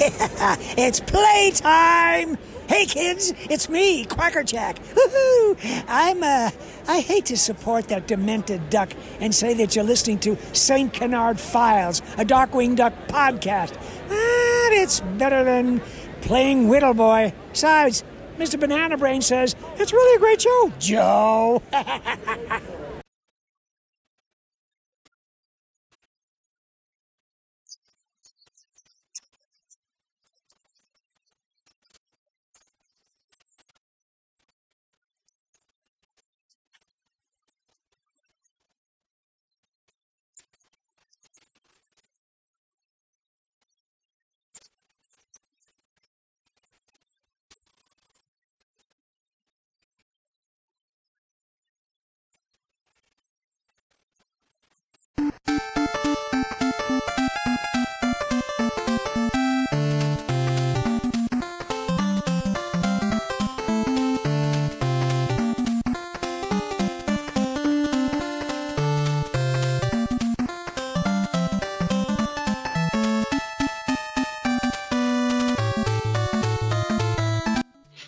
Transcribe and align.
it's 0.78 0.98
playtime! 1.00 2.38
Hey 2.68 2.86
kids, 2.86 3.34
it's 3.50 3.68
me, 3.68 4.06
Quackerjack. 4.06 4.78
Woohoo! 4.94 5.84
I'm 5.86 6.22
uh 6.22 6.50
I 6.88 7.00
hate 7.00 7.26
to 7.26 7.36
support 7.36 7.88
that 7.88 8.06
demented 8.06 8.70
duck 8.70 8.94
and 9.20 9.34
say 9.34 9.52
that 9.52 9.76
you're 9.76 9.84
listening 9.84 10.18
to 10.20 10.38
St. 10.54 10.90
Canard 10.90 11.38
Files, 11.38 12.00
a 12.16 12.24
Darkwing 12.24 12.76
Duck 12.76 12.94
podcast. 13.08 13.74
But 14.08 14.72
it's 14.72 15.00
better 15.18 15.44
than 15.44 15.82
playing 16.22 16.68
Whiffle 16.68 16.94
Boy. 16.94 17.34
Besides, 17.50 18.02
Mr. 18.38 18.58
Banana 18.58 18.96
Brain 18.96 19.20
says 19.20 19.54
it's 19.76 19.92
really 19.92 20.16
a 20.16 20.18
great 20.18 20.40
show. 20.40 20.72
Joe. 20.78 21.62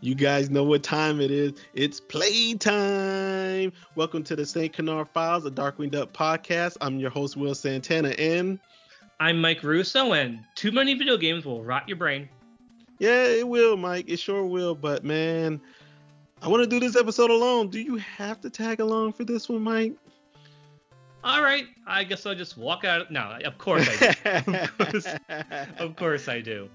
you 0.00 0.14
guys 0.16 0.50
know 0.50 0.64
what 0.64 0.82
time 0.82 1.20
it 1.20 1.30
is. 1.30 1.52
It's 1.74 2.00
playtime. 2.00 3.72
Welcome 3.94 4.24
to 4.24 4.34
the 4.34 4.44
St. 4.44 4.72
Canard 4.72 5.08
Files, 5.10 5.46
a 5.46 5.50
Darkwing 5.52 5.92
Duck 5.92 6.12
podcast. 6.12 6.76
I'm 6.80 6.98
your 6.98 7.10
host, 7.10 7.36
Will 7.36 7.54
Santana, 7.54 8.08
and 8.18 8.58
I'm 9.20 9.40
Mike 9.40 9.62
Russo, 9.62 10.12
and 10.12 10.40
too 10.56 10.72
many 10.72 10.94
video 10.94 11.16
games 11.16 11.44
will 11.44 11.62
rot 11.62 11.88
your 11.88 11.96
brain. 11.96 12.28
Yeah, 12.98 13.26
it 13.26 13.46
will, 13.46 13.76
Mike. 13.76 14.06
It 14.08 14.16
sure 14.16 14.44
will. 14.44 14.74
But 14.74 15.04
man, 15.04 15.60
I 16.42 16.48
want 16.48 16.64
to 16.64 16.68
do 16.68 16.80
this 16.80 16.96
episode 16.96 17.30
alone. 17.30 17.68
Do 17.68 17.78
you 17.78 17.94
have 17.98 18.40
to 18.40 18.50
tag 18.50 18.80
along 18.80 19.12
for 19.12 19.22
this 19.22 19.48
one, 19.48 19.62
Mike? 19.62 19.92
All 21.22 21.44
right, 21.44 21.66
I 21.86 22.02
guess 22.02 22.26
I'll 22.26 22.34
just 22.34 22.58
walk 22.58 22.84
out. 22.84 23.12
No, 23.12 23.38
of 23.44 23.56
course 23.56 23.88
I 23.88 24.42
do. 24.42 24.54
of, 24.56 24.78
course, 24.78 25.06
of 25.78 25.94
course 25.94 26.28
I 26.28 26.40
do. 26.40 26.68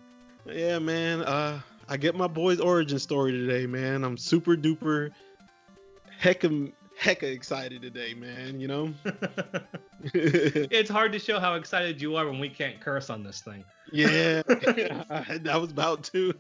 Yeah, 0.54 0.80
man. 0.80 1.22
Uh, 1.22 1.62
I 1.88 1.98
get 1.98 2.16
my 2.16 2.28
boy's 2.28 2.60
origin 2.60 3.00
story 3.00 3.32
today, 3.32 3.66
man. 3.66 4.04
I'm 4.04 4.18
super 4.18 4.56
duper 4.56 5.12
hecka 6.22 6.72
hecka 7.00 7.24
excited 7.24 7.82
today, 7.82 8.14
man. 8.14 8.60
You 8.60 8.68
know. 8.68 8.94
it's 10.04 10.90
hard 10.90 11.12
to 11.14 11.20
show 11.20 11.40
how 11.40 11.56
excited 11.56 12.02
you 12.02 12.16
are 12.16 12.26
when 12.26 12.40
we 12.40 12.50
can't 12.50 12.80
curse 12.80 13.10
on 13.10 13.24
this 13.24 13.42
thing. 13.42 13.64
Yeah, 13.92 14.44
I 15.50 15.58
was 15.58 15.72
about 15.72 16.04
to. 16.06 16.34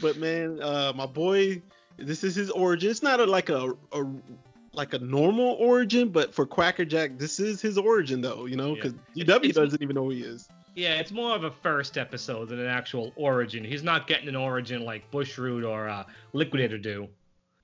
but 0.00 0.16
man, 0.16 0.62
uh, 0.62 0.92
my 0.94 1.06
boy, 1.06 1.62
this 1.96 2.24
is 2.24 2.34
his 2.34 2.50
origin. 2.50 2.90
It's 2.90 3.02
not 3.02 3.20
a, 3.20 3.24
like 3.24 3.48
a, 3.48 3.72
a 3.92 4.04
like 4.74 4.94
a 4.94 4.98
normal 4.98 5.56
origin, 5.58 6.10
but 6.10 6.34
for 6.34 6.46
Quackerjack, 6.46 7.18
this 7.18 7.40
is 7.40 7.60
his 7.60 7.78
origin 7.78 8.20
though. 8.20 8.46
You 8.46 8.56
know, 8.56 8.74
because 8.74 8.94
yeah. 9.14 9.24
DW 9.24 9.52
doesn't 9.52 9.82
even 9.82 9.94
know 9.94 10.04
who 10.04 10.10
he 10.10 10.22
is. 10.22 10.48
Yeah, 10.74 10.94
it's 10.94 11.12
more 11.12 11.34
of 11.34 11.44
a 11.44 11.50
first 11.50 11.98
episode 11.98 12.48
than 12.48 12.58
an 12.58 12.66
actual 12.66 13.12
origin. 13.16 13.64
He's 13.64 13.82
not 13.82 14.06
getting 14.06 14.28
an 14.28 14.36
origin 14.36 14.84
like 14.84 15.10
Bushroot 15.10 15.68
or 15.68 15.88
uh, 15.88 16.04
Liquidator 16.32 16.78
do. 16.78 17.08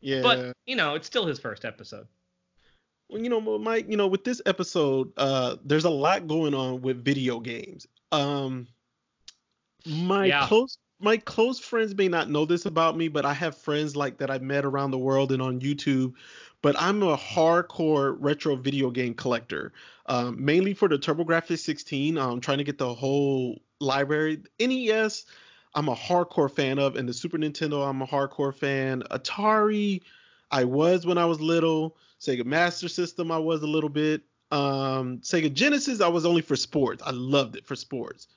Yeah. 0.00 0.22
But, 0.22 0.56
you 0.66 0.76
know, 0.76 0.94
it's 0.94 1.06
still 1.06 1.26
his 1.26 1.38
first 1.38 1.64
episode. 1.64 2.06
Well, 3.08 3.22
you 3.22 3.30
know, 3.30 3.40
Mike, 3.58 3.86
you 3.88 3.96
know, 3.96 4.06
with 4.06 4.24
this 4.24 4.42
episode, 4.44 5.10
uh, 5.16 5.56
there's 5.64 5.86
a 5.86 5.90
lot 5.90 6.26
going 6.26 6.54
on 6.54 6.82
with 6.82 7.02
video 7.02 7.40
games. 7.40 7.86
Um, 8.12 8.66
my 9.86 10.26
yeah. 10.26 10.46
close 10.46 10.76
my 11.00 11.16
close 11.16 11.60
friends 11.60 11.94
may 11.94 12.08
not 12.08 12.28
know 12.28 12.44
this 12.44 12.66
about 12.66 12.96
me, 12.96 13.08
but 13.08 13.24
I 13.24 13.32
have 13.32 13.56
friends 13.56 13.94
like 13.94 14.18
that 14.18 14.30
I've 14.30 14.42
met 14.42 14.64
around 14.64 14.90
the 14.90 14.98
world 14.98 15.32
and 15.32 15.40
on 15.40 15.60
YouTube 15.60 16.14
but 16.62 16.76
I'm 16.78 17.02
a 17.02 17.16
hardcore 17.16 18.16
retro 18.18 18.56
video 18.56 18.90
game 18.90 19.14
collector, 19.14 19.72
um, 20.06 20.44
mainly 20.44 20.74
for 20.74 20.88
the 20.88 20.98
TurboGrafx 20.98 21.58
16. 21.58 22.18
I'm 22.18 22.40
trying 22.40 22.58
to 22.58 22.64
get 22.64 22.78
the 22.78 22.92
whole 22.92 23.60
library. 23.80 24.42
NES, 24.58 25.26
I'm 25.74 25.88
a 25.88 25.94
hardcore 25.94 26.50
fan 26.50 26.78
of, 26.78 26.96
and 26.96 27.08
the 27.08 27.14
Super 27.14 27.38
Nintendo, 27.38 27.88
I'm 27.88 28.02
a 28.02 28.06
hardcore 28.06 28.54
fan. 28.54 29.02
Atari, 29.10 30.02
I 30.50 30.64
was 30.64 31.06
when 31.06 31.18
I 31.18 31.26
was 31.26 31.40
little. 31.40 31.96
Sega 32.20 32.44
Master 32.44 32.88
System, 32.88 33.30
I 33.30 33.38
was 33.38 33.62
a 33.62 33.66
little 33.66 33.90
bit. 33.90 34.22
Um, 34.50 35.18
Sega 35.18 35.52
Genesis, 35.52 36.00
I 36.00 36.08
was 36.08 36.26
only 36.26 36.42
for 36.42 36.56
sports. 36.56 37.02
I 37.04 37.10
loved 37.12 37.54
it 37.54 37.66
for 37.66 37.76
sports. 37.76 38.28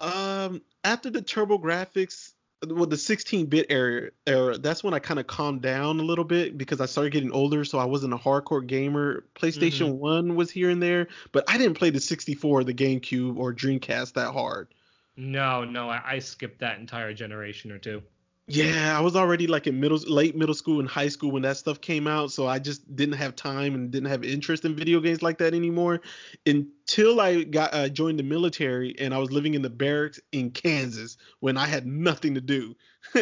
Um, 0.00 0.62
after 0.84 1.10
the 1.10 1.20
TurboGrafx 1.20 2.32
well 2.66 2.86
the 2.86 2.96
16-bit 2.96 3.66
era 3.68 4.10
era 4.26 4.56
that's 4.56 4.82
when 4.82 4.94
i 4.94 4.98
kind 4.98 5.20
of 5.20 5.26
calmed 5.26 5.60
down 5.60 6.00
a 6.00 6.02
little 6.02 6.24
bit 6.24 6.56
because 6.56 6.80
i 6.80 6.86
started 6.86 7.12
getting 7.12 7.32
older 7.32 7.64
so 7.64 7.78
i 7.78 7.84
wasn't 7.84 8.12
a 8.12 8.16
hardcore 8.16 8.66
gamer. 8.66 9.24
Playstation 9.34 9.88
mm-hmm. 9.88 10.30
1 10.30 10.36
was 10.36 10.50
here 10.50 10.70
and 10.70 10.82
there 10.82 11.08
but 11.32 11.44
i 11.48 11.58
didn't 11.58 11.74
play 11.74 11.90
the 11.90 12.00
64 12.00 12.64
the 12.64 12.74
gamecube 12.74 13.36
or 13.36 13.52
dreamcast 13.52 14.14
that 14.14 14.32
hard. 14.32 14.68
No 15.16 15.64
no 15.64 15.90
i, 15.90 16.00
I 16.04 16.18
skipped 16.20 16.60
that 16.60 16.78
entire 16.78 17.12
generation 17.12 17.72
or 17.72 17.78
two 17.78 18.02
yeah, 18.48 18.96
I 18.96 19.00
was 19.00 19.16
already 19.16 19.48
like 19.48 19.66
in 19.66 19.80
middle, 19.80 19.98
late 20.06 20.36
middle 20.36 20.54
school 20.54 20.78
and 20.78 20.88
high 20.88 21.08
school 21.08 21.32
when 21.32 21.42
that 21.42 21.56
stuff 21.56 21.80
came 21.80 22.06
out, 22.06 22.30
so 22.30 22.46
I 22.46 22.60
just 22.60 22.94
didn't 22.94 23.16
have 23.16 23.34
time 23.34 23.74
and 23.74 23.90
didn't 23.90 24.08
have 24.08 24.22
interest 24.22 24.64
in 24.64 24.76
video 24.76 25.00
games 25.00 25.20
like 25.20 25.38
that 25.38 25.52
anymore 25.52 26.00
until 26.46 27.20
I 27.20 27.42
got 27.42 27.74
uh, 27.74 27.88
joined 27.88 28.20
the 28.20 28.22
military 28.22 28.94
and 29.00 29.12
I 29.12 29.18
was 29.18 29.32
living 29.32 29.54
in 29.54 29.62
the 29.62 29.70
barracks 29.70 30.20
in 30.30 30.52
Kansas 30.52 31.16
when 31.40 31.56
I 31.56 31.66
had 31.66 31.88
nothing 31.88 32.34
to 32.34 32.40
do. 32.40 32.76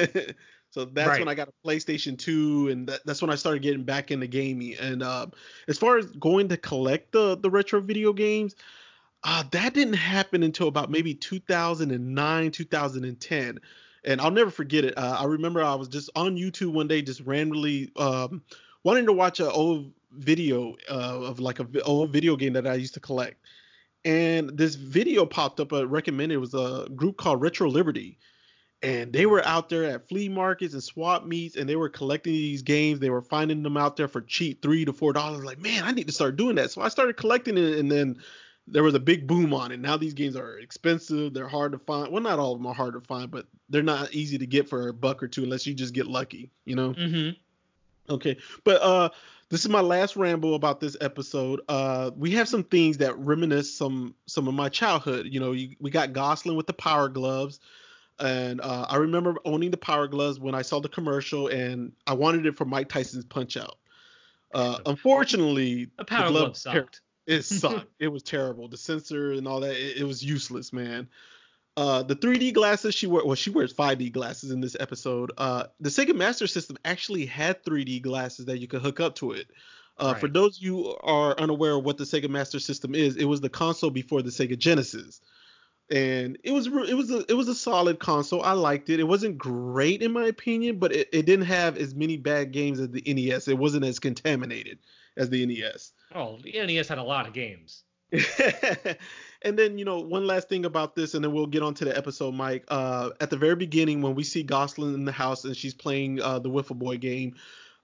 so 0.71 0.85
that's 0.85 1.09
right. 1.09 1.21
when 1.21 1.29
I 1.29 1.35
got 1.35 1.49
a 1.49 1.67
PlayStation 1.67 2.19
2 2.19 2.69
and 2.69 2.87
that, 2.89 3.01
that's 3.07 3.23
when 3.23 3.31
I 3.31 3.37
started 3.37 3.63
getting 3.63 3.85
back 3.85 4.11
into 4.11 4.27
gaming. 4.27 4.77
And 4.79 5.03
uh, 5.03 5.29
as 5.69 5.79
far 5.79 5.97
as 5.97 6.05
going 6.07 6.49
to 6.49 6.59
collect 6.59 7.13
the 7.13 7.39
the 7.39 7.49
retro 7.49 7.81
video 7.81 8.13
games, 8.13 8.57
uh, 9.23 9.43
that 9.53 9.73
didn't 9.73 9.95
happen 9.95 10.43
until 10.43 10.69
about 10.69 10.91
maybe 10.91 11.15
2009, 11.15 12.51
2010 12.51 13.61
and 14.05 14.21
I'll 14.21 14.31
never 14.31 14.51
forget 14.51 14.85
it. 14.85 14.97
Uh, 14.97 15.17
I 15.21 15.25
remember 15.25 15.63
I 15.63 15.75
was 15.75 15.89
just 15.89 16.11
on 16.15 16.37
YouTube 16.37 16.73
one 16.73 16.89
day, 16.89 17.03
just 17.03 17.21
randomly 17.21 17.91
um, 17.97 18.43
wanting 18.83 19.07
to 19.07 19.13
watch 19.13 19.41
an 19.41 19.47
old 19.47 19.93
video 20.13 20.77
uh, 20.91 21.21
of 21.23 21.41
like 21.41 21.61
a 21.61 21.83
old 21.83 22.11
video 22.11 22.37
game 22.37 22.53
that 22.53 22.67
I 22.67 22.75
used 22.75 22.95
to 22.95 23.01
collect, 23.01 23.37
and 24.05 24.57
this 24.57 24.75
video 24.75 25.27
popped 25.27 25.61
up. 25.61 25.73
Uh, 25.73 25.87
recommended 25.87 26.35
it 26.35 26.39
was 26.39 26.55
a 26.55 26.89
group 26.95 27.17
called 27.17 27.41
Retro 27.41 27.69
Liberty, 27.69 28.19
and 28.83 29.13
they 29.13 29.27
were 29.27 29.45
out 29.47 29.69
there 29.69 29.85
at 29.85 30.09
flea 30.09 30.29
markets 30.29 30.75
and 30.75 30.83
swap 30.83 31.25
meets, 31.25 31.57
and 31.57 31.69
they 31.69 31.77
were 31.77 31.89
collecting 31.89 32.35
these 32.35 32.63
games. 32.63 33.01
They 33.01 33.11
were 33.11 33.23
finding 33.23 33.63
them 33.63 33.77
out 33.77 33.97
there 33.97 34.09
for 34.09 34.21
cheap, 34.21 34.63
three 34.63 34.85
to 34.85 34.93
four 34.93 35.13
dollars. 35.13 35.45
Like, 35.45 35.59
man, 35.59 35.85
I 35.85 35.93
need 35.93 36.07
to 36.07 36.13
start 36.13 36.37
doing 36.37 36.57
that. 36.57 36.71
So 36.71 36.83
I 36.83 36.89
started 36.89 37.17
collecting 37.17 37.57
it, 37.57 37.79
and 37.79 37.91
then 37.91 38.19
there 38.67 38.83
was 38.83 38.95
a 38.95 39.01
big 39.01 39.27
boom 39.27 39.53
on 39.53 39.73
it. 39.73 39.81
Now 39.81 39.97
these 39.97 40.15
games 40.15 40.37
are 40.37 40.59
expensive. 40.59 41.35
They're 41.35 41.49
hard 41.49 41.73
to 41.73 41.79
find. 41.79 42.11
Well, 42.11 42.23
not 42.23 42.39
all 42.39 42.53
of 42.53 42.59
them 42.59 42.67
are 42.67 42.75
hard 42.75 42.95
to 42.95 43.01
find, 43.01 43.31
but 43.31 43.47
they're 43.69 43.83
not 43.83 44.13
easy 44.15 44.39
to 44.39 44.47
get 44.47 44.69
for 44.69 44.89
a 44.89 44.93
buck 44.93 45.23
or 45.23 45.29
two 45.29 45.43
unless 45.43 45.67
you 45.67 45.75
just 45.75 45.95
get 45.95 46.07
lucky, 46.07 46.51
you 46.65 46.77
know? 46.77 46.95
Mm-hmm. 46.95 48.13
Okay. 48.13 48.37
But 48.65 48.83
uh 48.83 49.11
this 49.51 49.61
is 49.61 49.69
my 49.69 49.83
last 49.83 50.17
ramble 50.17 50.55
about 50.55 50.81
this 50.81 50.97
episode. 51.01 51.61
Uh 51.69 52.11
we 52.17 52.33
have 52.33 52.49
some 52.49 52.65
things 52.65 52.99
that 52.99 53.19
reminisce 53.19 53.75
some 53.75 54.15
some 54.27 54.49
of 54.49 54.55
my 54.55 54.69
childhood. 54.69 55.27
You 55.31 55.41
know, 55.41 55.53
you, 55.53 55.77
we 55.81 55.91
got 55.91 56.13
Gosalyn 56.13 56.57
with 56.57 56.67
the 56.67 56.73
power 56.73 57.09
gloves. 57.09 57.61
And 58.21 58.61
uh, 58.61 58.87
I 58.89 58.97
remember 58.97 59.35
owning 59.45 59.73
the 59.73 59.77
power 59.77 60.07
gloves 60.07 60.39
when 60.39 60.55
I 60.55 60.63
saw 60.63 60.79
the 60.79 60.89
commercial 60.89 61.49
and 61.49 61.93
I 62.07 62.15
wanted 62.15 62.47
it 62.47 62.57
for 62.57 62.65
Mike 62.65 62.89
Tyson's 62.89 63.25
punch 63.25 63.57
out. 63.57 63.77
Uh, 64.55 64.79
unfortunately, 64.87 65.89
the 65.99 66.05
power 66.05 66.27
the 66.27 66.31
glove 66.31 66.57
sucked. 66.57 67.01
It 67.27 67.43
sucked. 67.45 67.87
it 67.99 68.09
was 68.09 68.23
terrible. 68.23 68.69
The 68.69 68.77
sensor 68.77 69.33
and 69.33 69.47
all 69.49 69.61
that, 69.61 69.73
it, 69.77 69.99
it 69.99 70.05
was 70.05 70.23
useless, 70.23 70.73
man. 70.73 71.09
Uh, 71.77 72.03
the 72.05 72.15
3D 72.15 72.53
glasses 72.55 72.95
she 72.95 73.07
wears, 73.09 73.25
well, 73.25 73.35
she 73.35 73.51
wears 73.51 73.75
5D 73.75 74.13
glasses 74.13 74.51
in 74.53 74.61
this 74.61 74.77
episode. 74.79 75.33
Uh, 75.37 75.65
the 75.81 75.91
Sega 75.91 76.15
Master 76.15 76.47
System 76.47 76.77
actually 76.85 77.27
had 77.27 77.65
3D 77.65 78.01
glasses 78.03 78.47
that 78.47 78.59
you 78.59 78.69
could 78.69 78.83
hook 78.83 79.01
up 79.01 79.17
to 79.17 79.33
it. 79.33 79.49
Uh, 79.99 80.11
right. 80.13 80.21
For 80.21 80.29
those 80.29 80.61
you 80.61 80.95
are 81.03 81.39
unaware 81.39 81.75
of 81.75 81.85
what 81.85 81.99
the 81.99 82.05
Sega 82.05 82.29
Master 82.29 82.61
System 82.61 82.95
is, 82.95 83.17
it 83.17 83.25
was 83.25 83.41
the 83.41 83.49
console 83.49 83.91
before 83.91 84.23
the 84.23 84.31
Sega 84.31 84.57
Genesis. 84.59 85.21
and 85.91 86.39
it 86.45 86.53
was 86.53 86.67
it 86.67 86.95
was 86.95 87.11
a 87.11 87.25
it 87.29 87.35
was 87.35 87.49
a 87.49 87.55
solid 87.55 87.99
console. 87.99 88.43
I 88.43 88.53
liked 88.53 88.89
it. 88.91 89.01
It 89.01 89.05
wasn't 89.05 89.39
great 89.39 90.03
in 90.03 90.13
my 90.13 90.27
opinion, 90.27 90.79
but 90.79 90.93
it, 90.93 91.09
it 91.13 91.27
didn't 91.27 91.47
have 91.47 91.77
as 91.77 91.95
many 91.95 92.17
bad 92.17 92.53
games 92.53 92.81
as 92.81 92.91
the 92.91 93.03
NES. 93.07 93.49
It 93.49 93.59
wasn't 93.59 93.85
as 93.85 93.99
contaminated 93.99 94.79
as 95.17 95.31
the 95.31 95.45
NES. 95.47 95.93
Oh, 96.15 96.39
the 96.43 96.53
NES 96.53 96.89
had 96.89 96.99
a 96.99 97.03
lot 97.03 97.27
of 97.27 97.33
games. 97.33 97.83
and 99.43 99.59
then 99.59 99.77
you 99.77 99.85
know 99.85 100.01
one 100.01 100.27
last 100.27 100.49
thing 100.49 100.65
about 100.65 100.95
this, 100.95 101.15
and 101.15 101.25
then 101.25 101.33
we'll 101.33 101.47
get 101.47 101.63
on 101.63 101.75
to 101.75 101.85
the 101.85 101.97
episode, 101.97 102.35
Mike. 102.35 102.65
Uh, 102.69 103.11
at 103.21 103.31
the 103.31 103.37
very 103.37 103.57
beginning, 103.57 104.03
when 104.03 104.15
we 104.15 104.23
see 104.23 104.45
Gosalyn 104.45 104.95
in 104.95 105.05
the 105.05 105.13
house 105.13 105.45
and 105.45 105.57
she's 105.57 105.75
playing 105.75 106.21
uh, 106.21 106.39
the 106.39 106.49
Whiffle 106.49 106.77
Boy 106.77 106.97
game, 106.97 107.35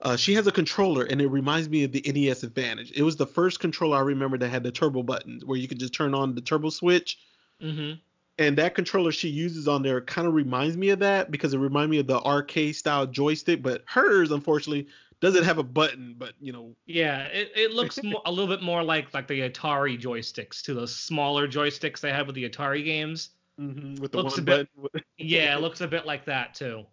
uh, 0.03 0.17
she 0.17 0.35
has 0.35 0.47
a 0.47 0.53
controller, 0.53 1.05
and 1.05 1.21
it 1.21 1.29
reminds 1.29 1.69
me 1.69 1.85
of 1.85 1.93
the 1.93 2.03
NES 2.07 2.43
Advantage. 2.43 2.93
It 2.93 3.03
was 3.03 3.17
the 3.17 3.27
first 3.27 3.61
controller 3.61 3.97
I 3.97 4.01
remember 4.01 4.39
that 4.39 4.49
had 4.49 4.63
the 4.63 4.71
turbo 4.71 5.03
buttons, 5.03 5.45
where 5.45 5.59
you 5.59 5.69
could 5.69 5.81
just 5.81 5.95
turn 5.95 6.15
on 6.15 6.35
the 6.35 6.41
turbo 6.41 6.71
switch. 6.71 7.19
Mm-hmm. 7.63 7.99
And 8.39 8.57
that 8.57 8.75
controller 8.75 9.13
she 9.13 9.29
uses 9.29 9.69
on 9.69 9.83
there 9.83 10.01
kind 10.01 10.27
of 10.27 10.33
reminds 10.33 10.75
me 10.75 10.89
of 10.91 11.01
that 11.01 11.31
because 11.31 11.53
it 11.53 11.59
reminds 11.59 11.91
me 11.91 11.99
of 11.99 12.07
the 12.07 12.19
arcade 12.19 12.75
style 12.75 13.07
joystick. 13.07 13.63
But 13.63 13.83
hers, 13.87 14.31
unfortunately, 14.31 14.87
doesn't 15.21 15.45
have 15.45 15.59
a 15.59 15.63
button, 15.63 16.15
but 16.19 16.35
you 16.41 16.53
know. 16.53 16.75
Yeah, 16.87 17.25
it, 17.25 17.53
it 17.55 17.73
looks 17.73 18.01
mo- 18.03 18.23
a 18.25 18.31
little 18.31 18.49
bit 18.49 18.63
more 18.63 18.83
like 18.83 19.13
like 19.15 19.29
the 19.29 19.49
Atari 19.49 20.01
joysticks, 20.01 20.63
to 20.63 20.75
those 20.75 20.95
smaller 20.95 21.47
joysticks 21.47 22.01
they 22.01 22.11
had 22.11 22.27
with 22.27 22.35
the 22.35 22.49
Atari 22.49 22.85
games. 22.85 23.31
Mm-hmm, 23.61 24.01
with 24.01 24.13
the 24.13 24.19
looks 24.19 24.35
one 24.35 24.41
a 24.41 24.43
bit, 24.43 24.69
button. 24.77 25.05
yeah, 25.19 25.55
it 25.57 25.61
looks 25.61 25.81
a 25.83 25.89
bit 25.89 26.07
like 26.07 26.25
that 26.25 26.55
too. 26.55 26.85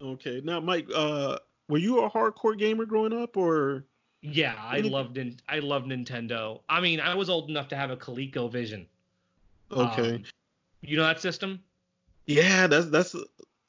Okay, 0.00 0.40
now 0.44 0.60
Mike, 0.60 0.88
uh, 0.94 1.38
were 1.68 1.78
you 1.78 2.00
a 2.00 2.10
hardcore 2.10 2.58
gamer 2.58 2.86
growing 2.86 3.12
up, 3.12 3.36
or? 3.36 3.84
Yeah, 4.22 4.54
I 4.58 4.80
loved 4.80 5.18
I 5.48 5.60
loved 5.60 5.86
Nintendo. 5.86 6.60
I 6.68 6.80
mean, 6.80 7.00
I 7.00 7.14
was 7.14 7.30
old 7.30 7.48
enough 7.48 7.68
to 7.68 7.76
have 7.76 7.90
a 7.90 7.96
ColecoVision. 7.96 8.86
Okay. 9.70 10.14
Um, 10.14 10.24
you 10.80 10.96
know 10.96 11.04
that 11.04 11.20
system? 11.20 11.60
Yeah, 12.26 12.66
that's 12.66 12.86
that's 12.86 13.14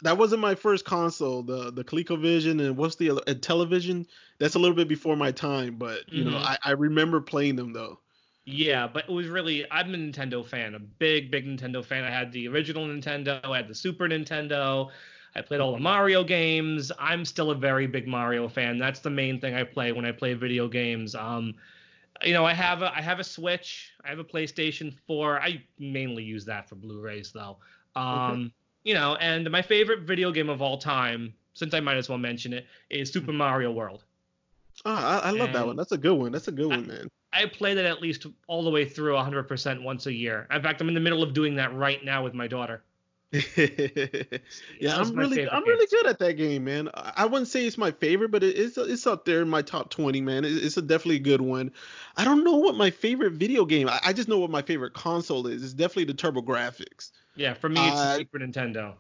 that 0.01 0.17
wasn't 0.17 0.41
my 0.41 0.55
first 0.55 0.85
console. 0.85 1.43
The 1.43 1.71
the 1.71 1.83
ColecoVision 1.83 2.61
and 2.65 2.77
what's 2.77 2.95
the 2.95 3.11
uh, 3.11 3.15
Intellivision? 3.27 4.07
That's 4.39 4.55
a 4.55 4.59
little 4.59 4.75
bit 4.75 4.87
before 4.87 5.15
my 5.15 5.31
time, 5.31 5.75
but 5.77 6.01
you 6.13 6.23
know, 6.23 6.37
Mhm. 6.37 6.41
I, 6.41 6.57
I 6.63 6.71
remember 6.71 7.21
playing 7.21 7.55
them 7.55 7.73
though. 7.73 7.99
Yeah, 8.45 8.87
but 8.87 9.05
it 9.09 9.11
was 9.11 9.27
really 9.27 9.69
I'm 9.71 9.93
a 9.93 9.97
Nintendo 9.97 10.45
fan, 10.45 10.73
a 10.75 10.79
big 10.79 11.31
big 11.31 11.45
Nintendo 11.45 11.83
fan. 11.83 12.03
I 12.05 12.09
had 12.11 12.31
the 12.31 12.47
original 12.47 12.85
Nintendo, 12.87 13.43
I 13.43 13.57
had 13.57 13.67
the 13.67 13.75
Super 13.75 14.07
Nintendo. 14.07 14.89
I 15.35 15.41
played 15.41 15.59
all 15.59 15.73
the 15.73 15.79
Mario 15.79 16.23
games. 16.23 16.91
I'm 16.97 17.25
still 17.25 17.51
a 17.51 17.55
very 17.55 17.85
big 17.87 18.07
Mario 18.07 18.47
fan. 18.47 18.77
That's 18.79 19.01
the 19.01 19.09
main 19.09 19.39
thing 19.41 19.53
I 19.53 19.63
play 19.63 19.91
when 19.91 20.05
I 20.05 20.11
play 20.13 20.33
video 20.33 20.67
games. 20.67 21.13
Um, 21.13 21.55
you 22.23 22.33
know, 22.33 22.45
I 22.45 22.53
have 22.53 22.81
a 22.83 22.95
I 22.95 23.01
have 23.01 23.19
a 23.19 23.23
Switch, 23.23 23.93
I 24.05 24.09
have 24.09 24.19
a 24.19 24.23
PlayStation 24.25 24.93
4. 25.07 25.41
I 25.41 25.63
mainly 25.79 26.23
use 26.23 26.45
that 26.45 26.69
for 26.69 26.75
Blu-rays 26.75 27.31
though. 27.33 27.59
Um, 27.95 28.53
you 28.87 28.93
know, 28.93 29.15
and 29.15 29.51
my 29.51 29.61
favorite 29.61 30.03
video 30.03 30.31
game 30.31 30.47
of 30.47 30.61
all 30.61 30.77
time, 30.77 31.33
since 31.53 31.73
I 31.73 31.81
might 31.81 31.97
as 31.97 32.07
well 32.07 32.17
mention 32.17 32.53
it, 32.53 32.65
is 32.89 33.11
Super 33.11 33.31
hmm. 33.31 33.37
Mario 33.37 33.69
World. 33.69 34.05
Oh, 34.85 34.93
I, 34.93 35.17
I 35.25 35.29
love 35.31 35.51
that 35.51 35.65
one. 35.65 35.75
That's 35.75 35.91
a 35.91 35.97
good 35.97 36.13
one. 36.13 36.31
That's 36.31 36.47
a 36.47 36.53
good 36.53 36.67
one, 36.67 36.87
man. 36.87 37.09
I 37.33 37.47
play 37.47 37.73
that 37.73 37.83
at 37.83 38.01
least 38.01 38.27
all 38.47 38.63
the 38.63 38.69
way 38.69 38.85
through 38.85 39.15
100% 39.15 39.83
once 39.83 40.05
a 40.05 40.13
year. 40.13 40.47
In 40.51 40.61
fact, 40.61 40.79
I'm 40.79 40.87
in 40.87 40.93
the 40.93 41.01
middle 41.01 41.21
of 41.21 41.33
doing 41.33 41.55
that 41.55 41.75
right 41.75 42.03
now 42.05 42.23
with 42.23 42.33
my 42.33 42.47
daughter. 42.47 42.83
yeah, 43.57 44.97
I'm 44.97 45.13
really 45.13 45.49
I'm 45.49 45.63
really 45.63 45.87
good 45.87 46.05
at 46.07 46.17
that 46.19 46.33
game, 46.37 46.63
man. 46.63 46.89
I 46.93 47.13
I 47.17 47.25
wouldn't 47.25 47.49
say 47.49 47.65
it's 47.65 47.77
my 47.77 47.91
favorite, 47.91 48.31
but 48.31 48.41
it's 48.41 48.77
it's 48.77 49.05
up 49.05 49.25
there 49.25 49.41
in 49.41 49.49
my 49.49 49.61
top 49.61 49.89
20, 49.89 50.21
man. 50.21 50.45
It's 50.45 50.77
a 50.77 50.81
definitely 50.81 51.17
a 51.17 51.19
good 51.19 51.41
one. 51.41 51.71
I 52.15 52.23
don't 52.23 52.45
know 52.45 52.55
what 52.55 52.75
my 52.75 52.89
favorite 52.89 53.33
video 53.33 53.65
game. 53.65 53.89
I, 53.89 53.99
I 54.05 54.13
just 54.13 54.29
know 54.29 54.39
what 54.39 54.49
my 54.49 54.61
favorite 54.61 54.93
console 54.93 55.45
is. 55.47 55.61
It's 55.61 55.73
definitely 55.73 56.05
the 56.05 56.13
TurboGrafx. 56.13 57.11
Yeah, 57.35 57.53
for 57.53 57.67
me, 57.67 57.85
it's 57.85 57.97
Uh, 57.97 58.17
Super 58.17 58.39
Nintendo. 58.39 58.93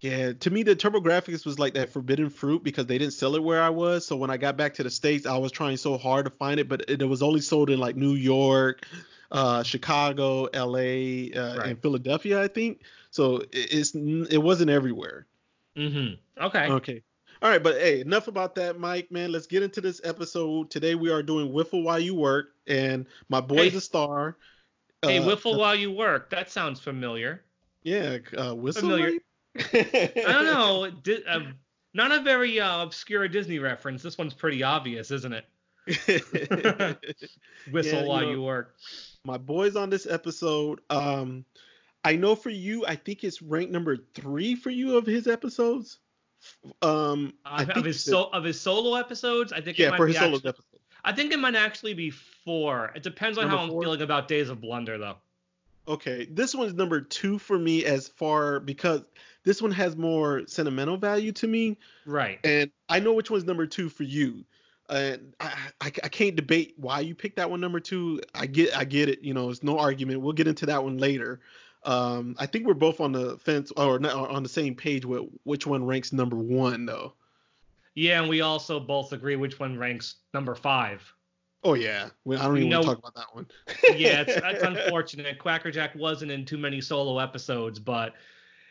Yeah, 0.00 0.32
to 0.32 0.50
me 0.50 0.64
the 0.64 0.74
TurboGrafx 0.74 1.46
was 1.46 1.60
like 1.60 1.74
that 1.74 1.90
forbidden 1.90 2.28
fruit 2.28 2.64
because 2.64 2.86
they 2.86 2.98
didn't 2.98 3.14
sell 3.14 3.36
it 3.36 3.42
where 3.42 3.62
I 3.62 3.70
was. 3.70 4.04
So 4.04 4.16
when 4.16 4.30
I 4.30 4.36
got 4.36 4.56
back 4.56 4.74
to 4.74 4.82
the 4.82 4.90
states, 4.90 5.26
I 5.26 5.38
was 5.38 5.52
trying 5.52 5.76
so 5.76 5.96
hard 5.96 6.24
to 6.26 6.30
find 6.30 6.58
it, 6.58 6.68
but 6.68 6.82
it, 6.90 7.00
it 7.00 7.06
was 7.06 7.22
only 7.22 7.40
sold 7.40 7.70
in 7.70 7.78
like 7.78 7.94
New 7.94 8.14
York, 8.14 8.84
uh, 9.32 9.62
Chicago, 9.64 10.44
L.A., 10.52 11.32
uh, 11.32 11.56
Right. 11.58 11.68
and 11.70 11.82
Philadelphia, 11.82 12.40
I 12.40 12.46
think. 12.48 12.82
So 13.10 13.36
it, 13.38 13.48
it's 13.52 13.94
it 13.94 14.38
wasn't 14.38 14.70
everywhere. 14.70 15.26
Mm-hmm. 15.76 16.14
Okay. 16.44 16.66
Okay. 16.68 17.02
All 17.42 17.50
right, 17.50 17.62
but 17.62 17.74
hey, 17.80 18.00
enough 18.02 18.28
about 18.28 18.54
that, 18.54 18.78
Mike. 18.78 19.10
Man, 19.10 19.32
let's 19.32 19.46
get 19.48 19.64
into 19.64 19.80
this 19.80 20.00
episode. 20.04 20.70
Today 20.70 20.94
we 20.94 21.10
are 21.10 21.24
doing 21.24 21.48
Whiffle 21.52 21.82
While 21.82 21.98
You 21.98 22.14
Work, 22.14 22.50
and 22.68 23.04
my 23.28 23.40
boy's 23.40 23.72
Hey. 23.72 23.78
a 23.78 23.80
star. 23.80 24.36
hey, 25.02 25.18
Uh, 25.18 25.24
Whiffle 25.26 25.58
while 25.58 25.74
you 25.74 25.90
work. 25.90 26.30
That 26.30 26.50
sounds 26.52 26.78
familiar. 26.78 27.42
Yeah, 27.82 28.18
uh, 28.38 28.54
whistle. 28.54 28.82
Familiar. 28.82 29.18
I 29.56 30.12
don't 30.24 30.44
know. 30.44 30.90
Di- 31.02 31.24
uh, 31.26 31.40
not 31.94 32.12
a 32.12 32.20
very 32.20 32.60
uh, 32.60 32.82
obscure 32.84 33.26
Disney 33.26 33.58
reference. 33.58 34.02
This 34.04 34.16
one's 34.16 34.34
pretty 34.34 34.62
obvious, 34.62 35.10
isn't 35.10 35.32
it? 35.32 35.44
Whistle 37.72 37.92
Yeah, 37.98 38.02
you 38.02 38.08
while 38.08 38.20
know- 38.20 38.30
you 38.30 38.42
work. 38.42 38.76
My 39.24 39.38
boys 39.38 39.76
on 39.76 39.90
this 39.90 40.06
episode. 40.06 40.80
Um, 40.90 41.44
I 42.04 42.16
know 42.16 42.34
for 42.34 42.50
you, 42.50 42.84
I 42.86 42.96
think 42.96 43.22
it's 43.24 43.40
ranked 43.40 43.72
number 43.72 43.96
three 44.14 44.54
for 44.56 44.70
you 44.70 44.96
of 44.96 45.06
his 45.06 45.26
episodes. 45.28 45.98
Um, 46.82 47.34
I 47.44 47.62
Of, 47.64 47.84
his 47.84 48.02
so, 48.02 48.24
of 48.32 48.42
his 48.42 48.60
solo 48.60 48.96
episodes, 48.96 49.52
I 49.52 49.60
think 49.60 49.78
it 49.78 49.84
yeah, 49.84 49.90
might 49.90 49.96
for 49.98 50.06
be 50.06 50.12
his 50.12 50.20
solo 50.20 50.36
actually- 50.36 50.48
episode. 50.48 50.66
I 51.04 51.12
think 51.12 51.32
it 51.32 51.40
might 51.40 51.56
actually 51.56 51.94
be 51.94 52.10
four. 52.10 52.92
It 52.94 53.02
depends 53.02 53.36
on 53.36 53.48
Number 53.48 53.56
how 53.56 53.62
I'm 53.64 53.70
feeling 53.80 54.02
about 54.02 54.28
Days 54.28 54.48
of 54.48 54.60
Blunder, 54.60 54.98
though. 54.98 55.16
Okay, 55.88 56.26
this 56.30 56.54
one's 56.54 56.74
number 56.74 57.00
two 57.00 57.40
for 57.40 57.58
me 57.58 57.84
as 57.84 58.06
far 58.06 58.60
because 58.60 59.02
this 59.42 59.60
one 59.60 59.72
has 59.72 59.96
more 59.96 60.46
sentimental 60.46 60.96
value 60.96 61.32
to 61.32 61.48
me, 61.48 61.76
Right. 62.06 62.38
and 62.44 62.70
I 62.88 63.00
know 63.00 63.14
which 63.14 63.32
one's 63.32 63.42
number 63.44 63.66
two 63.66 63.88
for 63.88 64.04
you. 64.04 64.44
And 64.88 65.34
I, 65.40 65.54
I, 65.80 65.86
I 65.86 66.08
can't 66.08 66.36
debate 66.36 66.74
why 66.76 67.00
you 67.00 67.14
picked 67.14 67.36
that 67.36 67.50
one 67.50 67.60
number 67.60 67.80
two. 67.80 68.20
I 68.34 68.46
get 68.46 68.76
I 68.76 68.84
get 68.84 69.08
it. 69.08 69.22
You 69.22 69.32
know, 69.34 69.50
it's 69.50 69.62
no 69.62 69.78
argument. 69.78 70.20
We'll 70.20 70.32
get 70.32 70.46
into 70.48 70.66
that 70.66 70.82
one 70.82 70.98
later. 70.98 71.40
Um, 71.84 72.36
I 72.38 72.46
think 72.46 72.66
we're 72.66 72.74
both 72.74 73.00
on 73.00 73.12
the 73.12 73.38
fence 73.38 73.72
or 73.76 73.98
not, 73.98 74.14
on 74.14 74.42
the 74.42 74.48
same 74.48 74.74
page 74.74 75.04
with 75.04 75.24
which 75.44 75.66
one 75.66 75.84
ranks 75.84 76.12
number 76.12 76.36
one 76.36 76.86
though. 76.86 77.14
Yeah, 77.94 78.20
and 78.20 78.28
we 78.28 78.40
also 78.40 78.80
both 78.80 79.12
agree 79.12 79.36
which 79.36 79.58
one 79.58 79.78
ranks 79.78 80.16
number 80.32 80.54
five. 80.54 81.02
Oh 81.64 81.74
yeah, 81.74 82.08
I 82.28 82.36
don't 82.36 82.58
even 82.58 82.70
want 82.70 82.70
know- 82.70 82.80
to 82.80 82.86
talk 82.86 82.98
about 82.98 83.14
that 83.14 83.34
one. 83.34 83.46
Yeah, 83.96 84.22
it's, 84.22 84.34
that's 84.40 84.62
unfortunate. 84.62 85.38
Quackerjack 85.38 85.94
wasn't 85.94 86.30
in 86.30 86.44
too 86.44 86.58
many 86.58 86.80
solo 86.80 87.18
episodes, 87.18 87.78
but 87.78 88.14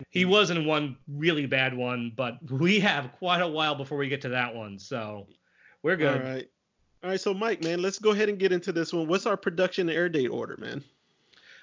he 0.10 0.26
was 0.26 0.50
in 0.50 0.66
one 0.66 0.98
really 1.08 1.46
bad 1.46 1.76
one. 1.76 2.12
But 2.16 2.38
we 2.52 2.80
have 2.80 3.12
quite 3.14 3.42
a 3.42 3.48
while 3.48 3.76
before 3.76 3.98
we 3.98 4.10
get 4.10 4.22
to 4.22 4.30
that 4.30 4.54
one, 4.54 4.78
so 4.80 5.28
we're 5.84 5.96
good. 5.96 6.22
All 6.22 6.28
right. 6.34 6.50
All 7.04 7.10
right, 7.10 7.20
So 7.20 7.34
Mike, 7.34 7.64
man, 7.64 7.82
let's 7.82 7.98
go 7.98 8.12
ahead 8.12 8.30
and 8.30 8.38
get 8.38 8.52
into 8.52 8.72
this 8.72 8.94
one. 8.94 9.08
What's 9.08 9.26
our 9.26 9.36
production 9.38 9.90
and 9.90 9.98
air 9.98 10.08
date 10.08 10.28
order, 10.28 10.56
man? 10.60 10.84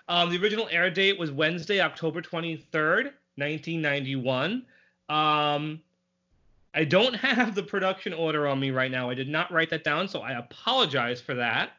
Um, 0.08 0.30
the 0.30 0.38
original 0.38 0.68
air 0.70 0.90
date 0.90 1.18
was 1.18 1.30
Wednesday, 1.30 1.80
October 1.80 2.20
23rd, 2.20 3.12
1991. 3.36 4.64
Um, 5.08 5.80
I 6.74 6.84
don't 6.84 7.14
have 7.14 7.54
the 7.54 7.62
production 7.62 8.12
order 8.12 8.48
on 8.48 8.58
me 8.58 8.70
right 8.70 8.90
now. 8.90 9.10
I 9.10 9.14
did 9.14 9.28
not 9.28 9.52
write 9.52 9.70
that 9.70 9.84
down, 9.84 10.08
so 10.08 10.20
I 10.20 10.32
apologize 10.32 11.20
for 11.20 11.34
that. 11.34 11.72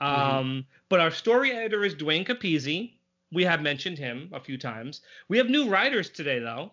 Um, 0.00 0.64
But 0.88 1.00
our 1.00 1.10
story 1.10 1.52
editor 1.52 1.84
is 1.84 1.94
Duane 1.94 2.24
Capizzi. 2.24 2.92
We 3.32 3.44
have 3.44 3.60
mentioned 3.62 3.98
him 3.98 4.30
a 4.32 4.40
few 4.40 4.56
times. 4.56 5.02
We 5.28 5.36
have 5.38 5.50
new 5.50 5.68
writers 5.68 6.08
today, 6.08 6.38
though. 6.38 6.72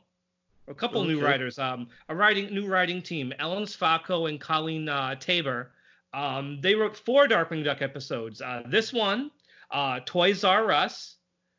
A 0.68 0.74
couple 0.74 1.04
new 1.06 1.20
writers. 1.22 1.58
Um, 1.60 1.88
a 2.10 2.16
writing 2.16 2.54
new 2.54 2.68
writing 2.68 3.02
team, 3.02 3.34
Ellen 3.40 3.64
Sfacco 3.64 4.28
and 4.30 4.40
Colleen 4.40 4.90
uh, 4.90 5.16
Tabor. 5.16 5.72
Um, 6.14 6.60
they 6.62 6.76
wrote 6.76 6.98
four 6.98 7.28
Darkwing 7.28 7.64
Duck 7.64 7.82
episodes. 7.82 8.42
Uh, 8.42 8.64
this 8.68 8.92
one, 8.92 9.32
uh, 9.72 10.00
Toys 10.06 10.44
R 10.44 10.72
Us, 10.72 11.16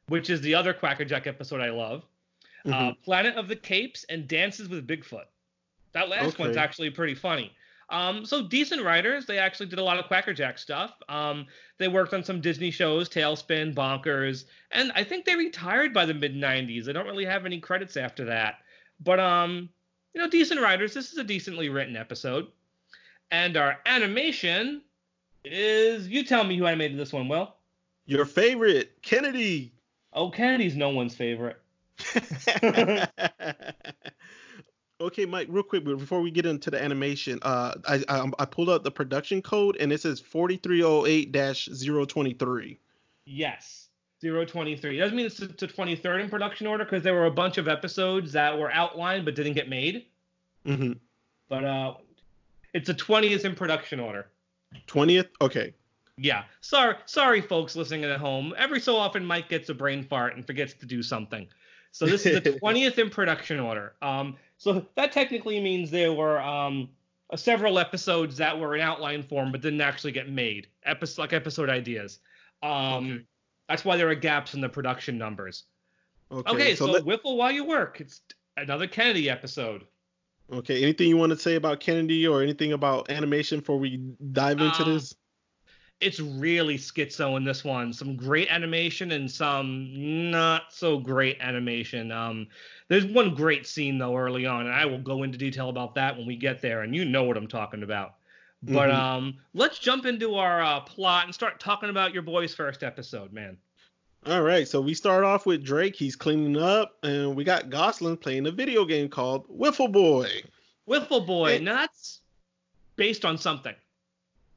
which 0.09 0.31
is 0.31 0.41
the 0.41 0.55
other 0.55 0.73
Quackerjack 0.75 1.27
episode 1.27 1.61
I 1.61 1.71
love. 1.71 2.05
Uh, 2.67 2.71
Mhm. 2.71 3.03
Planet 3.03 3.37
of 3.37 3.49
the 3.49 3.57
Capes 3.57 4.05
and 4.05 4.27
Dances 4.29 4.69
with 4.69 4.87
Bigfoot. 4.87 5.25
That 5.93 6.09
last 6.09 6.38
one's 6.38 6.57
actually 6.57 6.91
pretty 6.91 7.15
funny. 7.15 7.53
Um, 7.91 8.27
so 8.27 8.43
decent 8.47 8.83
writers. 8.83 9.25
They 9.25 9.38
actually 9.38 9.67
did 9.67 9.79
a 9.79 9.83
lot 9.83 9.99
of 9.99 10.05
Quackerjack 10.07 10.59
stuff. 10.59 10.93
Um, 11.09 11.47
they 11.79 11.88
worked 11.88 12.12
on 12.12 12.23
some 12.23 12.43
Disney 12.43 12.71
shows, 12.71 13.09
TaleSpin, 13.09 13.75
Bonkers, 13.75 14.45
and 14.73 14.93
I 14.95 15.05
think 15.05 15.25
they 15.25 15.35
retired 15.37 15.95
by 15.95 16.05
the 16.05 16.12
mid 16.12 16.35
'90s. 16.35 16.85
They 16.85 16.93
don't 16.93 17.07
really 17.07 17.25
have 17.25 17.47
any 17.47 17.59
credits 17.61 17.97
after 17.97 18.27
that. 18.27 18.59
But 19.00 19.21
um, 19.21 19.69
you 20.14 20.21
know, 20.21 20.28
decent 20.28 20.61
writers. 20.61 20.95
This 20.95 21.12
is 21.12 21.19
a 21.19 21.25
decently 21.25 21.69
written 21.69 21.97
episode. 21.97 22.49
And 23.31 23.57
our 23.57 23.78
animation 23.87 24.83
is 25.45 26.09
you 26.09 26.25
tell 26.25 26.45
me 26.45 26.57
who 26.57 26.67
animated 26.67 26.99
this 26.99 27.12
one, 27.12 27.28
Well, 27.28 27.57
Your 28.07 28.25
favorite, 28.25 29.00
Kennedy. 29.02 29.73
Oh, 30.12 30.31
Kennedy's 30.31 30.76
no 30.76 30.88
one's 30.88 31.14
favorite. 31.14 31.61
okay, 35.00 35.26
Mike, 35.26 35.47
real 35.50 35.62
quick 35.62 35.85
before 35.85 36.21
we 36.21 36.31
get 36.31 36.47
into 36.47 36.71
the 36.71 36.83
animation, 36.83 37.38
uh, 37.43 37.75
I, 37.87 38.02
I 38.09 38.31
I 38.38 38.45
pulled 38.45 38.69
up 38.71 38.85
the 38.85 38.90
production 38.90 39.43
code 39.43 39.76
and 39.78 39.93
it 39.93 40.00
says 40.00 40.21
4308-023. 40.21 42.78
Yes. 43.26 43.77
Zero 44.20 44.44
twenty 44.44 44.76
three. 44.76 44.98
Doesn't 44.98 45.16
mean 45.16 45.26
it's 45.26 45.72
twenty 45.75 45.94
third 45.94 46.20
in 46.20 46.28
production 46.28 46.66
order 46.66 46.84
because 46.84 47.02
there 47.04 47.14
were 47.14 47.26
a 47.26 47.30
bunch 47.30 47.56
of 47.56 47.68
episodes 47.68 48.32
that 48.32 48.58
were 48.58 48.70
outlined 48.72 49.25
but 49.25 49.34
didn't 49.37 49.52
get 49.52 49.68
made. 49.68 50.06
Mm-hmm. 50.66 50.92
But 51.48 51.64
uh, 51.64 51.94
it's 52.75 52.88
the 52.88 52.94
twentieth 52.94 53.44
in 53.44 53.54
production 53.54 54.00
order. 54.00 54.26
Twentieth. 54.87 55.28
Okay. 55.40 55.72
Yeah. 56.16 56.44
Sorry, 56.60 56.96
sorry, 57.06 57.40
folks 57.40 57.76
listening 57.76 58.04
at 58.04 58.18
home. 58.18 58.54
Every 58.58 58.80
so 58.80 58.96
often, 58.96 59.25
Mike 59.25 59.48
gets 59.48 59.68
a 59.68 59.75
brain 59.75 60.02
fart 60.02 60.34
and 60.34 60.44
forgets 60.44 60.75
to 60.75 60.87
do 60.87 61.00
something. 61.00 61.46
So 61.92 62.04
this 62.06 62.26
is 62.26 62.42
the 62.42 62.52
twentieth 62.58 62.98
in 62.98 63.10
production 63.10 63.60
order. 63.60 63.94
Um, 64.02 64.37
so 64.56 64.84
that 64.96 65.12
technically 65.12 65.60
means 65.60 65.92
there 65.92 66.12
were 66.12 66.40
um 66.40 66.88
uh, 67.30 67.37
several 67.37 67.78
episodes 67.78 68.37
that 68.38 68.58
were 68.58 68.75
in 68.75 68.80
outline 68.80 69.22
form 69.22 69.52
but 69.52 69.60
didn't 69.60 69.80
actually 69.80 70.12
get 70.12 70.28
made. 70.28 70.66
Episode 70.84 71.22
like 71.22 71.32
episode 71.32 71.70
ideas. 71.70 72.18
Um, 72.64 72.70
Okay. 72.70 73.25
That's 73.68 73.84
why 73.84 73.96
there 73.96 74.08
are 74.08 74.14
gaps 74.14 74.54
in 74.54 74.60
the 74.60 74.68
production 74.68 75.18
numbers. 75.18 75.64
Okay. 76.30 76.50
Okay, 76.52 76.75
so, 76.75 76.87
let- 76.87 77.04
Whiffle 77.04 77.37
while 77.37 77.52
you 77.52 77.64
work. 77.64 78.00
It's 78.00 78.20
another 78.56 78.87
Kennedy 78.87 79.30
episode. 79.30 79.84
okay. 80.52 80.82
Anything 80.82 81.08
you 81.08 81.16
want 81.16 81.30
to 81.30 81.38
say 81.38 81.54
about 81.56 81.80
Kennedy 81.80 82.26
or 82.26 82.42
anything 82.42 82.72
about 82.72 83.10
animation 83.10 83.60
before 83.60 83.78
we 83.78 83.98
dive 84.32 84.60
into 84.60 84.82
Um, 84.84 84.94
this? 84.94 85.14
It's 86.00 86.20
really 86.20 86.78
schizo 86.78 87.37
in 87.37 87.42
this 87.44 87.64
one. 87.64 87.92
Some 87.92 88.14
great 88.14 88.48
animation 88.52 89.10
and 89.12 89.28
some 89.28 90.30
not 90.30 90.72
so 90.72 90.96
great 90.98 91.38
animation. 91.40 92.12
Um, 92.12 92.46
there's 92.87 93.04
one 93.04 93.34
great 93.34 93.66
scene 93.66 93.98
though 93.98 94.16
early 94.16 94.46
on, 94.46 94.66
and 94.66 94.75
I 94.75 94.84
will 94.87 95.00
go 95.00 95.25
into 95.25 95.37
detail 95.38 95.70
about 95.70 95.96
that 95.96 96.16
when 96.16 96.25
we 96.26 96.37
get 96.37 96.60
there, 96.62 96.82
and 96.82 96.94
you 96.94 97.04
know 97.04 97.25
what 97.25 97.37
I'm 97.37 97.48
talking 97.48 97.82
about. 97.82 98.14
But 98.62 98.88
Mhm. 98.91 98.95
um, 98.95 99.37
let's 99.55 99.79
jump 99.79 100.05
into 100.05 100.35
our 100.35 100.61
uh, 100.62 100.81
plot 100.81 101.25
and 101.27 101.35
start 101.35 101.61
talking 101.61 101.91
about 101.91 102.12
your 102.12 102.23
boy's 102.23 102.55
first 102.55 102.83
episode, 102.83 103.33
man. 103.33 103.57
All 104.27 104.43
right, 104.43 104.67
so 104.67 104.81
we 104.81 104.95
start 104.95 105.23
off 105.25 105.47
with 105.47 105.62
Drake. 105.62 105.95
He's 105.95 106.17
cleaning 106.17 106.57
up, 106.57 106.97
and 107.05 107.37
we 107.37 107.45
got 107.45 107.71
Gosalyn 107.71 108.21
playing 108.21 108.47
a 108.47 108.50
video 108.50 108.85
game 108.85 109.09
called 109.09 109.45
Whiffle 109.49 109.87
Boy. 109.88 110.43
Whiffle 110.87 111.21
Boy, 111.21 111.59
Hey. 111.59 111.65
now 111.65 111.75
that's 111.75 112.21
based 112.97 113.25
on 113.25 113.38
something. 113.38 113.75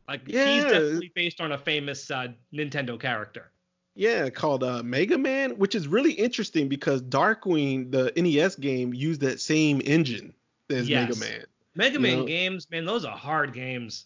Like 0.08 0.26
he's 0.26 0.36
Yeah. 0.36 0.64
definitely 0.64 1.12
based 1.14 1.40
on 1.40 1.52
a 1.52 1.58
famous 1.60 2.10
uh, 2.10 2.30
Nintendo 2.52 3.00
character. 3.00 3.52
Yeah, 3.96 4.30
called 4.30 4.64
uh, 4.64 4.82
Mega 4.82 5.18
Man, 5.18 5.52
which 5.58 5.76
is 5.76 5.88
really 5.88 6.14
interesting 6.14 6.68
because 6.68 7.02
Darkwing, 7.04 7.92
the 7.92 8.12
NES 8.16 8.56
game, 8.56 8.94
used 8.94 9.22
that 9.22 9.40
same 9.40 9.80
engine 9.86 10.34
as 10.72 10.90
Yes. 10.90 11.20
Mega 11.20 11.20
Man. 11.20 11.46
Mega 11.76 12.00
Man 12.00 12.20
know- 12.20 12.26
games, 12.26 12.68
man, 12.70 12.86
those 12.86 13.06
are 13.06 13.16
hard 13.18 13.54
games. 13.54 14.06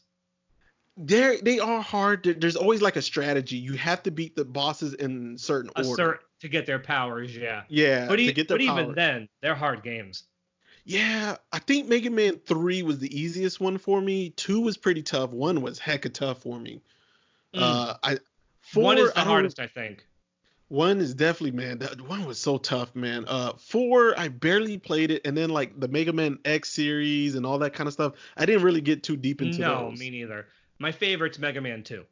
They're 0.97 1.37
they 1.41 1.59
are 1.59 1.81
hard. 1.81 2.23
There- 2.23 2.33
There's 2.33 2.55
always 2.55 2.81
like 2.81 2.95
a 2.95 3.01
strategy. 3.01 3.57
You 3.57 3.73
have 3.73 4.01
to 4.03 4.11
beat 4.11 4.35
the 4.35 4.45
bosses 4.45 4.93
in 4.93 5.37
certain 5.37 5.69
order. 5.75 5.89
Assert 5.91 6.19
to 6.39 6.47
get 6.47 6.65
their 6.65 6.79
powers, 6.79 7.35
yeah. 7.35 7.63
yeah, 7.69 8.07
But, 8.07 8.19
e- 8.19 8.31
to 8.33 8.45
but 8.45 8.61
even 8.61 8.93
then, 8.93 9.27
they're 9.41 9.55
hard 9.55 9.83
games. 9.83 10.23
Yeah, 10.85 11.37
I 11.51 11.59
think 11.59 11.87
Mega 11.89 12.09
Man 12.11 12.37
3 12.45 12.83
was 12.83 12.99
the 12.99 13.19
easiest 13.19 13.59
one 13.59 13.77
for 13.77 13.99
me. 14.01 14.29
2 14.31 14.61
was 14.61 14.77
pretty 14.77 15.01
tough. 15.01 15.31
1 15.31 15.61
was 15.61 15.79
hecka 15.79 16.13
tough 16.13 16.43
for 16.43 16.59
me. 16.59 16.81
Mm. 17.55 17.61
Uh 17.61 17.95
I 18.03 18.17
four, 18.61 18.83
One 18.83 18.97
is 18.99 19.11
the 19.13 19.19
I 19.19 19.23
hardest, 19.23 19.59
I 19.59 19.67
think. 19.67 20.05
One 20.75 20.99
is 20.99 21.13
definitely 21.13 21.51
man. 21.51 21.77
That 21.77 22.01
one 22.01 22.25
was 22.25 22.37
so 22.37 22.57
tough, 22.57 22.93
man. 22.97 23.23
Uh, 23.29 23.53
four 23.53 24.13
I 24.19 24.27
barely 24.27 24.77
played 24.77 25.09
it, 25.09 25.25
and 25.25 25.37
then 25.37 25.49
like 25.49 25.79
the 25.79 25.87
Mega 25.87 26.11
Man 26.11 26.37
X 26.43 26.69
series 26.69 27.35
and 27.35 27.45
all 27.45 27.59
that 27.59 27.71
kind 27.71 27.87
of 27.87 27.93
stuff. 27.93 28.15
I 28.35 28.45
didn't 28.45 28.63
really 28.63 28.81
get 28.81 29.01
too 29.01 29.15
deep 29.15 29.41
into 29.41 29.59
those. 29.59 29.65
No, 29.65 29.89
those. 29.91 29.99
me 29.99 30.09
neither. 30.09 30.47
My 30.79 30.91
favorite's 30.91 31.39
Mega 31.39 31.61
Man 31.61 31.81
2. 31.81 32.03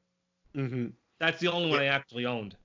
hmm 0.56 0.86
That's 1.20 1.42
the 1.42 1.50
only 1.52 1.72
one 1.72 1.80
I 1.80 1.88
actually 1.88 2.26
owned. 2.26 2.56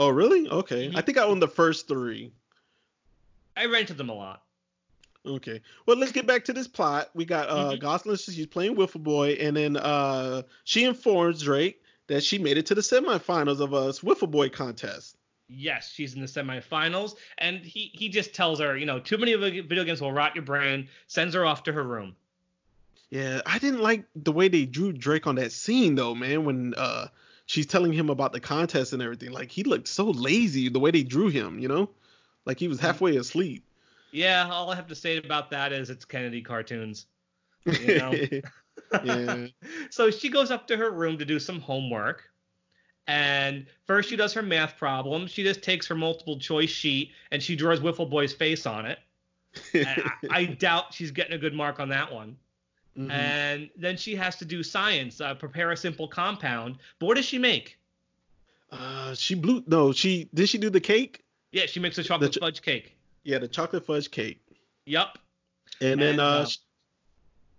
Oh 0.00 0.08
really? 0.08 0.48
Okay. 0.48 0.88
Mhm. 0.88 0.96
I 0.96 1.02
think 1.02 1.18
I 1.18 1.22
owned 1.22 1.40
the 1.40 1.46
first 1.46 1.86
three. 1.86 2.32
I 3.56 3.66
rented 3.66 3.96
them 3.96 4.08
a 4.08 4.14
lot. 4.14 4.42
Okay. 5.24 5.60
Well, 5.86 5.98
let's 5.98 6.10
get 6.10 6.26
back 6.26 6.46
to 6.46 6.52
this 6.52 6.66
plot. 6.66 7.10
We 7.14 7.24
got 7.24 7.48
uh 7.48 7.76
Mhm. 7.76 7.80
Gosalyn. 7.80 8.16
She's 8.34 8.46
playing 8.48 8.74
Whiffle 8.74 9.02
Boy, 9.02 9.34
and 9.34 9.56
then 9.56 9.76
uh 9.76 10.42
she 10.64 10.82
informs 10.82 11.42
Drake 11.42 11.80
that 12.08 12.24
she 12.24 12.38
made 12.38 12.58
it 12.58 12.66
to 12.66 12.74
the 12.74 12.80
semifinals 12.80 13.60
of 13.60 13.72
a 13.72 13.92
Whiffle 13.92 14.26
Boy 14.26 14.48
contest. 14.48 15.14
Yes, 15.48 15.90
she's 15.90 16.14
in 16.14 16.20
the 16.20 16.26
semifinals, 16.26 17.14
and 17.38 17.60
he 17.60 17.90
he 17.94 18.08
just 18.08 18.34
tells 18.34 18.60
her, 18.60 18.76
you 18.76 18.86
know, 18.86 19.00
too 19.00 19.16
many 19.16 19.34
vi- 19.34 19.60
video 19.60 19.84
games 19.84 20.00
will 20.00 20.12
rot 20.12 20.34
your 20.34 20.44
brain. 20.44 20.88
Sends 21.06 21.34
her 21.34 21.46
off 21.46 21.62
to 21.64 21.72
her 21.72 21.82
room. 21.82 22.14
Yeah, 23.10 23.40
I 23.46 23.58
didn't 23.58 23.80
like 23.80 24.04
the 24.14 24.32
way 24.32 24.48
they 24.48 24.66
drew 24.66 24.92
Drake 24.92 25.26
on 25.26 25.36
that 25.36 25.52
scene 25.52 25.94
though, 25.94 26.14
man. 26.14 26.44
When 26.44 26.74
uh 26.76 27.08
she's 27.46 27.66
telling 27.66 27.92
him 27.92 28.10
about 28.10 28.32
the 28.32 28.40
contest 28.40 28.92
and 28.92 29.02
everything, 29.02 29.32
like 29.32 29.50
he 29.50 29.62
looked 29.62 29.88
so 29.88 30.10
lazy 30.10 30.68
the 30.68 30.78
way 30.78 30.90
they 30.90 31.02
drew 31.02 31.28
him, 31.28 31.58
you 31.58 31.68
know, 31.68 31.88
like 32.44 32.58
he 32.58 32.68
was 32.68 32.78
halfway 32.78 33.16
asleep. 33.16 33.64
Yeah, 34.12 34.48
all 34.50 34.70
I 34.70 34.76
have 34.76 34.88
to 34.88 34.94
say 34.94 35.16
about 35.16 35.50
that 35.50 35.72
is 35.72 35.90
it's 35.90 36.04
Kennedy 36.04 36.42
cartoons. 36.42 37.06
You 37.64 37.98
know? 37.98 38.12
yeah. 39.04 39.46
so 39.90 40.10
she 40.10 40.28
goes 40.28 40.50
up 40.50 40.66
to 40.68 40.76
her 40.76 40.90
room 40.90 41.18
to 41.18 41.24
do 41.24 41.38
some 41.38 41.60
homework. 41.60 42.24
And 43.08 43.66
first 43.86 44.10
she 44.10 44.16
does 44.16 44.34
her 44.34 44.42
math 44.42 44.76
problem. 44.76 45.26
She 45.26 45.42
just 45.42 45.62
takes 45.62 45.86
her 45.86 45.94
multiple 45.94 46.38
choice 46.38 46.68
sheet 46.70 47.10
and 47.32 47.42
she 47.42 47.56
draws 47.56 47.80
Whiffle 47.80 48.06
Boy's 48.06 48.34
face 48.34 48.66
on 48.66 48.84
it. 48.84 48.98
And 49.72 49.86
I, 49.86 50.12
I 50.30 50.44
doubt 50.44 50.92
she's 50.92 51.10
getting 51.10 51.32
a 51.32 51.38
good 51.38 51.54
mark 51.54 51.80
on 51.80 51.88
that 51.88 52.12
one. 52.12 52.36
Mhm. 52.96 53.10
And 53.10 53.70
then 53.76 53.96
she 53.96 54.14
has 54.14 54.36
to 54.36 54.44
do 54.44 54.62
science, 54.62 55.20
uh, 55.22 55.34
prepare 55.34 55.70
a 55.70 55.76
simple 55.76 56.06
compound. 56.06 56.76
But 56.98 57.06
what 57.06 57.16
does 57.16 57.24
she 57.24 57.38
make? 57.38 57.78
Uh, 58.70 59.14
she 59.14 59.34
blew. 59.34 59.64
No, 59.66 59.92
she 59.92 60.28
did. 60.34 60.48
She 60.50 60.58
do 60.58 60.68
the 60.68 60.80
cake? 60.80 61.24
Yeah, 61.52 61.64
she 61.64 61.80
makes 61.80 61.96
a 61.96 62.04
chocolate 62.04 62.32
ch- 62.32 62.38
fudge 62.38 62.60
cake. 62.60 62.94
Yeah, 63.24 63.38
the 63.38 63.48
chocolate 63.48 63.86
fudge 63.86 64.10
cake. 64.10 64.42
Yup. 64.84 65.18
And 65.80 65.98
then 66.00 66.20
uh, 66.20 66.24
uh, 66.24 66.44
sh- 66.44 66.58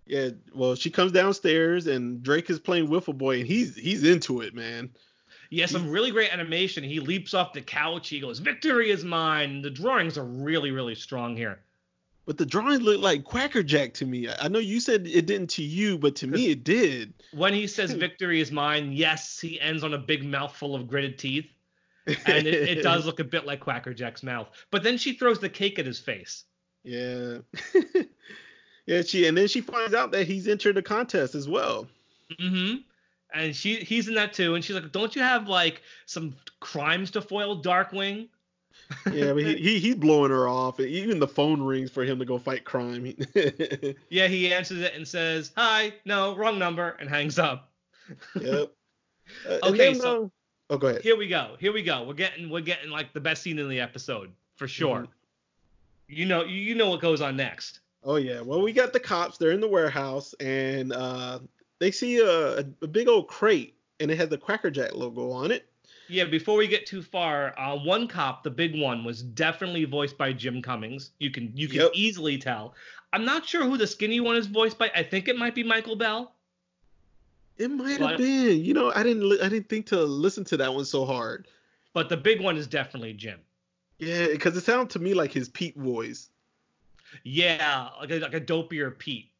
yeah, 0.06 0.28
well, 0.54 0.76
she 0.76 0.90
comes 0.90 1.10
downstairs 1.10 1.88
and 1.88 2.22
Drake 2.22 2.50
is 2.50 2.60
playing 2.60 2.86
Whiffle 2.86 3.14
Boy 3.14 3.38
and 3.40 3.46
he's 3.48 3.74
he's 3.74 4.04
into 4.04 4.42
it, 4.42 4.54
man. 4.54 4.90
Yeah, 5.50 5.66
some 5.66 5.90
really 5.90 6.12
great 6.12 6.32
animation. 6.32 6.84
He 6.84 7.00
leaps 7.00 7.34
off 7.34 7.52
the 7.52 7.60
couch. 7.60 8.08
He 8.08 8.20
goes, 8.20 8.38
"Victory 8.38 8.90
is 8.90 9.04
mine." 9.04 9.62
The 9.62 9.70
drawings 9.70 10.16
are 10.16 10.24
really, 10.24 10.70
really 10.70 10.94
strong 10.94 11.36
here. 11.36 11.58
But 12.24 12.38
the 12.38 12.46
drawings 12.46 12.82
look 12.82 13.00
like 13.00 13.24
Quackerjack 13.24 13.92
to 13.94 14.06
me. 14.06 14.28
I 14.28 14.46
know 14.46 14.60
you 14.60 14.78
said 14.78 15.08
it 15.08 15.26
didn't 15.26 15.50
to 15.50 15.64
you, 15.64 15.98
but 15.98 16.14
to 16.16 16.28
me 16.28 16.50
it 16.50 16.62
did. 16.62 17.12
When 17.32 17.52
he 17.52 17.66
says 17.66 17.92
"Victory 17.92 18.40
is 18.40 18.52
mine," 18.52 18.92
yes, 18.92 19.40
he 19.40 19.60
ends 19.60 19.82
on 19.82 19.94
a 19.94 19.98
big 19.98 20.24
mouthful 20.24 20.76
of 20.76 20.86
gritted 20.86 21.18
teeth, 21.18 21.50
and 22.06 22.46
it, 22.46 22.78
it 22.78 22.82
does 22.84 23.04
look 23.04 23.18
a 23.18 23.24
bit 23.24 23.46
like 23.46 23.58
Quackerjack's 23.58 24.22
mouth. 24.22 24.48
But 24.70 24.84
then 24.84 24.98
she 24.98 25.14
throws 25.14 25.40
the 25.40 25.48
cake 25.48 25.80
at 25.80 25.86
his 25.86 25.98
face. 25.98 26.44
Yeah. 26.84 27.38
yeah, 28.86 29.02
she 29.02 29.26
and 29.26 29.36
then 29.36 29.48
she 29.48 29.60
finds 29.60 29.94
out 29.94 30.12
that 30.12 30.28
he's 30.28 30.46
entered 30.46 30.76
a 30.76 30.82
contest 30.82 31.34
as 31.34 31.48
well. 31.48 31.88
hmm 32.38 32.76
And 33.32 33.54
she 33.54 33.76
he's 33.76 34.08
in 34.08 34.14
that 34.14 34.32
too, 34.32 34.54
and 34.54 34.64
she's 34.64 34.74
like, 34.74 34.90
"Don't 34.92 35.14
you 35.14 35.22
have 35.22 35.48
like 35.48 35.82
some 36.06 36.34
crimes 36.60 37.10
to 37.12 37.22
foil, 37.22 37.62
Darkwing?" 37.62 38.28
Yeah, 39.12 39.32
but 39.34 39.44
he, 39.44 39.54
he 39.56 39.78
he's 39.78 39.94
blowing 39.94 40.30
her 40.32 40.48
off. 40.48 40.80
Even 40.80 41.20
the 41.20 41.28
phone 41.28 41.62
rings 41.62 41.90
for 41.92 42.04
him 42.04 42.18
to 42.18 42.24
go 42.24 42.38
fight 42.38 42.64
crime. 42.64 43.14
Yeah, 44.08 44.26
he 44.26 44.52
answers 44.52 44.80
it 44.80 44.94
and 44.94 45.06
says, 45.06 45.52
"Hi, 45.56 45.92
no, 46.04 46.34
wrong 46.36 46.58
number," 46.58 46.96
and 47.00 47.08
hangs 47.08 47.38
up. 47.38 47.70
yep. 48.40 48.72
Uh, 49.48 49.58
Okay, 49.68 49.92
then, 49.92 49.94
so- 49.94 50.24
uh, 50.24 50.74
oh, 50.74 50.76
go 50.78 50.88
ahead. 50.88 51.02
Here 51.02 51.16
we 51.16 51.28
go. 51.28 51.54
Here 51.60 51.72
we 51.72 51.82
go. 51.84 52.02
We're 52.02 52.14
getting 52.14 52.50
we're 52.50 52.60
getting 52.62 52.90
like 52.90 53.12
the 53.12 53.20
best 53.20 53.42
scene 53.42 53.60
in 53.60 53.68
the 53.68 53.78
episode 53.78 54.32
for 54.56 54.66
sure. 54.66 55.02
Mhm. 55.02 55.08
You 56.08 56.26
know 56.26 56.42
you 56.42 56.56
you 56.56 56.74
know 56.74 56.88
what 56.90 57.00
goes 57.00 57.20
on 57.20 57.36
next. 57.36 57.78
Oh 58.02 58.16
yeah. 58.16 58.40
Well, 58.40 58.60
we 58.60 58.72
got 58.72 58.92
the 58.92 58.98
cops. 58.98 59.38
They're 59.38 59.52
in 59.52 59.60
the 59.60 59.68
warehouse, 59.68 60.34
and 60.40 60.92
uh, 60.92 61.38
they 61.80 61.90
see 61.90 62.18
a, 62.20 62.58
a 62.60 62.86
big 62.86 63.08
old 63.08 63.26
crate, 63.26 63.74
and 63.98 64.10
it 64.10 64.16
has 64.18 64.28
the 64.28 64.38
Quackerjack 64.38 64.94
logo 64.94 65.30
on 65.32 65.50
it. 65.50 65.66
Yeah, 66.08 66.24
before 66.24 66.56
we 66.56 66.66
get 66.68 66.86
too 66.86 67.02
far, 67.02 67.58
uh, 67.58 67.76
one 67.76 68.06
cop, 68.08 68.42
the 68.42 68.50
big 68.50 68.80
one, 68.80 69.04
was 69.04 69.22
definitely 69.22 69.84
voiced 69.84 70.18
by 70.18 70.32
Jim 70.32 70.60
Cummings. 70.62 71.10
You 71.18 71.30
can 71.30 71.52
you 71.54 71.66
can 71.68 71.80
Yep. 71.80 71.90
easily 71.94 72.38
tell. 72.38 72.74
I'm 73.12 73.24
not 73.24 73.46
sure 73.46 73.64
who 73.64 73.76
the 73.76 73.86
skinny 73.86 74.20
one 74.20 74.36
is 74.36 74.46
voiced 74.46 74.78
by. 74.78 74.90
I 74.94 75.02
think 75.02 75.26
it 75.28 75.36
might 75.36 75.54
be 75.54 75.64
Michael 75.64 75.96
Bell. 75.96 76.34
It 77.58 77.70
might 77.70 78.00
have 78.00 78.16
been. 78.18 78.64
You 78.64 78.74
know, 78.74 78.92
I 78.94 79.02
didn't. 79.02 79.28
li- 79.28 79.40
I 79.42 79.48
didn't 79.48 79.68
think 79.68 79.86
to 79.86 80.02
listen 80.02 80.44
to 80.44 80.56
that 80.58 80.72
one 80.72 80.84
so 80.84 81.04
hard. 81.04 81.46
But 81.92 82.08
the 82.08 82.16
big 82.16 82.40
one 82.40 82.56
is 82.56 82.66
definitely 82.66 83.12
Jim. 83.12 83.40
Yeah, 83.98 84.28
because 84.28 84.56
it 84.56 84.64
sounded 84.64 84.90
to 84.90 84.98
me 84.98 85.12
like 85.14 85.32
his 85.32 85.48
Pete 85.48 85.76
voice. 85.76 86.30
Yeah, 87.24 87.88
like 88.00 88.10
a, 88.10 88.18
like 88.18 88.34
a 88.34 88.40
dopier 88.40 88.90
Pete. 88.90 89.30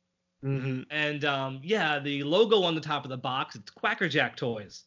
Mm-hmm. 0.44 0.82
And 0.90 1.24
um, 1.24 1.60
yeah, 1.62 1.98
the 1.98 2.22
logo 2.22 2.62
on 2.62 2.74
the 2.74 2.80
top 2.80 3.04
of 3.04 3.10
the 3.10 3.16
box, 3.16 3.56
it's 3.56 3.70
Quackerjack 3.70 4.36
Toys. 4.36 4.84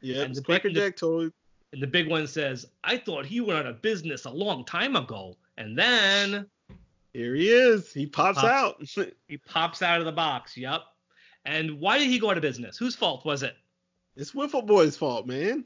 Yeah, 0.00 0.22
And 0.22 0.30
it's 0.30 0.38
the 0.40 0.44
Quacker 0.44 0.68
big- 0.68 0.74
the- 0.74 0.80
Jack 0.80 0.96
toy. 0.96 1.30
And 1.72 1.82
the 1.82 1.86
big 1.88 2.08
one 2.08 2.26
says, 2.28 2.66
I 2.84 2.96
thought 2.98 3.26
he 3.26 3.40
went 3.40 3.58
out 3.58 3.66
of 3.66 3.82
business 3.82 4.26
a 4.26 4.30
long 4.30 4.64
time 4.64 4.94
ago. 4.94 5.36
And 5.58 5.76
then 5.76 6.46
Here 7.12 7.34
he 7.34 7.48
is. 7.50 7.92
He 7.92 8.06
pops 8.06 8.38
Pops. 8.40 8.96
out. 8.96 9.08
he 9.28 9.38
pops 9.38 9.82
out 9.82 9.98
of 9.98 10.06
the 10.06 10.12
box. 10.12 10.56
Yup. 10.56 10.84
And 11.44 11.80
why 11.80 11.98
did 11.98 12.08
he 12.08 12.18
go 12.20 12.30
out 12.30 12.36
of 12.36 12.42
business? 12.42 12.76
Whose 12.78 12.94
fault 12.94 13.24
was 13.24 13.42
it? 13.42 13.56
it's 14.16 14.30
Whiffle 14.30 14.62
Boy's 14.62 14.96
fault, 14.96 15.26
man. 15.26 15.64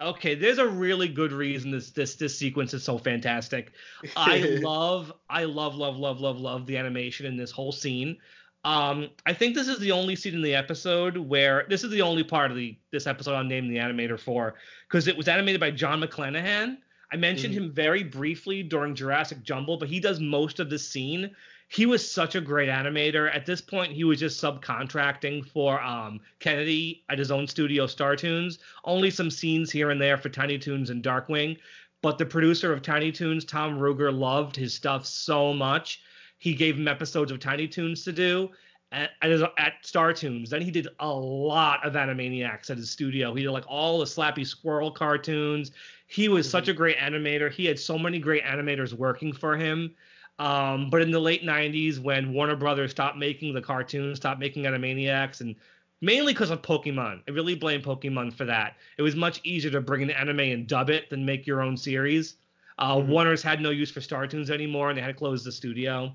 Okay, 0.00 0.34
there's 0.36 0.58
a 0.58 0.66
really 0.68 1.08
good 1.08 1.32
reason 1.32 1.72
this 1.72 1.90
this 1.90 2.14
this 2.14 2.38
sequence 2.38 2.72
is 2.72 2.84
so 2.84 2.96
fantastic. 2.96 3.72
I 4.16 4.38
love 4.62 5.12
I 5.28 5.44
love 5.44 5.74
love 5.74 5.96
love 5.98 6.20
love 6.20 6.38
love 6.38 6.64
the 6.66 6.76
animation 6.78 7.26
in 7.26 7.36
this 7.36 7.50
whole 7.50 7.72
scene. 7.72 8.16
Um, 8.64 9.08
I 9.24 9.32
think 9.32 9.54
this 9.54 9.68
is 9.68 9.78
the 9.78 9.92
only 9.92 10.16
scene 10.16 10.34
in 10.34 10.42
the 10.42 10.54
episode 10.54 11.16
where 11.16 11.64
this 11.68 11.82
is 11.82 11.90
the 11.90 12.02
only 12.02 12.22
part 12.22 12.50
of 12.50 12.56
the 12.56 12.76
this 12.90 13.06
episode 13.06 13.34
I'm 13.34 13.48
naming 13.48 13.70
the 13.70 13.78
animator 13.78 14.20
for 14.20 14.54
because 14.88 15.08
it 15.08 15.16
was 15.16 15.28
animated 15.28 15.60
by 15.60 15.70
John 15.70 16.00
McClanahan. 16.02 16.76
I 17.12 17.16
mentioned 17.16 17.54
mm-hmm. 17.54 17.64
him 17.64 17.72
very 17.72 18.02
briefly 18.02 18.62
during 18.62 18.94
Jurassic 18.94 19.42
Jumble, 19.42 19.78
but 19.78 19.88
he 19.88 19.98
does 19.98 20.20
most 20.20 20.60
of 20.60 20.70
the 20.70 20.78
scene. 20.78 21.30
He 21.68 21.86
was 21.86 22.08
such 22.08 22.34
a 22.34 22.40
great 22.40 22.68
animator. 22.68 23.34
At 23.34 23.46
this 23.46 23.60
point, 23.60 23.92
he 23.92 24.04
was 24.04 24.20
just 24.20 24.42
subcontracting 24.42 25.46
for 25.46 25.80
um, 25.80 26.20
Kennedy 26.38 27.04
at 27.08 27.18
his 27.18 27.30
own 27.30 27.46
studio, 27.46 27.86
Star 27.86 28.14
Toons. 28.14 28.58
Only 28.84 29.10
some 29.10 29.30
scenes 29.30 29.70
here 29.70 29.90
and 29.90 30.00
there 30.00 30.18
for 30.18 30.28
Tiny 30.28 30.58
Toons 30.58 30.90
and 30.90 31.02
Darkwing. 31.02 31.56
But 32.02 32.18
the 32.18 32.26
producer 32.26 32.72
of 32.72 32.82
Tiny 32.82 33.12
Toons, 33.12 33.44
Tom 33.44 33.78
Ruegger, 33.78 34.16
loved 34.16 34.56
his 34.56 34.74
stuff 34.74 35.06
so 35.06 35.52
much 35.52 36.00
he 36.40 36.54
gave 36.54 36.76
him 36.76 36.88
episodes 36.88 37.30
of 37.30 37.38
Tiny 37.38 37.68
Toons 37.68 38.02
to 38.04 38.12
do 38.12 38.50
at, 38.92 39.10
at, 39.22 39.30
at 39.58 39.74
Star 39.82 40.12
Toons. 40.12 40.50
Then 40.50 40.62
he 40.62 40.70
did 40.70 40.88
a 40.98 41.08
lot 41.08 41.84
of 41.86 41.92
Animaniacs 41.92 42.70
at 42.70 42.78
his 42.78 42.90
studio. 42.90 43.34
He 43.34 43.42
did 43.42 43.50
like 43.50 43.66
all 43.68 43.98
the 43.98 44.06
Slappy 44.06 44.46
Squirrel 44.46 44.90
cartoons. 44.90 45.72
He 46.06 46.28
was 46.28 46.46
mm-hmm. 46.46 46.52
such 46.52 46.68
a 46.68 46.72
great 46.72 46.96
animator. 46.96 47.52
He 47.52 47.66
had 47.66 47.78
so 47.78 47.98
many 47.98 48.18
great 48.18 48.42
animators 48.42 48.94
working 48.94 49.34
for 49.34 49.56
him. 49.56 49.94
Um, 50.38 50.88
but 50.88 51.02
in 51.02 51.10
the 51.10 51.20
late 51.20 51.44
90s, 51.44 51.98
when 51.98 52.32
Warner 52.32 52.56
Brothers 52.56 52.92
stopped 52.92 53.18
making 53.18 53.52
the 53.52 53.60
cartoons, 53.60 54.16
stopped 54.16 54.40
making 54.40 54.62
Animaniacs, 54.62 55.42
and 55.42 55.54
mainly 56.00 56.32
because 56.32 56.48
of 56.48 56.62
Pokemon, 56.62 57.20
I 57.28 57.32
really 57.32 57.54
blame 57.54 57.82
Pokemon 57.82 58.32
for 58.32 58.46
that. 58.46 58.76
It 58.96 59.02
was 59.02 59.14
much 59.14 59.42
easier 59.44 59.70
to 59.72 59.82
bring 59.82 60.02
an 60.02 60.10
anime 60.10 60.40
and 60.40 60.66
dub 60.66 60.88
it 60.88 61.10
than 61.10 61.26
make 61.26 61.46
your 61.46 61.60
own 61.60 61.76
series. 61.76 62.36
Uh, 62.78 62.96
mm-hmm. 62.96 63.10
Warner's 63.10 63.42
had 63.42 63.60
no 63.60 63.68
use 63.68 63.90
for 63.90 64.00
Star 64.00 64.26
Toons 64.26 64.50
anymore, 64.50 64.88
and 64.88 64.96
they 64.96 65.02
had 65.02 65.08
to 65.08 65.14
close 65.14 65.44
the 65.44 65.52
studio. 65.52 66.14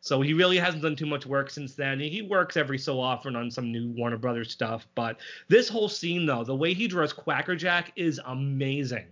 So 0.00 0.22
he 0.22 0.32
really 0.32 0.56
hasn't 0.56 0.82
done 0.82 0.96
too 0.96 1.06
much 1.06 1.26
work 1.26 1.50
since 1.50 1.74
then. 1.74 2.00
He 2.00 2.22
works 2.22 2.56
every 2.56 2.78
so 2.78 2.98
often 2.98 3.36
on 3.36 3.50
some 3.50 3.70
new 3.70 3.88
Warner 3.90 4.16
Brothers 4.16 4.50
stuff. 4.50 4.86
But 4.94 5.18
this 5.48 5.68
whole 5.68 5.88
scene, 5.88 6.24
though, 6.24 6.42
the 6.42 6.56
way 6.56 6.72
he 6.72 6.88
draws 6.88 7.12
Quackerjack 7.12 7.92
is 7.96 8.18
amazing. 8.24 9.06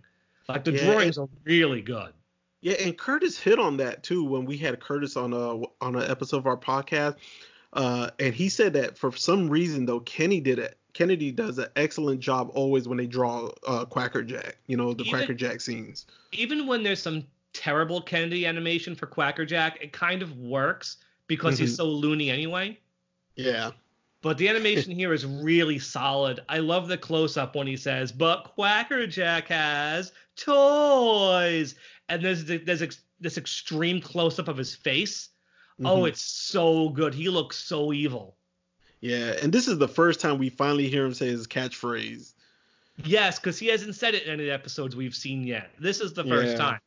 Like 0.48 0.64
the 0.64 0.72
yeah, 0.72 0.84
drawings 0.84 1.18
are 1.18 1.28
really 1.44 1.82
good. 1.82 2.12
Yeah, 2.62 2.76
and 2.80 2.96
Curtis 2.96 3.38
hit 3.38 3.58
on 3.58 3.76
that 3.76 4.02
too 4.02 4.24
when 4.24 4.44
we 4.44 4.56
had 4.56 4.80
Curtis 4.80 5.16
on 5.16 5.32
a 5.32 5.62
on 5.84 5.94
an 5.94 6.10
episode 6.10 6.38
of 6.38 6.46
our 6.46 6.56
podcast. 6.56 7.16
Uh, 7.74 8.10
and 8.18 8.34
he 8.34 8.48
said 8.48 8.72
that 8.72 8.96
for 8.96 9.12
some 9.12 9.48
reason 9.48 9.84
though, 9.84 10.00
Kenny 10.00 10.40
did 10.40 10.58
it. 10.58 10.78
Kennedy 10.94 11.30
does 11.30 11.58
an 11.58 11.68
excellent 11.76 12.18
job 12.18 12.50
always 12.54 12.88
when 12.88 12.98
they 12.98 13.06
draw 13.06 13.50
uh, 13.66 13.84
Quackerjack. 13.84 14.56
You 14.66 14.78
know 14.78 14.94
the 14.94 15.04
even, 15.04 15.18
Quackerjack 15.18 15.60
scenes. 15.60 16.06
Even 16.32 16.66
when 16.66 16.82
there's 16.82 17.02
some 17.02 17.24
terrible 17.52 18.00
Kennedy 18.00 18.46
animation 18.46 18.94
for 18.94 19.06
Quackerjack, 19.06 19.82
it 19.82 19.92
kind 19.92 20.22
of 20.22 20.36
works 20.38 20.98
because 21.26 21.54
mm-hmm. 21.54 21.64
he's 21.64 21.76
so 21.76 21.84
loony 21.84 22.30
anyway. 22.30 22.78
Yeah. 23.36 23.70
But 24.22 24.38
the 24.38 24.48
animation 24.48 24.92
here 24.96 25.12
is 25.12 25.24
really 25.24 25.78
solid. 25.78 26.40
I 26.48 26.58
love 26.58 26.88
the 26.88 26.98
close 26.98 27.36
up 27.36 27.54
when 27.54 27.66
he 27.66 27.76
says, 27.76 28.10
"But 28.12 28.44
Quackerjack 28.56 29.48
has 29.48 30.12
toys," 30.36 31.74
and 32.08 32.22
there's 32.22 32.44
there's 32.44 33.00
this 33.20 33.38
extreme 33.38 34.00
close 34.00 34.38
up 34.38 34.48
of 34.48 34.56
his 34.56 34.74
face. 34.74 35.30
Oh, 35.80 35.82
mm-hmm. 35.82 35.86
Oh, 35.86 36.04
it's 36.06 36.22
so 36.22 36.88
good. 36.88 37.14
He 37.14 37.28
looks 37.28 37.56
so 37.56 37.92
evil. 37.92 38.36
Yeah, 39.00 39.34
and 39.40 39.52
this 39.52 39.68
is 39.68 39.78
the 39.78 39.86
first 39.86 40.20
time 40.20 40.38
we 40.38 40.48
finally 40.48 40.88
hear 40.88 41.04
him 41.04 41.14
say 41.14 41.28
his 41.28 41.46
catchphrase. 41.46 42.32
Yes, 43.04 43.38
because 43.38 43.58
he 43.58 43.68
hasn't 43.68 43.94
said 43.94 44.14
it 44.14 44.24
in 44.24 44.32
any 44.32 44.42
of 44.42 44.46
the 44.48 44.52
episodes 44.52 44.96
we've 44.96 45.14
seen 45.14 45.44
yet. 45.44 45.70
This 45.78 46.00
is 46.00 46.12
the 46.12 46.24
first 46.24 46.52
yeah. 46.52 46.56
time. 46.56 46.80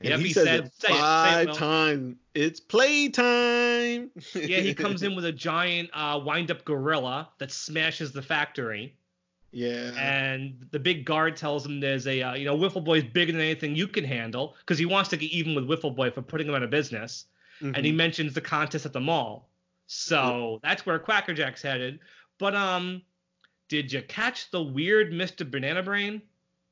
And 0.00 0.10
yep, 0.10 0.18
he, 0.20 0.26
he 0.28 0.32
says 0.32 0.44
said, 0.44 0.64
it 0.64 0.72
five 0.72 1.52
times. 1.54 2.16
It's 2.34 2.60
playtime. 2.60 4.10
yeah, 4.34 4.60
he 4.60 4.72
comes 4.84 5.02
in 5.02 5.16
with 5.16 5.24
a 5.24 5.32
giant 5.32 5.90
uh, 5.92 6.20
wind-up 6.24 6.64
gorilla 6.64 7.28
that 7.38 7.50
smashes 7.50 8.12
the 8.12 8.22
factory. 8.22 8.94
Yeah. 9.50 9.92
And 9.98 10.66
the 10.70 10.78
big 10.78 11.04
guard 11.04 11.36
tells 11.36 11.66
him 11.66 11.80
there's 11.80 12.06
a, 12.06 12.22
uh, 12.22 12.34
you 12.34 12.44
know, 12.44 12.56
Whiffle 12.56 12.82
Boy's 12.82 13.02
bigger 13.02 13.32
than 13.32 13.40
anything 13.40 13.74
you 13.74 13.88
can 13.88 14.04
handle 14.04 14.56
because 14.60 14.78
he 14.78 14.86
wants 14.86 15.10
to 15.10 15.16
get 15.16 15.30
even 15.30 15.54
with 15.54 15.64
Whiffle 15.64 15.90
Boy 15.90 16.10
for 16.10 16.22
putting 16.22 16.46
him 16.46 16.54
out 16.54 16.62
of 16.62 16.70
business. 16.70 17.26
Mm-hmm. 17.60 17.74
And 17.74 17.84
he 17.84 17.90
mm-hmm. 17.90 17.96
mentions 17.96 18.34
the 18.34 18.40
contest 18.40 18.86
at 18.86 18.92
the 18.92 19.00
mall. 19.00 19.48
So 19.86 20.60
yeah. 20.62 20.68
that's 20.68 20.86
where 20.86 20.98
Quackerjack's 20.98 21.62
headed. 21.62 21.98
But 22.38 22.54
um, 22.54 23.02
did 23.68 23.92
you 23.92 24.02
catch 24.02 24.50
the 24.50 24.62
weird 24.62 25.12
Mr. 25.12 25.50
Banana 25.50 25.82
Brain? 25.82 26.22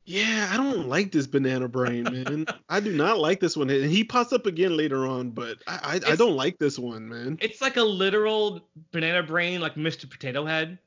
Yeah, 0.06 0.48
I 0.52 0.56
don't 0.56 0.88
like 0.88 1.10
this 1.10 1.26
banana 1.26 1.66
brain, 1.66 2.04
man. 2.04 2.46
I 2.68 2.78
do 2.78 2.92
not 2.92 3.18
like 3.18 3.40
this 3.40 3.56
one. 3.56 3.68
And 3.68 3.90
he 3.90 4.04
pops 4.04 4.32
up 4.32 4.46
again 4.46 4.76
later 4.76 5.04
on, 5.04 5.30
but 5.30 5.58
I 5.66 6.00
I, 6.06 6.12
I, 6.12 6.16
don't 6.16 6.36
like 6.36 6.58
this 6.58 6.78
one, 6.78 7.08
man. 7.08 7.38
It's 7.40 7.60
like 7.60 7.76
a 7.76 7.82
literal 7.82 8.68
banana 8.92 9.24
brain, 9.24 9.60
like 9.60 9.74
Mr. 9.74 10.08
Potato 10.08 10.46
Head. 10.46 10.78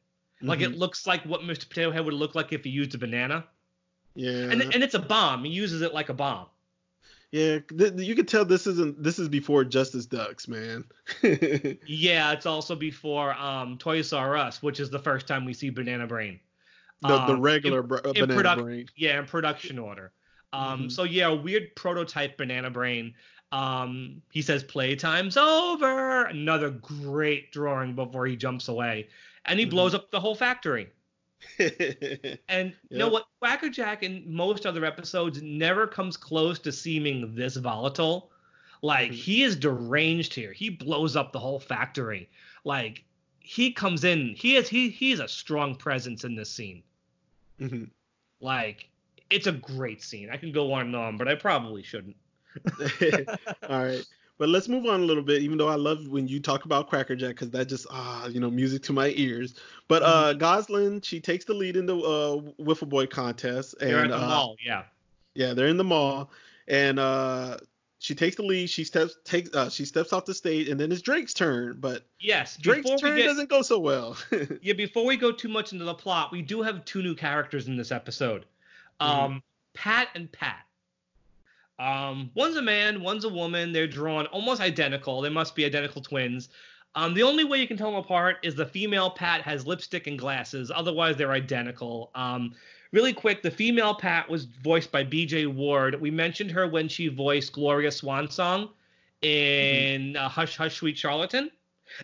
Like 0.41 0.60
mm-hmm. 0.60 0.71
it 0.71 0.79
looks 0.79 1.05
like 1.05 1.21
what 1.25 1.41
Mr. 1.41 1.67
Potato 1.67 1.91
Head 1.91 2.05
would 2.05 2.13
look 2.13 2.34
like 2.34 2.53
if 2.53 2.63
he 2.63 2.69
used 2.69 2.95
a 2.95 2.97
banana. 2.97 3.45
Yeah. 4.15 4.51
And 4.51 4.62
and 4.62 4.84
it's 4.84 4.95
a 4.95 4.99
bomb. 4.99 5.43
He 5.43 5.51
uses 5.51 5.82
it 5.82 5.93
like 5.93 6.08
a 6.08 6.13
bomb. 6.13 6.45
Yeah, 7.32 7.60
th- 7.77 7.93
you 7.97 8.15
can 8.15 8.25
tell 8.25 8.45
this 8.45 8.65
isn't 8.67 9.03
this 9.03 9.19
is 9.19 9.27
before 9.27 9.65
Justice 9.65 10.05
Ducks, 10.05 10.47
man. 10.47 10.86
yeah, 11.21 12.32
it's 12.32 12.45
also 12.45 12.75
before 12.75 13.34
um 13.34 13.77
Toys 13.77 14.13
R 14.13 14.38
Us, 14.38 14.63
which 14.63 14.79
is 14.79 14.89
the 14.89 14.99
first 14.99 15.27
time 15.27 15.43
we 15.43 15.53
see 15.53 15.69
Banana 15.69 16.08
Brain. 16.08 16.39
The, 17.01 17.07
the 17.07 17.33
um, 17.33 17.41
regular 17.41 17.79
in, 17.79 17.88
banana 17.88 18.33
produ- 18.33 18.57
brain. 18.63 18.85
Yeah, 18.95 19.19
in 19.19 19.25
production 19.25 19.79
order. 19.79 20.12
Um, 20.51 20.79
mm-hmm. 20.79 20.89
So 20.89 21.03
yeah, 21.03 21.27
a 21.27 21.35
weird 21.35 21.75
prototype 21.75 22.38
banana 22.38 22.69
brain. 22.69 23.13
Um, 23.51 24.21
he 24.31 24.41
says 24.41 24.63
playtime's 24.63 25.38
over. 25.38 26.25
Another 26.25 26.69
great 26.69 27.51
drawing 27.51 27.95
before 27.95 28.25
he 28.25 28.35
jumps 28.35 28.67
away, 28.67 29.07
and 29.45 29.59
he 29.59 29.65
mm-hmm. 29.65 29.71
blows 29.71 29.93
up 29.93 30.12
the 30.12 30.19
whole 30.19 30.35
factory. 30.35 30.89
and 32.49 32.73
you 32.89 32.97
know 32.97 33.07
what? 33.07 33.25
Quackerjack 33.39 34.03
in 34.03 34.23
most 34.27 34.65
other 34.65 34.83
episodes 34.83 35.41
never 35.41 35.88
comes 35.88 36.17
close 36.17 36.59
to 36.59 36.71
seeming 36.71 37.33
this 37.33 37.55
volatile. 37.55 38.31
Like 38.81 39.12
mm-hmm. 39.12 39.15
he 39.15 39.43
is 39.43 39.55
deranged 39.55 40.33
here. 40.33 40.53
He 40.53 40.69
blows 40.69 41.15
up 41.15 41.31
the 41.31 41.39
whole 41.39 41.59
factory. 41.59 42.29
Like 42.65 43.03
he 43.39 43.71
comes 43.71 44.03
in. 44.03 44.35
He 44.35 44.57
is 44.57 44.67
he 44.67 44.89
he's 44.89 45.19
a 45.19 45.27
strong 45.27 45.75
presence 45.75 46.23
in 46.23 46.35
this 46.35 46.51
scene. 46.51 46.83
Mm-hmm. 47.59 47.85
Like, 48.41 48.89
it's 49.29 49.47
a 49.47 49.51
great 49.51 50.01
scene. 50.01 50.29
I 50.31 50.37
can 50.37 50.51
go 50.51 50.73
on 50.73 50.87
and 50.87 50.95
on, 50.95 51.17
but 51.17 51.27
I 51.27 51.35
probably 51.35 51.83
shouldn't. 51.83 52.15
All 53.69 53.83
right. 53.83 54.05
But 54.39 54.47
let's 54.47 54.69
move 54.69 54.85
on 54.85 55.01
a 55.01 55.03
little 55.03 55.21
bit, 55.21 55.41
even 55.41 55.57
though 55.57 55.67
I 55.67 55.75
love 55.75 56.07
when 56.07 56.25
you 56.25 56.39
talk 56.39 56.63
about 56.63 56.87
Quackerjack 56.89 57.31
because 57.31 57.49
that 57.51 57.67
just 57.67 57.85
ah, 57.91 58.25
you 58.27 58.39
know, 58.39 58.49
music 58.49 58.81
to 58.83 58.93
my 58.93 59.13
ears. 59.17 59.55
But 59.89 60.01
uh 60.01 60.33
mm-hmm. 60.33 60.41
Gosalyn, 60.41 61.03
she 61.03 61.19
takes 61.19 61.43
the 61.43 61.53
lead 61.53 61.75
in 61.75 61.85
the 61.85 61.97
uh 61.97 62.37
Whiffle 62.57 62.87
Boy 62.87 63.05
contest. 63.05 63.75
And, 63.81 63.89
they're 63.89 64.05
at 64.05 64.09
the 64.09 64.17
uh, 64.17 64.27
mall, 64.27 64.55
yeah. 64.65 64.83
Yeah, 65.33 65.53
they're 65.53 65.67
in 65.67 65.75
the 65.75 65.83
mall. 65.83 66.31
And 66.69 66.99
uh 66.99 67.57
she 67.99 68.15
takes 68.15 68.38
the 68.38 68.43
lead. 68.43 68.69
She 68.69 68.85
steps 68.85 69.17
takes 69.25 69.53
uh, 69.53 69.69
she 69.69 69.85
steps 69.85 70.13
off 70.13 70.25
the 70.25 70.33
stage, 70.33 70.69
and 70.69 70.79
then 70.79 70.91
it's 70.91 71.01
Drake's 71.01 71.33
turn. 71.33 71.77
But 71.79 72.03
yes, 72.19 72.57
Drake's 72.57 72.89
turn 72.99 73.17
get, 73.17 73.25
doesn't 73.25 73.49
go 73.49 73.62
so 73.62 73.77
well. 73.77 74.17
yeah, 74.62 74.73
before 74.73 75.05
we 75.05 75.17
go 75.17 75.31
too 75.33 75.49
much 75.49 75.73
into 75.73 75.85
the 75.85 75.93
plot, 75.93 76.31
we 76.31 76.41
do 76.41 76.62
have 76.62 76.85
two 76.85 77.03
new 77.03 77.13
characters 77.13 77.67
in 77.67 77.75
this 77.75 77.91
episode, 77.91 78.45
mm-hmm. 79.01 79.05
um, 79.05 79.31
mm. 79.33 79.41
Pat 79.73 80.07
and 80.15 80.31
Pat. 80.31 80.65
Um, 81.77 82.31
one's 82.35 82.55
a 82.55 82.62
man, 82.62 83.01
one's 83.01 83.25
a 83.25 83.29
woman. 83.29 83.73
They're 83.73 83.88
drawn 83.88 84.25
almost 84.27 84.62
identical. 84.62 85.21
They 85.21 85.29
must 85.29 85.55
be 85.55 85.65
identical 85.65 86.01
twins. 86.01 86.49
Um, 86.95 87.13
the 87.13 87.23
only 87.23 87.43
way 87.43 87.59
you 87.59 87.67
can 87.67 87.77
tell 87.77 87.91
them 87.91 87.99
apart 87.99 88.38
is 88.43 88.55
the 88.55 88.65
female 88.65 89.12
Pat 89.12 89.41
has 89.41 89.67
lipstick 89.67 90.07
and 90.07 90.17
glasses. 90.17 90.71
Otherwise, 90.73 91.17
they're 91.17 91.31
identical. 91.31 92.12
Um, 92.15 92.55
Really 92.91 93.13
quick, 93.13 93.43
the 93.43 93.52
female 93.52 93.93
Pat 93.93 94.28
was 94.30 94.45
voiced 94.45 94.91
by 94.91 95.04
B.J. 95.04 95.45
Ward. 95.45 96.02
We 96.02 96.10
mentioned 96.10 96.49
her 96.52 96.67
when 96.67 96.88
she 96.88 97.08
voiced 97.08 97.54
Gloria 97.54 97.89
Swansong 97.89 98.69
in 99.21 100.13
mm-hmm. 100.13 100.25
uh, 100.25 100.28
Hush 100.28 100.58
Hush 100.58 100.78
Sweet 100.78 100.97
Charlatan. 100.97 101.52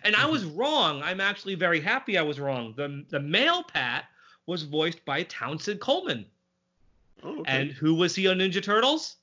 And 0.04 0.14
mm-hmm. 0.14 0.26
I 0.26 0.30
was 0.30 0.44
wrong. 0.44 1.02
I'm 1.02 1.20
actually 1.20 1.54
very 1.56 1.80
happy 1.80 2.16
I 2.18 2.22
was 2.22 2.38
wrong. 2.38 2.74
The 2.76 3.04
the 3.08 3.20
male 3.20 3.64
Pat 3.64 4.04
was 4.46 4.62
voiced 4.62 5.04
by 5.04 5.24
Townsend 5.24 5.80
Coleman. 5.80 6.24
Oh, 7.22 7.40
okay. 7.40 7.60
And 7.60 7.70
who 7.72 7.94
was 7.94 8.14
he 8.14 8.28
on 8.28 8.38
Ninja 8.38 8.62
Turtles? 8.62 9.16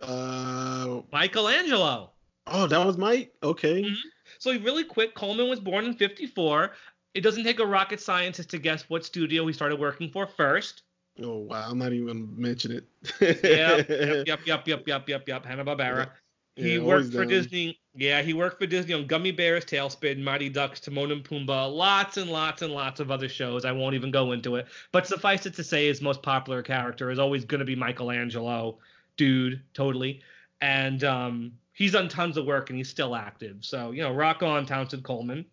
Uh, 0.00 1.00
Michelangelo. 1.12 2.10
Oh, 2.46 2.66
that 2.66 2.84
was 2.84 2.96
Mike. 2.96 3.32
Okay. 3.42 3.82
Mm-hmm. 3.82 3.94
So 4.38 4.52
really 4.58 4.84
quick, 4.84 5.14
Coleman 5.14 5.48
was 5.48 5.60
born 5.60 5.84
in 5.84 5.94
'54 5.94 6.72
it 7.14 7.22
doesn't 7.22 7.44
take 7.44 7.60
a 7.60 7.66
rocket 7.66 8.00
scientist 8.00 8.50
to 8.50 8.58
guess 8.58 8.88
what 8.88 9.04
studio 9.04 9.46
he 9.46 9.52
started 9.52 9.78
working 9.78 10.10
for 10.10 10.26
first. 10.26 10.82
Oh 11.22 11.38
wow, 11.38 11.66
I'm 11.68 11.78
not 11.78 11.92
even 11.92 12.06
gonna 12.06 12.26
mention 12.36 12.72
it. 12.72 12.84
yep, 13.20 13.88
yep, 14.26 14.40
yep, 14.46 14.66
yep, 14.66 14.86
yep, 14.86 15.08
yep, 15.08 15.28
yep. 15.28 15.44
Hanna 15.44 15.64
Barbera. 15.64 16.10
He 16.56 16.78
worked 16.78 17.12
for 17.12 17.20
down. 17.20 17.28
Disney. 17.28 17.78
Yeah, 17.94 18.22
he 18.22 18.34
worked 18.34 18.58
for 18.60 18.66
Disney 18.66 18.94
on 18.94 19.06
Gummy 19.06 19.32
Bears, 19.32 19.64
TaleSpin, 19.64 20.22
Mighty 20.22 20.48
Ducks, 20.48 20.80
Timon 20.80 21.10
and 21.10 21.24
Pumbaa, 21.24 21.74
lots 21.74 22.16
and 22.16 22.30
lots 22.30 22.62
and 22.62 22.72
lots 22.72 23.00
of 23.00 23.10
other 23.10 23.28
shows. 23.28 23.64
I 23.64 23.72
won't 23.72 23.94
even 23.94 24.10
go 24.10 24.32
into 24.32 24.56
it. 24.56 24.66
But 24.92 25.06
suffice 25.06 25.46
it 25.46 25.54
to 25.54 25.64
say, 25.64 25.86
his 25.86 26.00
most 26.00 26.22
popular 26.22 26.62
character 26.62 27.10
is 27.10 27.18
always 27.18 27.44
going 27.44 27.58
to 27.58 27.64
be 27.64 27.74
Michelangelo, 27.74 28.78
dude, 29.16 29.60
totally. 29.74 30.20
And 30.60 31.02
um, 31.02 31.52
he's 31.72 31.92
done 31.92 32.08
tons 32.08 32.36
of 32.36 32.46
work 32.46 32.70
and 32.70 32.76
he's 32.76 32.88
still 32.88 33.16
active. 33.16 33.56
So 33.60 33.90
you 33.90 34.02
know, 34.02 34.12
rock 34.12 34.42
on, 34.42 34.66
Townsend 34.66 35.02
Coleman. 35.02 35.44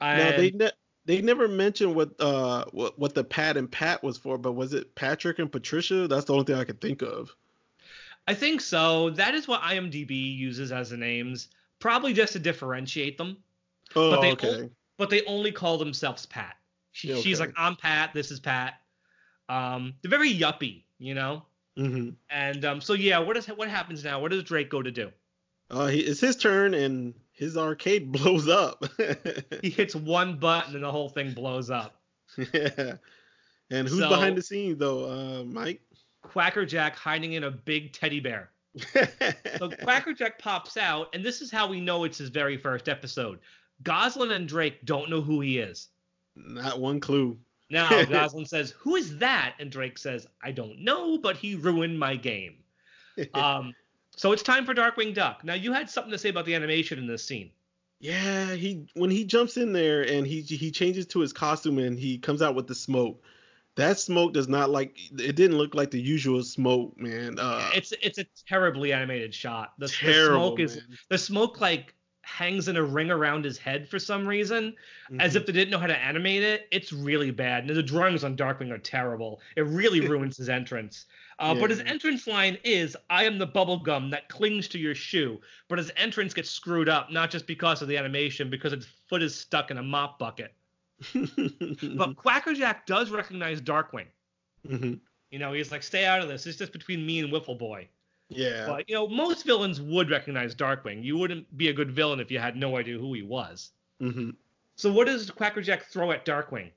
Now 0.00 0.36
they 0.36 0.50
ne- 0.50 0.70
they 1.04 1.22
never 1.22 1.48
mentioned 1.48 1.94
what 1.94 2.10
uh 2.20 2.64
what, 2.72 2.98
what 2.98 3.14
the 3.14 3.24
Pat 3.24 3.56
and 3.56 3.70
Pat 3.70 4.02
was 4.02 4.18
for, 4.18 4.38
but 4.38 4.52
was 4.52 4.74
it 4.74 4.94
Patrick 4.94 5.38
and 5.38 5.50
Patricia? 5.50 6.06
That's 6.08 6.26
the 6.26 6.32
only 6.34 6.44
thing 6.44 6.56
I 6.56 6.64
could 6.64 6.80
think 6.80 7.02
of. 7.02 7.34
I 8.26 8.34
think 8.34 8.60
so. 8.60 9.10
That 9.10 9.34
is 9.34 9.48
what 9.48 9.62
IMDb 9.62 10.36
uses 10.36 10.70
as 10.70 10.90
the 10.90 10.96
names, 10.98 11.48
probably 11.78 12.12
just 12.12 12.34
to 12.34 12.38
differentiate 12.38 13.16
them. 13.16 13.38
Oh, 13.96 14.10
But 14.10 14.20
they 14.20 14.32
okay. 14.32 14.68
but 14.98 15.08
they 15.10 15.24
only 15.24 15.50
call 15.50 15.78
themselves 15.78 16.26
Pat. 16.26 16.56
She, 16.92 17.08
Yeah, 17.08 17.16
She's 17.16 17.40
like, 17.40 17.54
I'm 17.56 17.76
Pat. 17.76 18.12
This 18.12 18.30
is 18.30 18.38
Pat. 18.40 18.74
Um, 19.48 19.94
they're 20.02 20.10
very 20.10 20.32
yuppie, 20.34 20.82
you 20.98 21.14
know. 21.14 21.44
hmm 21.76 22.10
And 22.30 22.64
um, 22.66 22.80
so 22.82 22.92
yeah, 22.92 23.18
what 23.18 23.36
is 23.36 23.46
what 23.46 23.68
happens 23.68 24.04
now? 24.04 24.20
What 24.20 24.30
does 24.30 24.44
Drake 24.44 24.68
go 24.68 24.82
to 24.82 24.90
do? 24.90 25.10
Uh, 25.70 25.86
he, 25.86 26.00
it's 26.00 26.20
his 26.20 26.36
turn, 26.36 26.74
and 26.74 27.14
his 27.38 27.56
arcade 27.56 28.12
blows 28.12 28.48
up. 28.48 28.84
He 29.62 29.70
hits 29.70 29.94
one 29.94 30.38
button 30.38 30.74
and 30.74 30.84
the 30.84 30.90
whole 30.92 31.08
thing 31.08 31.32
blows 31.32 31.70
up. 31.70 32.00
yeah. 32.52 32.94
And 33.70 33.88
who's 33.88 33.98
So- 34.00 34.08
behind 34.08 34.36
the 34.36 34.42
scenes 34.42 34.78
though? 34.78 35.10
Uh, 35.40 35.44
Mike. 35.44 35.80
Quackerjack 36.22 36.94
hiding 36.96 37.34
in 37.34 37.44
a 37.44 37.50
big 37.50 37.92
teddy 37.92 38.20
bear. 38.20 38.50
So 39.58 39.70
Quackerjack 39.82 40.38
pops 40.38 40.76
out, 40.76 41.08
and 41.14 41.24
this 41.24 41.40
is 41.40 41.50
how 41.50 41.66
we 41.68 41.80
know 41.80 42.04
it's 42.04 42.18
his 42.18 42.28
very 42.28 42.56
first 42.56 42.88
episode. 42.88 43.38
Gosalyn 43.82 44.32
and 44.32 44.46
Drake 44.48 44.84
don't 44.84 45.08
know 45.08 45.20
who 45.20 45.40
he 45.40 45.58
is. 45.58 45.88
Not 46.36 46.80
one 46.80 47.00
clue. 47.00 47.38
Now 47.70 47.88
Gosalyn 47.88 48.46
says, 48.48 48.72
"Who 48.78 48.96
is 48.96 49.16
that?" 49.18 49.54
And 49.58 49.70
Drake 49.70 49.96
says, 49.98 50.26
"I 50.42 50.50
don't 50.50 50.80
know, 50.80 51.18
but 51.18 51.36
he 51.36 51.54
ruined 51.54 51.98
my 51.98 52.16
game." 52.16 52.56
Um, 53.34 53.72
so 54.18 54.32
it's 54.32 54.42
time 54.42 54.66
for 54.66 54.74
Darkwing 54.74 55.14
Duck. 55.14 55.44
Now 55.44 55.54
you 55.54 55.72
had 55.72 55.88
something 55.88 56.10
to 56.12 56.18
say 56.18 56.28
about 56.28 56.44
the 56.44 56.54
animation 56.54 56.98
in 56.98 57.06
this 57.06 57.24
scene. 57.24 57.50
Yeah, 58.00 58.54
he 58.54 58.86
when 58.94 59.10
he 59.10 59.24
jumps 59.24 59.56
in 59.56 59.72
there 59.72 60.02
and 60.02 60.26
he 60.26 60.42
he 60.42 60.70
changes 60.70 61.06
to 61.08 61.20
his 61.20 61.32
costume 61.32 61.78
and 61.78 61.98
he 61.98 62.18
comes 62.18 62.42
out 62.42 62.54
with 62.54 62.66
the 62.66 62.74
smoke. 62.74 63.22
That 63.76 63.98
smoke 63.98 64.32
does 64.32 64.48
not 64.48 64.70
like 64.70 64.96
it 65.18 65.36
didn't 65.36 65.56
look 65.58 65.74
like 65.74 65.90
the 65.90 66.00
usual 66.00 66.42
smoke, 66.42 66.98
man. 66.98 67.38
Uh 67.38 67.70
It's 67.74 67.92
it's 68.02 68.18
a 68.18 68.26
terribly 68.46 68.92
animated 68.92 69.34
shot. 69.34 69.72
The, 69.78 69.86
the 69.86 69.92
terrible, 69.92 70.48
smoke 70.50 70.60
is 70.60 70.76
man. 70.76 70.98
the 71.08 71.18
smoke 71.18 71.60
like 71.60 71.94
hangs 72.22 72.68
in 72.68 72.76
a 72.76 72.82
ring 72.82 73.10
around 73.10 73.44
his 73.44 73.56
head 73.56 73.88
for 73.88 73.98
some 73.98 74.26
reason, 74.26 74.76
as 75.18 75.32
Mhm. 75.32 75.36
if 75.36 75.46
they 75.46 75.52
didn't 75.52 75.70
know 75.70 75.78
how 75.78 75.86
to 75.86 75.96
animate 75.96 76.42
it. 76.42 76.68
It's 76.70 76.92
really 76.92 77.30
bad. 77.30 77.64
And 77.66 77.74
the 77.74 77.82
drawings 77.82 78.22
on 78.22 78.36
Darkwing 78.36 78.70
are 78.70 78.78
terrible. 78.78 79.40
It 79.56 79.62
really 79.62 80.00
ruins 80.08 80.36
his 80.36 80.48
entrance. 80.50 81.06
Uh, 81.38 81.54
But 81.54 81.70
his 81.70 81.80
entrance 81.80 82.26
line 82.26 82.58
is, 82.64 82.96
"I 83.08 83.24
am 83.24 83.38
the 83.38 83.46
bubble 83.46 83.78
gum 83.78 84.10
that 84.10 84.28
clings 84.28 84.66
to 84.68 84.78
your 84.78 84.94
shoe." 84.94 85.40
But 85.68 85.78
his 85.78 85.92
entrance 85.96 86.34
gets 86.34 86.50
screwed 86.50 86.88
up, 86.88 87.12
not 87.12 87.30
just 87.30 87.46
because 87.46 87.80
of 87.80 87.88
the 87.88 87.96
animation, 87.96 88.50
because 88.50 88.72
his 88.72 88.86
foot 89.08 89.22
is 89.22 89.34
stuck 89.34 89.70
in 89.70 89.78
a 89.78 89.82
mop 89.82 90.18
bucket. 90.18 90.52
But 91.96 92.16
Quackerjack 92.16 92.86
does 92.86 93.10
recognize 93.10 93.60
Darkwing. 93.60 94.06
Mhm. 94.66 94.98
You 95.30 95.38
know, 95.38 95.52
he's 95.52 95.70
like, 95.70 95.82
"Stay 95.82 96.04
out 96.06 96.20
of 96.22 96.28
this. 96.28 96.46
It's 96.46 96.58
just 96.58 96.72
between 96.72 97.04
me 97.06 97.20
and 97.20 97.30
Whiffle 97.30 97.54
Boy." 97.54 97.88
yeah. 98.30 98.66
But 98.66 98.88
you 98.88 98.94
know, 98.94 99.06
most 99.08 99.46
villains 99.46 99.80
would 99.80 100.10
recognize 100.10 100.54
Darkwing. 100.54 101.02
You 101.02 101.16
wouldn't 101.16 101.56
be 101.56 101.68
a 101.68 101.72
good 101.72 101.90
villain 101.90 102.20
if 102.20 102.30
you 102.30 102.38
had 102.38 102.56
no 102.56 102.76
idea 102.76 102.98
who 102.98 103.14
he 103.14 103.22
was. 103.22 103.72
hmm 104.00 104.30
So 104.76 104.92
what 104.92 105.06
does 105.06 105.30
Quackerjack 105.30 105.84
throw 105.84 106.10
at 106.12 106.24
Darkwing? 106.26 106.70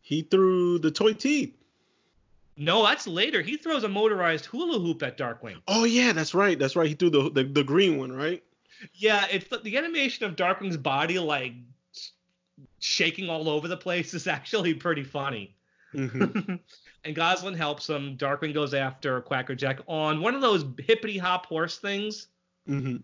He 0.00 0.22
threw 0.22 0.78
the 0.78 0.90
toy 0.90 1.12
teeth. 1.12 1.54
No, 2.56 2.84
that's 2.84 3.06
later. 3.06 3.42
He 3.42 3.56
throws 3.56 3.84
a 3.84 3.88
motorized 3.88 4.46
hula 4.46 4.78
hoop 4.78 5.02
at 5.02 5.18
Darkwing. 5.18 5.60
Oh 5.66 5.84
yeah, 5.84 6.12
that's 6.12 6.34
right. 6.34 6.58
That's 6.58 6.76
right. 6.76 6.88
He 6.88 6.94
threw 6.94 7.10
the 7.10 7.30
the, 7.30 7.44
the 7.44 7.64
green 7.64 7.98
one, 7.98 8.12
right? 8.12 8.42
Yeah, 8.94 9.26
it's 9.30 9.48
the, 9.48 9.58
the 9.58 9.76
animation 9.76 10.26
of 10.26 10.36
Darkwing's 10.36 10.76
body 10.76 11.18
like 11.18 11.54
shaking 12.80 13.28
all 13.28 13.48
over 13.48 13.68
the 13.68 13.76
place 13.76 14.14
is 14.14 14.26
actually 14.38 14.74
pretty 14.74 15.02
funny. 15.04 15.56
hmm 15.92 16.24
and 17.04 17.16
Gosalyn 17.16 17.56
helps 17.56 17.88
him. 17.88 18.16
Darkwing 18.16 18.54
goes 18.54 18.74
after 18.74 19.20
Quackerjack 19.20 19.80
on 19.86 20.20
one 20.20 20.34
of 20.34 20.40
those 20.40 20.64
hippity 20.78 21.18
hop 21.18 21.46
horse 21.46 21.78
things. 21.78 22.28
hmm 22.66 22.96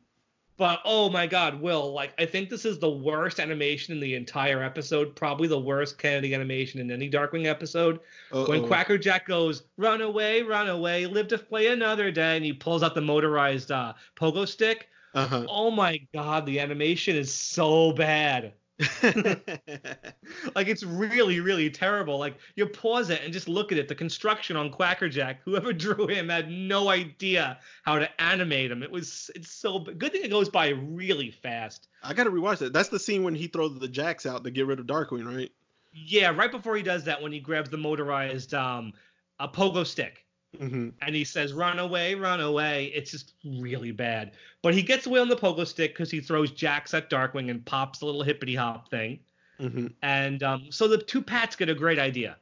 But 0.60 0.82
oh 0.84 1.08
my 1.08 1.26
god, 1.26 1.58
Will, 1.58 1.90
like 1.94 2.12
I 2.18 2.26
think 2.26 2.50
this 2.50 2.66
is 2.66 2.78
the 2.78 2.90
worst 2.90 3.40
animation 3.40 3.94
in 3.94 4.00
the 4.00 4.14
entire 4.14 4.62
episode, 4.62 5.16
probably 5.16 5.48
the 5.48 5.58
worst 5.58 5.96
Kennedy 5.96 6.34
animation 6.34 6.80
in 6.80 6.90
any 6.90 7.08
Darkwing 7.08 7.46
episode. 7.46 8.00
When 8.30 8.66
Quackerjack 8.66 9.24
goes, 9.24 9.62
"Run 9.78 10.02
away, 10.02 10.42
run 10.42 10.68
away, 10.68 11.06
live 11.06 11.28
to 11.28 11.38
play 11.38 11.68
another 11.68 12.10
day," 12.10 12.36
and 12.36 12.44
he 12.44 12.52
pulls 12.52 12.82
out 12.82 12.94
the 12.94 13.00
motorized 13.00 13.72
uh, 13.72 13.94
pogo 14.16 14.46
stick. 14.46 14.90
Uh-huh. 15.14 15.46
Oh 15.48 15.70
my 15.70 15.98
god, 16.12 16.44
the 16.44 16.60
animation 16.60 17.16
is 17.16 17.32
so 17.32 17.92
bad. 17.92 18.52
Like 20.54 20.68
it's 20.68 20.82
really, 20.82 21.40
really 21.40 21.70
terrible. 21.70 22.18
Like 22.18 22.36
you 22.54 22.66
pause 22.66 23.10
it 23.10 23.22
and 23.22 23.32
just 23.32 23.48
look 23.48 23.72
at 23.72 23.78
it. 23.78 23.88
The 23.88 23.94
construction 23.94 24.56
on 24.56 24.70
Quackerjack, 24.70 25.40
whoever 25.44 25.72
drew 25.74 26.06
him 26.06 26.28
had 26.28 26.50
no 26.50 26.88
idea 26.88 27.58
how 27.82 27.98
to 27.98 28.22
animate 28.22 28.70
him. 28.70 28.82
It 28.82 28.90
was 28.90 29.30
it's 29.34 29.52
so 29.52 29.80
good 29.80 30.12
thing 30.12 30.22
it 30.24 30.30
goes 30.30 30.48
by 30.48 30.68
really 30.68 31.30
fast. 31.30 31.88
I 32.02 32.14
gotta 32.14 32.30
rewatch 32.30 32.58
that. 32.58 32.72
That's 32.72 32.88
the 32.88 32.98
scene 32.98 33.22
when 33.22 33.34
he 33.34 33.46
throws 33.46 33.78
the 33.78 33.88
jacks 33.88 34.26
out 34.26 34.44
to 34.44 34.50
get 34.50 34.66
rid 34.66 34.80
of 34.80 34.86
Darkwing, 34.86 35.26
right? 35.26 35.50
Yeah, 35.92 36.30
right 36.30 36.50
before 36.50 36.76
he 36.76 36.82
does 36.82 37.04
that, 37.04 37.20
when 37.20 37.32
he 37.32 37.40
grabs 37.40 37.70
the 37.70 37.78
motorized 37.78 38.54
um 38.54 38.92
a 39.38 39.48
pogo 39.48 39.86
stick 39.86 40.26
hmm 40.58 40.88
and 41.02 41.14
he 41.14 41.24
says, 41.24 41.52
"Run 41.52 41.78
away, 41.78 42.14
run 42.14 42.40
away." 42.40 42.86
It's 42.94 43.10
just 43.10 43.34
really 43.44 43.92
bad. 43.92 44.32
But 44.62 44.74
he 44.74 44.82
gets 44.82 45.06
away 45.06 45.20
on 45.20 45.28
the 45.28 45.36
pogo 45.36 45.66
stick 45.66 45.92
because 45.94 46.10
he 46.10 46.20
throws 46.20 46.50
jacks 46.50 46.92
at 46.94 47.08
Darkwing 47.10 47.50
and 47.50 47.64
pops 47.64 48.00
the 48.00 48.06
little 48.06 48.22
hippity 48.22 48.54
hop 48.54 48.90
thing. 48.90 49.20
hmm 49.58 49.86
And 50.02 50.42
um, 50.42 50.66
so 50.70 50.88
the 50.88 50.98
two 50.98 51.22
Pats 51.22 51.56
get 51.56 51.68
a 51.68 51.74
great 51.74 51.98
idea. 51.98 52.36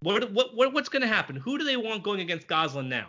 What 0.00 0.30
what, 0.32 0.54
what 0.54 0.72
what's 0.72 0.88
going 0.88 1.02
to 1.02 1.08
happen? 1.08 1.36
Who 1.36 1.58
do 1.58 1.64
they 1.64 1.76
want 1.76 2.02
going 2.02 2.20
against 2.20 2.46
Gosalyn 2.46 2.88
now? 2.88 3.08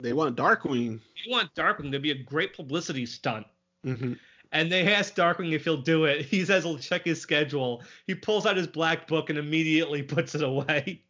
They 0.00 0.12
want 0.12 0.36
Darkwing. 0.36 1.00
They 1.24 1.30
want 1.30 1.54
Darkwing 1.54 1.90
to 1.92 1.98
be 1.98 2.10
a 2.10 2.14
great 2.22 2.54
publicity 2.54 3.06
stunt. 3.06 3.46
hmm 3.82 4.12
And 4.52 4.70
they 4.70 4.92
ask 4.94 5.14
Darkwing 5.14 5.52
if 5.52 5.64
he'll 5.64 5.76
do 5.82 6.04
it. 6.04 6.26
He 6.30 6.44
says 6.44 6.64
he'll 6.64 6.78
check 6.78 7.04
his 7.04 7.20
schedule. 7.20 7.82
He 8.06 8.14
pulls 8.14 8.46
out 8.46 8.56
his 8.56 8.66
black 8.66 9.08
book 9.08 9.30
and 9.30 9.38
immediately 9.38 10.02
puts 10.14 10.34
it 10.34 10.42
away. 10.42 11.02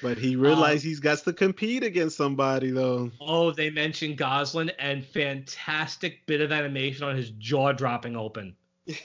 But 0.00 0.18
he 0.18 0.36
realized 0.36 0.84
he's 0.84 1.00
got 1.00 1.18
to 1.18 1.32
compete 1.32 1.84
against 1.84 2.16
somebody 2.16 2.70
though. 2.70 3.10
Oh, 3.20 3.50
they 3.52 3.70
mentioned 3.70 4.18
Gosalyn 4.18 4.70
and 4.78 5.04
fantastic 5.04 6.26
bit 6.26 6.40
of 6.40 6.50
animation 6.50 7.04
on 7.04 7.16
his 7.16 7.30
jaw 7.30 7.72
dropping 7.72 8.16
open. 8.16 8.56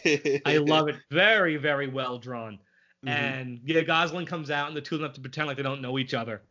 I 0.05 0.57
love 0.65 0.87
it. 0.87 0.95
Very, 1.11 1.57
very 1.57 1.87
well 1.87 2.17
drawn. 2.17 2.59
Mhm. 3.05 3.09
And 3.09 3.59
yeah, 3.65 3.81
Gosalyn 3.81 4.25
comes 4.25 4.49
out 4.49 4.67
and 4.69 4.77
the 4.77 4.81
two 4.81 4.95
of 4.95 5.01
them 5.01 5.09
have 5.09 5.15
to 5.15 5.21
pretend 5.21 5.47
like 5.47 5.57
they 5.57 5.63
don't 5.63 5.81
know 5.81 5.99
each 5.99 6.13
other. 6.13 6.41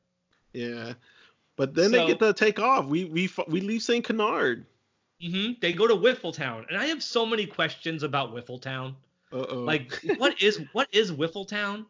Yeah. 0.53 0.92
But 1.57 1.75
then 1.75 1.90
So- 1.90 1.96
they 1.96 2.07
get 2.07 2.18
to 2.20 2.33
take 2.33 2.61
off. 2.61 2.87
We 2.87 3.05
we 3.07 3.29
we 3.49 3.61
leave 3.62 3.83
St. 3.83 4.05
Canard. 4.05 4.64
hmm 5.20 5.53
They 5.61 5.72
go 5.72 5.87
to 5.88 5.96
Whiffletown, 5.96 6.68
and 6.68 6.77
I 6.77 6.87
have 6.87 7.03
so 7.03 7.25
many 7.27 7.46
questions 7.46 8.03
about 8.03 8.33
Whiffletown. 8.33 8.94
Uh 9.33 9.44
oh. 9.49 9.59
Like, 9.61 9.99
what 10.18 10.40
is 10.40 10.61
what 10.72 10.88
is 10.92 11.11
Whiffletown? 11.11 11.87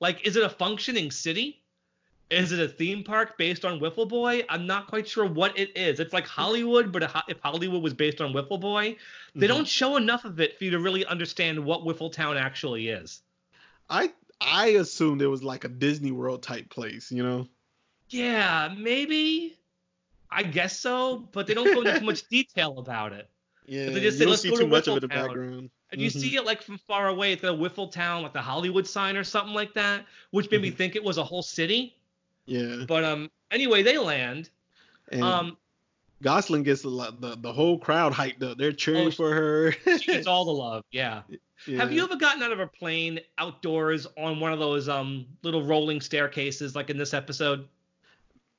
Like, 0.00 0.26
is 0.26 0.36
it 0.36 0.44
a 0.44 0.48
functioning 0.48 1.10
city? 1.10 1.58
Is 2.30 2.52
it 2.52 2.60
a 2.60 2.68
theme 2.68 3.02
park 3.02 3.36
based 3.36 3.64
on 3.64 3.80
Whiffle 3.80 4.06
Boy? 4.06 4.44
I'm 4.48 4.64
not 4.66 4.86
quite 4.86 5.08
sure 5.08 5.24
what 5.26 5.58
it 5.58 5.76
is. 5.76 5.98
It's 5.98 6.12
like 6.12 6.26
Hollywood, 6.26 6.92
but 6.92 7.02
if 7.28 7.40
Hollywood 7.40 7.82
was 7.82 7.92
based 7.92 8.20
on 8.20 8.32
Whiffle 8.32 8.58
Boy, 8.58 8.96
they 9.34 9.46
Mhm. 9.46 9.48
don't 9.48 9.68
show 9.68 9.96
enough 9.96 10.24
of 10.24 10.38
it 10.40 10.56
for 10.56 10.64
you 10.64 10.70
to 10.70 10.78
really 10.78 11.04
understand 11.04 11.64
what 11.64 11.80
Whiffletown 11.80 12.40
actually 12.40 12.88
is. 12.88 13.22
I 13.88 14.12
I 14.40 14.68
assumed 14.68 15.22
it 15.22 15.26
was 15.26 15.42
like 15.42 15.64
a 15.64 15.68
Disney 15.68 16.12
World 16.12 16.42
type 16.42 16.70
place, 16.70 17.10
you 17.10 17.22
know. 17.22 17.48
Yeah, 18.10 18.74
maybe. 18.78 19.56
I 20.30 20.44
guess 20.44 20.78
so, 20.78 21.28
but 21.32 21.46
they 21.48 21.54
don't 21.54 21.72
go 21.74 21.80
into 21.82 21.98
too 21.98 22.04
much 22.04 22.28
detail 22.28 22.78
about 22.78 23.12
it. 23.12 23.28
Yeah. 23.66 23.86
they 23.90 24.00
just 24.00 24.18
you 24.18 24.24
say, 24.24 24.26
"Let's 24.26 24.42
see 24.42 24.50
go 24.50 24.56
too 24.56 24.64
to 24.64 24.68
much 24.68 24.86
of 24.86 24.94
it 24.94 24.96
in 24.98 25.00
the 25.02 25.08
background. 25.08 25.70
And 25.92 26.00
you 26.00 26.08
Mhm. 26.08 26.12
see 26.12 26.36
it 26.36 26.44
like 26.44 26.62
from 26.62 26.78
far 26.78 27.08
away, 27.08 27.32
it's 27.32 27.42
a 27.42 27.48
Whiffletown, 27.48 28.22
like 28.22 28.32
the 28.32 28.40
Hollywood 28.42 28.86
sign 28.86 29.16
or 29.16 29.24
something 29.24 29.54
like 29.54 29.74
that, 29.74 30.06
which 30.30 30.48
made 30.52 30.62
me 30.62 30.70
Mhm. 30.70 30.76
think 30.76 30.94
it 30.96 31.02
was 31.02 31.18
a 31.18 31.24
whole 31.24 31.42
city. 31.42 31.96
Yeah. 32.46 32.84
But 32.86 33.04
um, 33.04 33.30
anyway, 33.50 33.82
they 33.82 33.98
land. 33.98 34.50
And 35.12 35.22
Um, 35.22 35.56
Gosalyn 36.22 36.64
gets 36.64 36.84
lot, 36.84 37.20
the 37.20 37.36
the 37.36 37.52
whole 37.52 37.78
crowd 37.78 38.12
hyped 38.12 38.42
up. 38.42 38.58
They're 38.58 38.72
cheering 38.72 39.08
Oh, 39.08 39.10
for 39.10 39.32
her. 39.34 39.72
she 39.98 40.12
gets 40.12 40.26
all 40.26 40.44
the 40.44 40.50
love. 40.52 40.84
Yeah. 40.90 41.22
Yeah. 41.66 41.78
Have 41.78 41.92
you 41.92 42.02
ever 42.02 42.16
gotten 42.16 42.42
out 42.42 42.52
of 42.52 42.60
a 42.60 42.66
plane 42.66 43.20
outdoors 43.38 44.06
on 44.16 44.40
one 44.40 44.52
of 44.52 44.58
those 44.58 44.88
um 44.88 45.26
little 45.42 45.62
rolling 45.62 46.00
staircases 46.00 46.74
like 46.74 46.90
in 46.90 46.96
this 46.98 47.12
episode? 47.14 47.66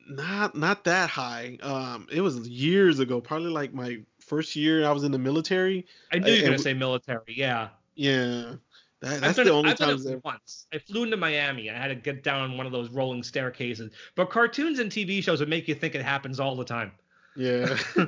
Not 0.08 0.56
not 0.56 0.84
that 0.86 1.10
high. 1.10 1.58
Um, 1.62 2.08
it 2.12 2.22
was 2.22 2.48
years 2.50 3.00
ago, 3.00 3.22
probably 3.22 3.52
like 3.52 3.74
my 3.74 4.00
first 4.20 4.56
year 4.56 4.86
I 4.86 4.92
was 4.92 5.04
in 5.04 5.12
the 5.12 5.20
military. 5.20 5.86
I 6.12 6.18
knew 6.20 6.28
you 6.28 6.32
were 6.34 6.38
and- 6.40 6.46
gonna 6.48 6.60
say 6.60 6.74
military. 6.74 7.22
Yeah. 7.36 7.70
Yeah, 7.96 8.56
that, 9.02 9.36
the 9.36 9.50
only 9.50 9.72
I've 9.72 9.78
done 9.78 9.90
it 9.90 10.24
once. 10.24 10.68
I 10.74 10.78
flew 10.78 11.04
into 11.04 11.18
Miami. 11.18 11.70
I 11.70 11.78
had 11.78 11.88
to 11.88 11.96
get 11.96 12.24
down 12.24 12.56
one 12.56 12.66
of 12.66 12.72
those 12.72 12.90
rolling 12.92 13.24
staircases. 13.24 13.92
But 14.16 14.30
cartoons 14.30 14.80
and 14.80 14.92
TV 14.92 15.24
shows 15.24 15.40
would 15.40 15.50
make 15.50 15.68
you 15.68 15.76
think 15.76 15.96
it 15.96 16.04
happens 16.04 16.40
all 16.40 16.56
the 16.56 16.66
time. 16.66 16.92
Yeah. 17.36 17.78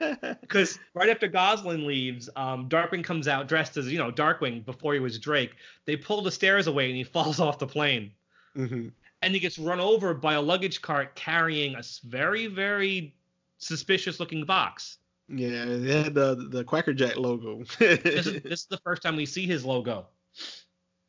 Because 0.40 0.78
right 0.92 1.08
after 1.08 1.28
Gosalyn 1.28 1.86
leaves, 1.86 2.28
um, 2.36 2.68
Darkwing 2.68 3.02
comes 3.02 3.26
out 3.26 3.48
dressed 3.48 3.76
as 3.76 3.90
you 3.90 3.98
know 3.98 4.12
Darkwing 4.12 4.64
before 4.64 4.92
he 4.92 5.00
was 5.00 5.18
Drake. 5.18 5.54
They 5.86 5.96
pull 5.96 6.20
the 6.20 6.30
stairs 6.30 6.66
away 6.66 6.88
and 6.88 6.96
he 6.96 7.04
falls 7.16 7.40
off 7.40 7.58
the 7.58 7.66
plane. 7.66 8.12
Mm-hmm. 8.56 8.88
and 9.22 9.34
he 9.34 9.40
gets 9.40 9.58
run 9.58 9.80
over 9.80 10.14
by 10.14 10.34
a 10.34 10.40
luggage 10.40 10.80
cart 10.80 11.16
carrying 11.16 11.74
a 11.74 11.82
very 12.04 12.46
very 12.46 13.12
suspicious 13.58 14.20
looking 14.20 14.44
box. 14.44 14.98
Yeah, 15.28 15.64
they 15.64 16.02
had 16.02 16.14
the 16.14 16.46
the 16.50 16.62
Quackerjack 16.62 17.16
logo. 17.16 17.64
This 17.78 18.26
is, 18.26 18.42
this 18.42 18.60
is 18.60 18.66
the 18.66 18.78
first 18.84 19.02
time 19.02 19.16
we 19.16 19.26
see 19.26 19.46
his 19.46 19.64
logo. 19.64 20.06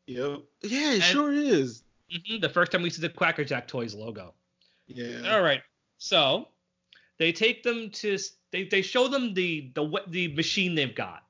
Yep. 0.08 0.42
Yeah, 0.64 0.92
it 0.92 0.94
And- 0.96 1.04
sure 1.04 1.34
is. 1.34 1.84
Mhm, 2.14 2.40
The 2.42 2.50
first 2.50 2.72
time 2.72 2.82
we 2.84 2.90
see 2.90 3.02
the 3.02 3.10
Quackerjack 3.10 3.68
Toys 3.68 3.94
logo. 3.96 4.34
Yeah. 4.88 5.34
All 5.34 5.42
right. 5.42 5.62
So 5.98 6.50
they 7.18 7.32
take 7.32 7.64
them 7.64 7.90
to 7.92 8.18
they, 8.52 8.64
they 8.66 8.82
show 8.82 9.08
them 9.08 9.34
the 9.34 9.72
the 9.74 9.84
what 9.84 10.12
the 10.12 10.28
machine 10.36 10.76
they've 10.76 10.94
got. 10.96 11.24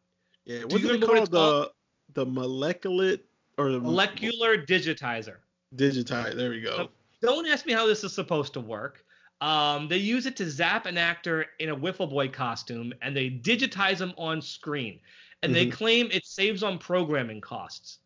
Yeah. 0.43 0.59
you 0.59 0.67
What's 0.67 0.83
it 0.83 0.91
remember 0.91 1.07
what 1.07 1.31
called? 1.31 1.71
The 2.13 2.23
the 2.23 2.25
molecular 2.25 3.17
or 3.57 3.71
the 3.71 3.79
Molecular 3.79 4.57
digitizer. 4.57 5.37
digitize. 5.75 6.35
There 6.35 6.49
we 6.49 6.61
go. 6.61 6.75
So- 6.75 6.89
Don't 7.21 7.47
ask 7.47 7.65
me 7.65 7.71
how 7.73 7.87
this 7.87 8.03
is 8.03 8.11
supposed 8.13 8.53
to 8.53 8.59
work. 8.59 9.03
Um, 9.41 9.87
they 9.87 9.97
use 9.97 10.25
it 10.25 10.35
to 10.37 10.49
zap 10.49 10.85
an 10.85 10.97
actor 10.97 11.45
in 11.59 11.69
a 11.69 11.75
Whiffle 11.75 12.07
Boy 12.07 12.27
costume, 12.29 12.93
and 13.01 13.15
they 13.15 13.29
digitize 13.29 13.97
them 13.97 14.13
on 14.17 14.41
screen. 14.41 14.99
And 15.41 15.53
they 15.55 15.67
Mhm. 15.67 15.71
claim 15.73 16.09
it 16.11 16.25
saves 16.25 16.63
on 16.63 16.77
programming 16.77 17.41
costs. 17.41 17.99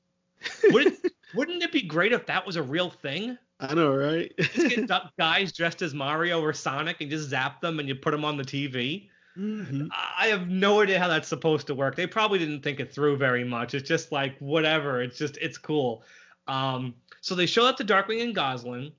Wouldn't, 0.71 0.97
wouldn't 1.36 1.63
it 1.63 1.71
be 1.71 1.82
great 1.82 2.12
if 2.12 2.25
that 2.28 2.45
was 2.45 2.56
a 2.56 2.63
real 2.63 2.89
thing? 2.89 3.38
I 3.60 3.73
know, 3.73 3.93
right? 3.93 4.32
Just 4.38 4.88
get 4.89 4.89
guys 5.19 5.52
dressed 5.52 5.82
as 5.82 5.93
Mario 5.93 6.41
or 6.41 6.54
Sonic 6.54 7.02
and 7.02 7.10
just 7.10 7.30
zap 7.30 7.62
them, 7.62 7.80
and 7.80 7.88
you 7.88 7.95
put 7.95 8.12
them 8.12 8.23
on 8.23 8.38
the 8.38 8.43
TV. 8.43 9.10
Mhm. 9.38 9.89
I 9.91 10.25
I 10.25 10.28
have 10.28 10.47
no 10.49 10.82
idea 10.82 10.99
how 10.99 11.08
that's 11.08 11.28
supposed 11.28 11.67
to 11.67 11.75
work. 11.75 11.95
They 11.95 12.08
probably 12.08 12.39
didn't 12.39 12.62
think 12.62 12.80
it 12.80 12.93
through 12.93 13.17
very 13.17 13.43
much. 13.43 13.73
It's 13.73 13.88
just 13.88 14.12
like 14.12 14.38
whatever. 14.39 15.02
It's 15.02 15.17
just 15.17 15.38
it's 15.38 15.58
cool. 15.58 16.04
Um, 16.47 16.95
so 17.21 17.36
they 17.36 17.45
show 17.45 17.65
up 17.65 17.78
to 17.78 17.86
Darkwing 17.86 18.23
and 18.23 18.36
Gosalyn, 18.36 18.91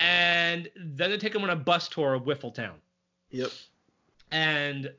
and 0.00 0.68
then 0.76 1.10
they 1.10 1.18
take 1.18 1.32
them 1.32 1.42
on 1.42 1.50
a 1.50 1.56
bus 1.56 1.88
tour 1.88 2.14
of 2.14 2.22
Whiffletown. 2.22 2.74
Yep. 3.30 3.50
And 4.30 4.92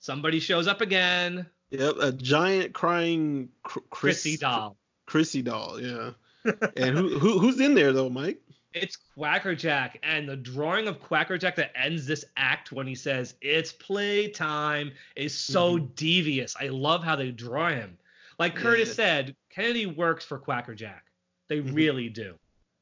somebody 0.00 0.40
shows 0.40 0.66
up 0.66 0.80
again. 0.80 1.46
Yep. 1.70 1.94
A 2.00 2.12
giant 2.12 2.72
crying 2.74 3.48
cr- 3.62 3.80
Chris, 3.90 4.22
Chrissy 4.22 4.36
doll. 4.38 4.76
Chrissy 5.06 5.42
doll. 5.42 5.80
Yeah. 5.80 6.10
and 6.76 6.96
who, 6.96 7.18
who 7.18 7.38
who's 7.38 7.58
in 7.60 7.74
there 7.74 7.92
though, 7.92 8.10
Mike? 8.10 8.40
It's 8.72 8.98
Quackerjack, 9.16 9.98
and 10.02 10.28
the 10.28 10.36
drawing 10.36 10.86
of 10.86 11.00
Quackerjack 11.00 11.56
that 11.56 11.72
ends 11.74 12.06
this 12.06 12.26
act 12.36 12.72
when 12.72 12.86
he 12.86 12.94
says 12.94 13.34
"It's 13.40 13.72
playtime" 13.72 14.92
is 15.16 15.34
so 15.34 15.78
devious. 15.78 16.54
I 16.60 16.68
love 16.68 17.02
how 17.02 17.16
they 17.16 17.30
draw 17.30 17.70
him. 17.70 17.96
Like 18.38 18.54
Curtis 18.54 18.88
Yeah. 18.90 18.94
said, 18.94 19.36
Kennedy 19.50 19.86
works 19.86 20.24
for 20.26 20.38
Quackerjack. 20.38 21.04
They 21.48 21.60
Mhm. 21.60 21.74
really 21.74 22.08
do. 22.10 22.34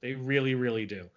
They 0.03 0.15
really, 0.15 0.55
really 0.57 0.85
do. 0.85 1.09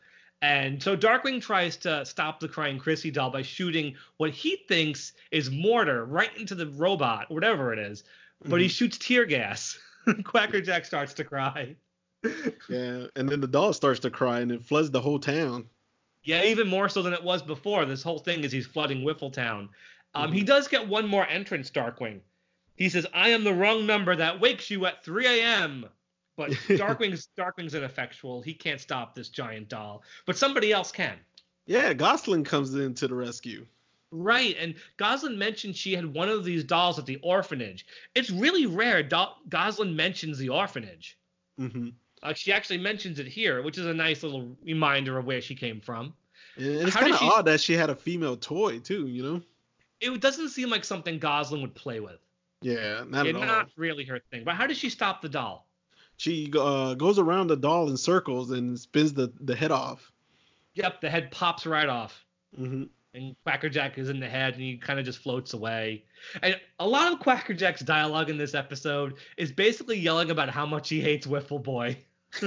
And 0.44 0.82
so 0.82 0.96
Darkwing 0.96 1.42
tries 1.42 1.76
to 1.78 2.06
stop 2.06 2.40
the 2.40 2.48
crying 2.48 2.78
Chrissy 2.78 3.10
doll 3.10 3.32
by 3.32 3.42
shooting 3.42 3.96
what 4.18 4.30
he 4.30 4.58
thinks 4.68 5.14
is 5.32 5.50
mortar 5.50 6.06
right 6.06 6.30
into 6.38 6.54
the 6.54 6.68
robot, 6.68 7.32
whatever 7.32 7.74
it 7.74 7.80
is. 7.80 8.04
But 8.46 8.62
he 8.62 8.68
shoots 8.68 9.00
tear 9.00 9.26
gas. 9.26 9.80
Quackerjack 10.24 10.86
starts 10.86 11.14
to 11.16 11.24
cry. 11.24 11.76
Yeah. 12.70 13.06
And 13.16 13.30
then 13.30 13.40
the 13.42 13.48
doll 13.48 13.74
starts 13.74 14.00
to 14.02 14.10
cry 14.10 14.40
and 14.40 14.52
it 14.52 14.64
floods 14.64 14.92
the 14.92 15.02
whole 15.02 15.20
town. 15.20 15.66
Yeah, 16.24 16.44
even 16.44 16.68
more 16.68 16.90
so 16.90 17.02
than 17.02 17.14
it 17.14 17.24
was 17.24 17.42
before. 17.42 17.86
This 17.86 18.04
whole 18.04 18.20
thing 18.20 18.44
is 18.44 18.52
he's 18.52 18.66
flooding 18.68 19.02
Whiffletown. 19.02 19.70
Um, 20.14 20.32
Mhm. 20.32 20.34
He 20.34 20.44
does 20.44 20.68
get 20.68 20.88
one 20.88 21.08
more 21.08 21.26
entrance, 21.28 21.70
Darkwing. 21.70 22.22
He 22.76 22.90
says, 22.90 23.06
"I 23.14 23.30
am 23.30 23.44
the 23.44 23.54
wrong 23.54 23.86
number 23.86 24.16
that 24.16 24.40
wakes 24.40 24.70
you 24.70 24.86
at 24.86 25.04
3 25.04 25.26
a.m." 25.26 25.86
But 26.36 26.52
Darkwing's 26.68 27.30
Darkwing's 27.38 27.76
ineffectual. 27.76 28.42
He 28.42 28.54
can't 28.54 28.82
stop 28.82 29.16
this 29.16 29.30
giant 29.30 29.70
doll, 29.70 30.04
but 30.26 30.38
somebody 30.38 30.72
else 30.72 30.92
can. 30.92 31.18
Yeah, 31.66 31.94
Gosalyn 31.94 32.46
comes 32.46 32.74
in 32.76 32.94
to 32.96 33.08
the 33.08 33.16
rescue. 33.16 33.66
Right, 34.12 34.56
and 34.60 34.76
Gosalyn 34.98 35.38
mentioned 35.38 35.76
she 35.76 35.94
had 35.94 36.06
one 36.14 36.30
of 36.30 36.46
these 36.46 36.64
dolls 36.64 36.98
at 36.98 37.06
the 37.06 37.18
orphanage. 37.24 37.86
It's 38.16 38.30
really 38.30 38.66
rare. 38.66 39.04
Do- 39.04 39.36
Gosalyn 39.50 39.96
mentions 39.96 40.38
the 40.38 40.50
orphanage. 40.50 41.18
hmm 41.58 41.90
Uh, 42.24 42.34
she 42.34 42.52
actually 42.52 42.78
mentions 42.80 43.20
it 43.20 43.28
here, 43.28 43.62
which 43.62 43.78
is 43.78 43.86
a 43.86 43.94
nice 43.94 44.24
little 44.24 44.56
reminder 44.64 45.18
of 45.18 45.26
where 45.26 45.42
she 45.42 45.56
came 45.56 45.80
from. 45.82 46.14
And 46.56 46.66
it's 46.88 46.96
kind 46.96 47.12
of 47.14 47.20
she- 47.20 47.26
odd 47.30 47.46
that 47.46 47.60
she 47.62 47.74
had 47.74 47.90
a 47.90 47.96
female 47.96 48.38
toy 48.38 48.80
too. 48.80 49.08
You 49.08 49.24
know? 49.24 49.42
It 50.00 50.22
doesn't 50.22 50.50
seem 50.50 50.70
like 50.70 50.86
something 50.86 51.20
Gosalyn 51.20 51.62
would 51.62 51.76
play 51.76 52.00
with. 52.00 52.20
Yeah, 52.62 53.04
not 53.08 53.26
Yeah, 53.26 53.32
at 53.32 53.36
all. 53.36 53.46
not 53.46 53.70
really 53.76 54.04
her 54.06 54.20
thing. 54.32 54.44
But 54.44 54.56
how 54.56 54.66
does 54.68 54.78
she 54.78 54.90
stop 54.90 55.22
the 55.22 55.30
doll? 55.30 55.68
She 56.16 56.52
uh, 56.58 56.96
goes 56.96 57.20
around 57.20 57.48
the 57.48 57.56
doll 57.58 57.90
in 57.90 57.98
circles 57.98 58.50
and 58.52 58.80
spins 58.80 59.14
the 59.14 59.32
the 59.42 59.56
head 59.56 59.72
off. 59.72 60.12
Yep, 60.74 61.02
the 61.02 61.10
head 61.10 61.30
pops 61.32 61.66
right 61.66 61.90
off. 61.90 62.26
hmm 62.56 62.86
And 63.18 63.36
Quackerjack 63.46 63.98
is 63.98 64.10
in 64.10 64.20
the 64.20 64.30
head 64.30 64.54
and 64.54 64.62
he 64.62 64.78
kind 64.78 65.00
of 65.00 65.06
just 65.06 65.20
floats 65.20 65.54
away. 65.54 66.04
And 66.44 66.60
a 66.80 66.88
lot 66.88 67.12
of 67.12 67.20
Quackerjack's 67.20 67.82
dialogue 67.82 68.30
in 68.30 68.38
this 68.38 68.54
episode 68.54 69.16
is 69.38 69.52
basically 69.52 69.98
yelling 69.98 70.30
about 70.32 70.50
how 70.50 70.66
much 70.66 70.90
he 70.90 71.02
hates 71.02 71.26
Whiffle 71.26 71.60
Boy. 71.60 71.98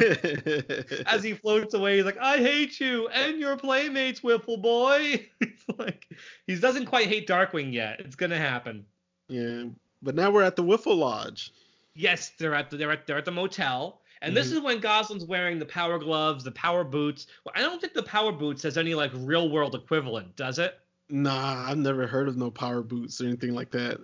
As 1.07 1.23
he 1.25 1.35
floats 1.35 1.75
away, 1.75 1.97
he's 1.97 2.05
like, 2.05 2.19
I 2.19 2.39
hate 2.39 2.79
you 2.81 3.09
and 3.09 3.39
your 3.39 3.57
playmates, 3.57 4.21
Whiffle 4.21 4.59
Boy. 4.59 5.27
It's 5.41 5.79
like 5.79 6.07
he 6.47 6.55
doesn't 6.55 6.87
quite 6.87 7.09
hate 7.09 7.27
Darkwing 7.29 7.73
yet. 7.73 8.01
It's 8.01 8.17
gonna 8.17 8.39
happen. 8.39 8.87
yeah, 9.29 9.65
but 10.03 10.15
now 10.15 10.31
we're 10.31 10.43
at 10.43 10.57
the 10.57 10.63
Whiffle 10.63 10.97
Lodge. 10.97 11.53
Yes, 11.95 12.33
they're 12.39 12.55
at 12.55 12.71
the 12.71 12.77
they're 12.77 12.93
at 12.93 13.07
they're 13.07 13.19
at 13.19 13.25
the 13.27 13.31
motel. 13.31 14.00
And 14.23 14.37
this 14.37 14.49
mm-hmm. 14.49 14.59
is 14.59 14.63
when 14.63 14.81
Gosalyn's 14.81 15.25
wearing 15.25 15.59
the 15.59 15.67
power 15.67 15.99
gloves, 15.99 16.45
the 16.45 16.51
power 16.53 16.85
boots. 16.85 17.27
Well, 17.45 17.55
I 17.57 17.61
don't 17.61 17.81
think 17.81 17.95
the 17.95 18.03
power 18.03 18.33
boots 18.33 18.63
has 18.65 18.77
any 18.77 18.95
like 18.95 19.11
real 19.15 19.51
world 19.51 19.75
equivalent, 19.75 20.37
does 20.37 20.59
it? 20.59 20.79
Nah, 21.09 21.65
I've 21.69 21.79
never 21.79 22.07
heard 22.07 22.29
of 22.29 22.37
no 22.37 22.51
power 22.51 22.83
boots 22.83 23.21
or 23.21 23.27
anything 23.27 23.55
like 23.55 23.71
that. 23.71 23.99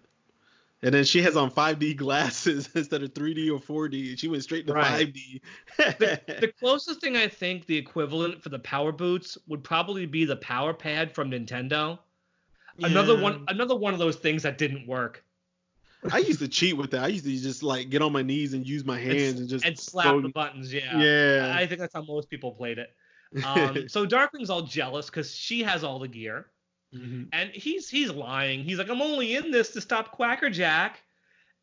And 0.82 0.94
then 0.94 1.04
she 1.04 1.22
has 1.22 1.36
on 1.36 1.50
5D 1.50 1.96
glasses 1.96 2.68
instead 2.74 3.02
of 3.02 3.12
3D 3.14 3.50
or 3.50 3.88
4D. 3.88 4.18
She 4.18 4.28
went 4.28 4.42
straight 4.42 4.66
to 4.66 4.74
Right. 4.74 5.12
5D. 5.12 5.40
The 6.40 6.52
closest 6.60 7.00
thing 7.00 7.16
I 7.16 7.28
think 7.28 7.66
the 7.66 7.76
equivalent 7.76 8.42
for 8.42 8.48
the 8.48 8.58
power 8.58 8.92
boots 8.92 9.36
would 9.48 9.64
probably 9.64 10.06
be 10.06 10.24
the 10.24 10.36
power 10.36 10.72
pad 10.72 11.14
from 11.14 11.30
Nintendo. 11.30 11.98
Another 12.82 13.18
one 13.18 13.44
another 13.48 13.74
one 13.74 13.94
of 13.94 13.98
those 13.98 14.16
things 14.16 14.42
that 14.42 14.58
didn't 14.58 14.86
work. 14.86 15.24
I 16.12 16.18
used 16.18 16.38
to 16.40 16.48
cheat 16.48 16.76
with 16.76 16.90
that. 16.92 17.04
I 17.04 17.08
used 17.08 17.24
to 17.24 17.36
just 17.36 17.62
like 17.62 17.90
get 17.90 18.02
on 18.02 18.12
my 18.12 18.22
knees 18.22 18.52
and 18.54 18.66
use 18.66 18.84
my 18.84 18.98
hands 18.98 19.40
and, 19.40 19.48
just 19.48 19.64
and 19.64 19.78
slap 19.78 20.06
throw- 20.06 20.20
the 20.20 20.28
buttons, 20.28 20.72
yeah. 20.72 20.98
Yeah. 20.98 21.54
I 21.56 21.66
think 21.66 21.80
that's 21.80 21.94
how 21.94 22.02
most 22.02 22.28
people 22.30 22.52
played 22.52 22.78
it. 22.78 22.90
Um, 23.44 23.88
so 23.88 24.06
Darkwing's 24.06 24.50
all 24.50 24.62
jealous 24.62 25.06
because 25.06 25.34
she 25.34 25.62
has 25.64 25.82
all 25.84 25.98
the 25.98 26.08
gear. 26.08 26.46
Mhm. 26.94 27.28
and 27.32 27.50
he's 27.50 27.90
he's 27.90 28.10
lying. 28.10 28.62
He's 28.62 28.78
like, 28.78 28.88
I'm 28.88 29.02
only 29.02 29.34
in 29.34 29.50
this 29.50 29.70
to 29.72 29.80
stop 29.80 30.12
Quackerjack, 30.12 31.00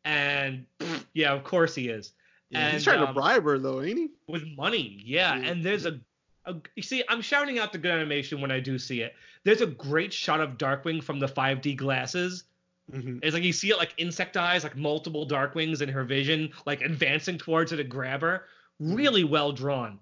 and 0.04 0.66
pfft, 0.78 1.06
yeah, 1.14 1.32
of 1.32 1.44
course 1.44 1.74
he 1.74 1.88
is 1.88 2.12
Yeah, 2.50 2.66
he's 2.66 2.74
And, 2.74 2.84
trying 2.84 3.00
to 3.00 3.08
um, 3.08 3.14
bribe 3.14 3.44
her 3.44 3.58
though, 3.58 3.82
ain't 3.82 3.98
he? 3.98 4.08
with 4.28 4.44
money. 4.56 5.00
Yeah, 5.04 5.34
Yeah. 5.36 5.46
and 5.50 5.64
there's 5.64 5.86
a, 5.86 5.98
a 6.44 6.56
you 6.76 6.82
see, 6.82 7.02
I'm 7.08 7.22
shouting 7.22 7.58
out 7.58 7.72
the 7.72 7.78
good 7.78 7.90
animation 7.92 8.40
when 8.42 8.50
I 8.50 8.60
do 8.60 8.78
see 8.78 9.00
it. 9.00 9.14
There's 9.44 9.62
a 9.62 9.66
great 9.66 10.12
shot 10.12 10.40
of 10.40 10.58
Darkwing 10.58 11.02
from 11.02 11.18
the 11.18 11.26
5D 11.28 11.76
glasses. 11.76 12.44
Mhm. 12.92 13.20
It's 13.22 13.34
like 13.34 13.42
you 13.44 13.52
see 13.52 13.70
it 13.70 13.78
like 13.78 13.94
insect 13.96 14.36
eyes, 14.36 14.62
like 14.62 14.76
multiple 14.76 15.24
dark 15.24 15.54
wings 15.54 15.80
in 15.80 15.88
her 15.88 16.04
vision, 16.04 16.52
like 16.66 16.82
advancing 16.82 17.38
towards 17.38 17.70
her 17.70 17.76
to 17.76 17.84
grab 17.84 18.20
her. 18.20 18.44
Really 18.80 19.24
well 19.24 19.52
drawn. 19.52 19.98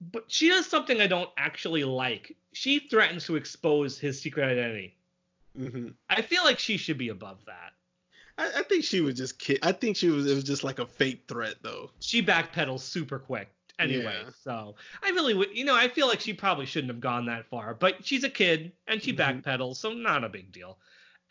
But 0.00 0.24
she 0.28 0.48
does 0.48 0.66
something 0.66 1.00
I 1.00 1.06
don't 1.06 1.30
actually 1.36 1.84
like. 1.84 2.36
She 2.52 2.80
threatens 2.80 3.24
to 3.26 3.36
expose 3.36 3.98
his 3.98 4.20
secret 4.20 4.44
identity. 4.46 4.96
Mhm. 5.58 5.94
I 6.08 6.22
feel 6.22 6.42
like 6.44 6.58
she 6.58 6.76
should 6.76 6.98
be 6.98 7.10
above 7.10 7.44
that. 7.46 7.72
I, 8.38 8.60
I 8.60 8.62
think 8.62 8.84
she 8.84 9.00
was 9.02 9.14
just 9.16 9.38
kid. 9.38 9.58
I 9.62 9.72
think 9.72 9.96
she 9.96 10.08
was. 10.08 10.30
It 10.30 10.34
was 10.34 10.44
just 10.44 10.64
like 10.64 10.78
a 10.78 10.86
fake 10.86 11.24
threat 11.28 11.56
though. 11.62 11.90
She 12.00 12.22
backpedals 12.22 12.80
super 12.80 13.18
quick 13.18 13.52
anyway. 13.78 14.20
Yeah. 14.24 14.30
So 14.42 14.76
I 15.02 15.10
really 15.10 15.34
would, 15.34 15.54
you 15.56 15.64
know, 15.64 15.74
I 15.76 15.88
feel 15.88 16.06
like 16.08 16.20
she 16.20 16.32
probably 16.32 16.64
shouldn't 16.66 16.90
have 16.92 17.00
gone 17.00 17.26
that 17.26 17.46
far. 17.50 17.74
But 17.74 18.06
she's 18.06 18.24
a 18.24 18.30
kid 18.30 18.72
and 18.86 19.02
she 19.02 19.12
Mhm. 19.12 19.42
backpedals, 19.42 19.76
so 19.76 19.92
not 19.92 20.24
a 20.24 20.28
big 20.30 20.50
deal. 20.50 20.78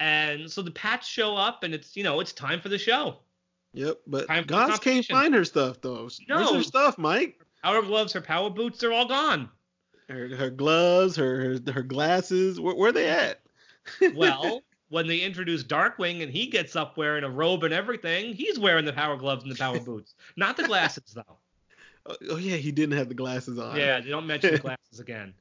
And 0.01 0.49
so 0.49 0.63
the 0.63 0.71
Pats 0.71 1.07
show 1.07 1.35
up, 1.35 1.63
and 1.63 1.75
it's 1.75 1.95
you 1.95 2.03
know 2.03 2.19
it's 2.21 2.33
time 2.33 2.59
for 2.59 2.69
the 2.69 2.77
show. 2.79 3.17
Yep, 3.73 3.99
but 4.07 4.47
Goss 4.47 4.79
can't 4.79 5.05
find 5.05 5.31
her 5.35 5.45
stuff 5.45 5.79
though. 5.79 6.01
Where's 6.01 6.19
No. 6.27 6.55
her 6.55 6.63
stuff, 6.63 6.97
Mike? 6.97 7.39
Power 7.63 7.83
gloves, 7.83 8.11
her 8.13 8.21
power 8.21 8.49
boots, 8.49 8.79
they're 8.79 8.91
all 8.91 9.07
gone. 9.07 9.47
her, 10.09 10.35
her 10.35 10.49
gloves, 10.49 11.15
her 11.17 11.59
her, 11.65 11.71
her 11.71 11.83
glasses. 11.83 12.59
Where, 12.59 12.73
where 12.73 12.91
they 12.91 13.09
at? 13.09 13.41
well, 14.15 14.63
when 14.89 15.05
they 15.05 15.19
introduce 15.19 15.63
Darkwing 15.63 16.23
and 16.23 16.31
he 16.31 16.47
gets 16.47 16.75
up 16.75 16.97
wearing 16.97 17.23
a 17.23 17.29
robe 17.29 17.63
and 17.63 17.73
everything, 17.73 18.33
he's 18.33 18.57
wearing 18.57 18.85
the 18.85 18.93
power 18.93 19.17
gloves 19.17 19.43
and 19.43 19.51
the 19.51 19.55
power 19.55 19.79
boots, 19.79 20.15
not 20.35 20.57
the 20.57 20.63
glasses 20.63 21.13
though. 21.13 21.37
Oh, 22.07 22.15
oh 22.31 22.37
yeah, 22.37 22.55
he 22.55 22.71
didn't 22.71 22.97
have 22.97 23.09
the 23.09 23.13
glasses 23.13 23.59
on. 23.59 23.75
Yeah, 23.77 23.99
they 23.99 24.09
don't 24.09 24.25
mention 24.25 24.53
the 24.53 24.59
glasses 24.69 24.99
again. 24.99 25.35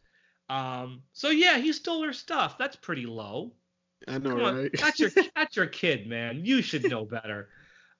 Um, 0.50 1.00
so 1.14 1.30
yeah, 1.30 1.56
he 1.56 1.72
stole 1.72 2.02
her 2.04 2.12
stuff. 2.12 2.58
That's 2.58 2.76
pretty 2.76 3.06
low. 3.06 3.52
I 4.08 4.18
know, 4.18 4.30
Come 4.30 4.40
on, 4.40 4.56
right? 4.56 4.70
that's 4.78 4.98
your 4.98 5.10
that's 5.36 5.56
your 5.56 5.66
kid, 5.66 6.06
man. 6.06 6.44
You 6.44 6.62
should 6.62 6.88
know 6.88 7.04
better. 7.04 7.48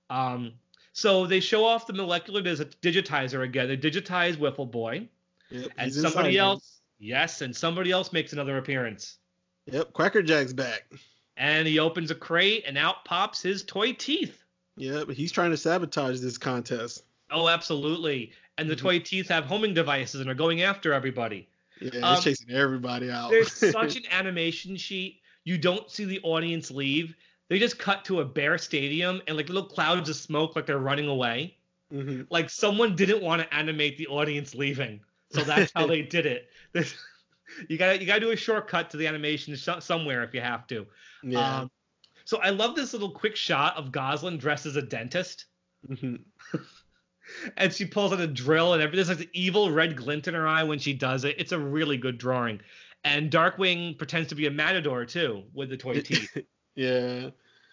Um, 0.09 0.53
so 0.93 1.27
they 1.27 1.41
show 1.41 1.65
off 1.65 1.87
the 1.87 1.93
molecular 1.93 2.43
digitizer 2.43 3.43
again. 3.45 3.69
They 3.69 3.77
digitize 3.77 4.35
Whiffle 4.37 4.67
Boy, 4.67 5.09
Yep, 5.51 5.71
and 5.79 5.93
somebody 5.95 6.37
else, 6.39 6.81
yes, 6.99 7.43
and 7.43 7.55
somebody 7.55 7.91
else 7.93 8.13
makes 8.13 8.33
another 8.33 8.59
appearance. 8.59 9.19
Yep, 9.67 9.93
Quackerjack's 9.93 10.53
back. 10.53 10.91
And 11.37 11.67
he 11.67 11.79
opens 11.79 12.11
a 12.11 12.15
crate, 12.15 12.65
and 12.67 12.77
out 12.77 13.05
pops 13.05 13.41
his 13.41 13.63
toy 13.63 13.93
teeth. 13.93 14.43
Yeah, 14.77 15.05
but 15.07 15.15
he's 15.17 15.31
trying 15.33 15.51
to 15.51 15.57
sabotage 15.57 16.21
this 16.21 16.39
contest. 16.39 17.05
Oh, 17.31 17.49
absolutely. 17.49 18.33
And 18.59 18.69
the 18.69 18.75
Mhm. 18.75 18.81
toy 18.81 18.99
teeth 18.99 19.29
have 19.29 19.45
homing 19.45 19.73
devices 19.75 20.21
and 20.21 20.29
are 20.29 20.35
going 20.35 20.63
after 20.63 20.93
everybody. 20.93 21.49
Yeah, 21.81 22.01
Um, 22.03 22.15
he's 22.17 22.25
chasing 22.25 22.51
everybody 22.51 23.11
out. 23.11 23.31
There's 23.31 23.53
such 23.53 23.97
an 23.97 24.05
animation 24.11 24.77
sheet. 24.77 25.21
You 25.45 25.59
don't 25.59 25.91
see 25.91 26.05
the 26.05 26.21
audience 26.23 26.71
leave. 26.71 27.15
They 27.49 27.59
just 27.59 27.79
cut 27.79 28.05
to 28.07 28.21
a 28.21 28.25
bare 28.25 28.59
stadium 28.59 29.21
and 29.27 29.37
like 29.37 29.49
little 29.49 29.69
clouds 29.69 30.09
of 30.09 30.17
smoke, 30.17 30.55
like 30.55 30.67
they're 30.67 30.79
running 30.79 31.09
away. 31.09 31.57
Mhm. 31.93 32.27
Like 32.31 32.49
someone 32.51 32.95
didn't 32.95 33.23
want 33.23 33.43
to 33.43 33.55
animate 33.55 33.99
the 33.99 34.07
audience 34.07 34.55
leaving, 34.55 35.01
so 35.33 35.43
that's 35.43 35.73
how 35.75 35.87
they 35.89 36.03
did 36.03 36.27
it. 36.27 36.49
you 37.69 37.77
got 37.77 38.01
you 38.01 38.07
got 38.07 38.15
to 38.15 38.21
do 38.21 38.31
a 38.31 38.37
shortcut 38.37 38.91
to 38.91 38.97
the 38.97 39.07
animation 39.07 39.57
sh- 39.57 39.69
somewhere 39.81 40.23
if 40.23 40.33
you 40.33 40.41
have 40.41 40.67
to. 40.69 40.87
Yeah. 41.23 41.61
Um, 41.61 41.71
so 42.25 42.39
I 42.39 42.51
love 42.51 42.77
this 42.77 42.93
little 42.93 43.11
quick 43.11 43.35
shot 43.35 43.77
of 43.77 43.91
Gosalyn 43.91 44.39
dressed 44.39 44.67
as 44.67 44.77
a 44.77 44.83
dentist. 44.83 45.47
Mhm. 45.89 46.21
and 47.57 47.73
she 47.73 47.85
pulls 47.85 48.13
out 48.13 48.21
a 48.21 48.27
drill 48.27 48.75
and 48.75 48.83
everything. 48.83 48.97
There's 49.05 49.09
like 49.09 49.19
the 49.19 49.41
evil 49.41 49.71
red 49.71 49.97
glint 49.97 50.29
in 50.29 50.35
her 50.35 50.47
eye 50.47 50.63
when 50.63 50.79
she 50.79 50.93
does 50.93 51.25
it. 51.25 51.37
It's 51.39 51.53
a 51.53 51.59
really 51.59 51.97
good 51.97 52.19
drawing. 52.19 52.61
And 53.05 53.31
Darkwing 53.31 53.97
pretends 53.97 54.29
to 54.29 54.35
be 54.35 54.47
a 54.47 54.51
matador 54.51 55.05
too 55.07 55.45
with 55.55 55.71
the 55.71 55.77
toy 55.77 56.01
teeth. 56.01 56.37
yeah. 56.75 57.31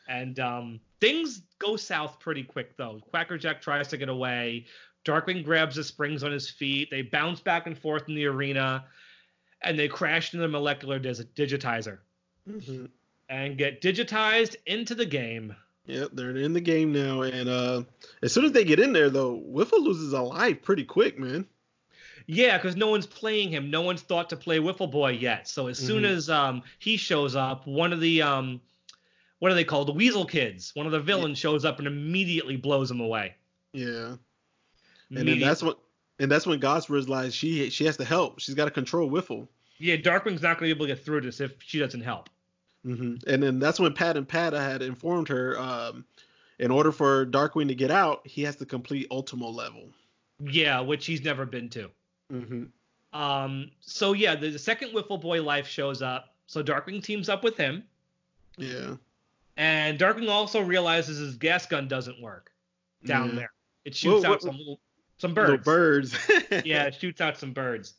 and 0.07 0.39
um, 0.39 0.79
things 1.01 1.41
go 1.59 1.75
south 1.75 2.19
pretty 2.19 2.43
quick 2.43 2.77
though. 2.77 3.01
Quackerjack 3.11 3.61
tries 3.61 3.87
to 3.89 3.97
get 3.97 4.09
away. 4.09 4.65
Darkwing 5.05 5.43
grabs 5.43 5.75
the 5.75 5.83
springs 5.83 6.23
on 6.23 6.31
his 6.31 6.49
feet. 6.49 6.89
They 6.91 7.01
bounce 7.01 7.39
back 7.39 7.67
and 7.67 7.77
forth 7.77 8.07
in 8.09 8.15
the 8.15 8.25
arena, 8.25 8.85
and 9.61 9.77
they 9.77 9.87
crash 9.87 10.33
into 10.33 10.41
the 10.45 10.49
molecular 10.51 10.99
digitizer 10.99 11.99
Mhm. 12.49 12.89
and 13.29 13.57
get 13.57 13.81
digitized 13.81 14.55
into 14.65 14.95
the 14.95 15.05
game. 15.05 15.55
Yep, 15.85 16.09
they're 16.13 16.35
in 16.35 16.51
the 16.51 16.59
game 16.61 16.91
now, 16.91 17.21
and 17.21 17.47
uh, 17.47 17.83
as 18.21 18.33
soon 18.33 18.43
as 18.43 18.51
they 18.51 18.65
get 18.65 18.79
in 18.81 18.91
there, 18.91 19.09
though, 19.09 19.37
Whiffle 19.37 19.81
loses 19.81 20.11
a 20.11 20.21
life 20.21 20.61
pretty 20.61 20.83
quick, 20.83 21.17
man. 21.17 21.45
Yeah, 22.27 22.57
because 22.57 22.75
no 22.75 22.87
one's 22.89 23.05
playing 23.05 23.49
him. 23.51 23.69
No 23.71 23.81
one's 23.81 24.01
thought 24.01 24.29
to 24.31 24.35
play 24.35 24.59
Whiffle 24.59 24.87
Boy 24.87 25.11
yet. 25.11 25.47
So 25.47 25.67
as 25.67 25.79
soon 25.79 26.03
Mhm. 26.03 26.09
as 26.09 26.29
um, 26.29 26.61
he 26.79 26.97
shows 26.97 27.35
up, 27.35 27.65
one 27.65 27.93
of 27.93 28.01
the 28.01 28.21
um, 28.21 28.59
what 29.39 29.51
are 29.51 29.55
they 29.55 29.63
called? 29.63 29.87
The 29.87 29.93
Weasel 29.93 30.25
Kids. 30.25 30.71
One 30.75 30.85
of 30.85 30.91
the 30.91 30.99
villains 30.99 31.37
shows 31.37 31.63
up 31.63 31.79
and 31.79 31.87
immediately 31.87 32.57
blows 32.57 32.91
him 32.91 32.99
away. 32.99 33.35
Yeah, 33.73 34.15
and 35.15 35.27
then 35.27 35.39
that's 35.39 35.63
what, 35.63 35.79
and 36.19 36.29
that's 36.29 36.45
when 36.45 36.59
Goss 36.59 36.89
realizes 36.89 37.33
she 37.33 37.69
she 37.69 37.85
has 37.85 37.95
to 37.97 38.05
help. 38.05 38.39
She's 38.39 38.55
got 38.55 38.65
to 38.65 38.71
control 38.71 39.07
Whiffle. 39.09 39.47
yeah, 39.77 39.95
Darkwing's 39.95 40.41
not 40.41 40.57
going 40.59 40.69
to 40.69 40.75
be 40.75 40.77
able 40.77 40.87
to 40.87 40.95
get 40.95 41.05
through 41.05 41.21
this 41.21 41.39
if 41.39 41.53
she 41.63 41.79
doesn't 41.79 42.01
help. 42.01 42.29
Mm-hmm. 42.85 43.29
And 43.29 43.43
then 43.43 43.59
that's 43.59 43.79
when 43.79 43.93
Pat 43.93 44.17
and 44.17 44.27
Pata 44.27 44.59
had 44.59 44.81
informed 44.81 45.27
her, 45.29 45.57
um, 45.59 46.03
in 46.59 46.71
order 46.71 46.91
for 46.91 47.25
Darkwing 47.25 47.67
to 47.67 47.75
get 47.75 47.91
out, 47.91 48.25
he 48.25 48.41
has 48.43 48.55
to 48.57 48.65
complete 48.65 49.07
Ultimo 49.11 49.49
level. 49.49 49.89
Yeah, 50.39 50.79
which 50.81 51.05
he's 51.05 51.23
never 51.23 51.45
been 51.45 51.69
to. 51.69 51.89
Hmm 52.29 52.63
Um, 53.13 53.71
so 53.81 54.13
yeah, 54.13 54.35
the, 54.35 54.49
the 54.49 54.59
second 54.59 54.89
Whiffle 54.91 55.17
Boy 55.17 55.41
life 55.41 55.67
shows 55.67 56.01
up. 56.01 56.35
So 56.47 56.63
Darkwing 56.63 57.03
teams 57.03 57.29
up 57.29 57.43
with 57.43 57.57
him, 57.57 57.83
Yeah. 58.57 58.95
and 59.57 59.99
Darkwing 59.99 60.29
also 60.29 60.61
realizes 60.61 61.17
his 61.17 61.35
gas 61.35 61.65
gun 61.65 61.87
doesn't 61.87 62.21
work 62.21 62.51
down 63.05 63.29
Yeah. 63.29 63.35
there. 63.35 63.51
It 63.85 63.95
shoots 63.95 64.23
Whoa, 64.23 64.29
out 64.29 64.31
what- 64.31 64.41
some 64.43 64.57
little, 64.57 64.79
some 65.17 65.33
Little 65.33 65.57
birds. 65.57 66.15
birds. 66.27 66.45
yeah, 66.65 66.83
it 66.85 66.95
shoots 66.95 67.21
out 67.21 67.37
some 67.37 67.51
birds. 67.53 67.95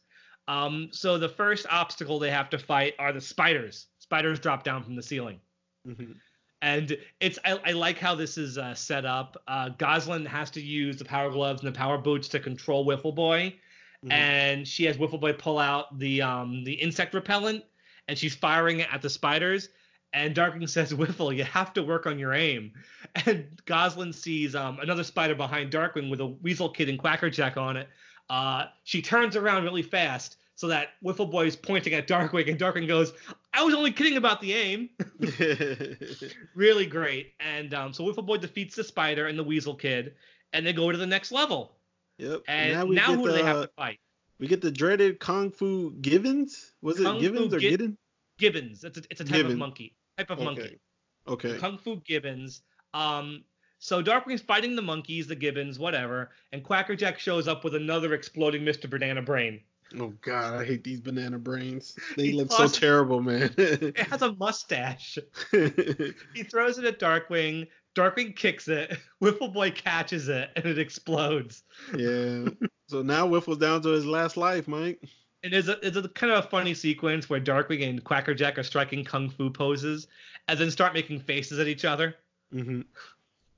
Um, 0.47 0.88
so 0.93 1.19
the 1.19 1.29
first 1.29 1.67
obstacle 1.69 2.19
they 2.19 2.31
have 2.31 2.49
to 2.51 2.59
fight 2.59 2.95
are 2.99 3.12
the 3.12 3.21
spiders. 3.21 3.87
Spiders 3.99 4.38
drop 4.41 4.62
down 4.64 4.83
from 4.83 4.97
the 4.97 5.03
ceiling. 5.03 5.41
Mhm. 5.87 6.14
And 6.62 6.97
it's 7.21 7.38
I, 7.45 7.61
I 7.67 7.73
like 7.73 7.99
how 7.99 8.14
this 8.14 8.38
is 8.38 8.57
uh, 8.59 8.75
set 8.75 9.05
up. 9.05 9.37
Uh, 9.47 9.71
Gosalyn 9.79 10.27
has 10.27 10.51
to 10.53 10.61
use 10.62 10.97
the 10.97 11.05
power 11.05 11.31
gloves 11.31 11.62
and 11.62 11.73
the 11.73 11.77
power 11.79 11.99
boots 11.99 12.29
to 12.29 12.41
control 12.41 12.85
Whiffle 12.85 13.12
Boy, 13.12 13.55
Mhm. 14.04 14.12
and 14.12 14.68
she 14.68 14.84
has 14.84 14.96
Whiffle 14.96 15.18
Boy 15.18 15.32
pull 15.32 15.58
out 15.58 15.98
the 15.98 16.22
um, 16.22 16.62
the 16.64 16.74
insect 16.74 17.14
repellent, 17.14 17.64
and 18.06 18.16
she's 18.16 18.34
firing 18.34 18.80
it 18.80 18.88
at 18.92 19.02
the 19.02 19.11
spiders. 19.11 19.70
And 20.12 20.34
Darkwing 20.34 20.68
says, 20.76 20.90
"Whiffle, 20.92 21.32
you 21.32 21.44
have 21.44 21.72
to 21.74 21.82
work 21.82 22.06
on 22.06 22.18
your 22.18 22.32
aim." 22.32 22.72
And 23.26 23.46
Gosalyn 23.66 24.14
sees 24.14 24.54
um, 24.54 24.78
another 24.80 25.02
spider 25.02 25.34
behind 25.34 25.72
Darkwing 25.72 26.11
with 26.11 26.20
a 26.20 26.26
Weasel 26.26 26.68
Kid 26.68 26.88
and 26.88 26.98
Quackerjack 26.98 27.56
on 27.56 27.76
it. 27.76 27.88
Uh, 28.30 28.66
she 28.84 29.00
turns 29.02 29.34
around 29.34 29.64
really 29.64 29.82
fast 29.82 30.37
so 30.54 30.68
that 30.68 30.88
Whiffle 31.00 31.26
Boy 31.26 31.46
is 31.46 31.56
pointing 31.56 31.94
at 31.94 32.06
Darkwing, 32.06 32.48
and 32.48 32.58
Darkwing 32.58 32.87
goes, 32.87 33.12
"I 33.54 33.62
was 33.64 33.74
only 33.74 33.90
kidding 33.92 34.16
about 34.16 34.40
the 34.40 34.52
aim." 34.52 34.90
really 36.54 36.87
great. 36.87 37.32
And 37.40 37.74
um, 37.74 37.92
so 37.92 38.04
Whiffle 38.04 38.22
Boy 38.22 38.37
defeats 38.38 38.76
the 38.76 38.84
spider 38.84 39.26
and 39.26 39.38
the 39.38 39.44
Weasel 39.44 39.74
Kid, 39.74 40.14
and 40.52 40.66
they 40.66 40.72
go 40.72 40.90
to 40.92 40.98
the 40.98 41.06
next 41.06 41.32
level. 41.32 41.78
Yep. 42.18 42.42
And 42.48 42.72
now 42.74 42.85
now, 42.85 42.87
we 42.87 42.96
get 42.96 43.04
who 43.07 43.24
do 43.26 43.33
they 43.33 43.42
have 43.42 43.57
the- 43.59 43.66
to 43.66 43.72
fight? 43.76 43.98
We 44.38 44.46
get 44.46 44.61
the 44.61 44.70
dreaded 44.70 45.18
Kung 45.18 45.50
Fu 45.50 45.92
Gibbons. 46.00 46.72
Was 46.81 47.00
it 47.00 47.20
Gibbons 47.20 47.50
Fu 47.50 47.57
or 47.57 47.59
Gi- 47.59 47.76
Giddens? 47.76 47.96
Gibbons. 48.38 48.85
It's 48.85 48.98
a, 48.98 49.02
it's 49.11 49.20
a 49.20 49.24
type 49.24 49.35
Gibbon. 49.38 49.52
of 49.52 49.59
monkey. 49.59 49.96
Type 50.16 50.31
of 50.31 50.38
Okay. 50.38 50.44
monkey. 50.44 50.78
Okay. 51.26 51.59
Kung 51.59 51.76
Fu 51.78 51.96
Gibbons. 52.04 52.62
Um, 52.94 53.42
so 53.81 54.00
Darkwing's 54.02 54.40
fighting 54.42 54.76
the 54.76 54.83
monkeys, 54.83 55.26
the 55.26 55.35
Gibbons, 55.35 55.78
whatever, 55.78 56.31
and 56.52 56.62
Quackerjack 56.62 57.18
shows 57.18 57.48
up 57.48 57.64
with 57.64 57.74
another 57.74 58.14
exploding 58.14 58.62
Mr. 58.62 58.88
Banana 58.88 59.22
Brain. 59.22 59.61
Oh 59.98 60.12
God, 60.20 60.54
I 60.54 60.64
hate 60.66 60.85
these 60.85 61.00
banana 61.00 61.38
brains. 61.38 61.98
They 62.16 62.26
He 62.26 62.33
look 62.33 62.52
so 62.52 62.68
terrible, 62.68 63.22
man. 63.22 63.50
It 63.59 63.96
has 63.98 64.20
a 64.22 64.33
mustache. 64.35 65.18
He 65.52 66.42
throws 66.44 66.78
it 66.78 66.85
at 66.85 66.98
Darkwing. 67.00 67.66
Darkwing 67.94 68.35
kicks 68.37 68.68
it. 68.68 68.96
Whiffle 69.20 69.48
Boy 69.48 69.70
catches 69.70 70.29
it, 70.29 70.51
and 70.57 70.64
it 70.66 70.79
explodes. 70.79 71.62
yeah. 71.96 72.46
So 72.90 73.03
now 73.03 73.29
Whiffle's 73.29 73.59
down 73.59 73.83
to 73.83 73.90
his 73.90 74.07
last 74.07 74.38
life, 74.38 74.66
Mike. 74.66 75.03
And 75.42 75.53
there's 75.53 75.68
a, 75.68 75.79
it's 75.87 75.98
a 75.98 76.09
kind 76.09 76.33
of 76.33 76.42
a 76.46 76.48
funny 76.48 76.72
sequence 76.72 77.29
where 77.29 77.38
Darkwing 77.38 77.87
and 77.87 78.03
Quackerjack 78.03 78.57
are 78.57 78.62
striking 78.62 79.05
kung 79.05 79.29
fu 79.29 79.51
poses, 79.51 80.07
and 80.48 80.59
then 80.59 80.70
start 80.70 80.94
making 80.94 81.20
faces 81.20 81.59
at 81.59 81.68
each 81.68 81.85
other. 81.85 82.14
hmm 82.51 82.81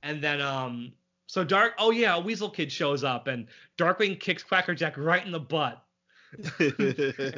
And 0.03 0.21
then 0.21 0.41
um, 0.41 0.91
so 1.27 1.45
Dark, 1.45 1.75
oh 1.79 1.91
yeah, 1.91 2.15
a 2.15 2.19
Weasel 2.19 2.49
Kid 2.49 2.69
shows 2.69 3.05
up, 3.05 3.27
and 3.27 3.47
Darkwing 3.77 4.19
kicks 4.19 4.43
Quackerjack 4.43 4.97
right 4.97 5.25
in 5.25 5.31
the 5.31 5.39
butt. 5.39 5.81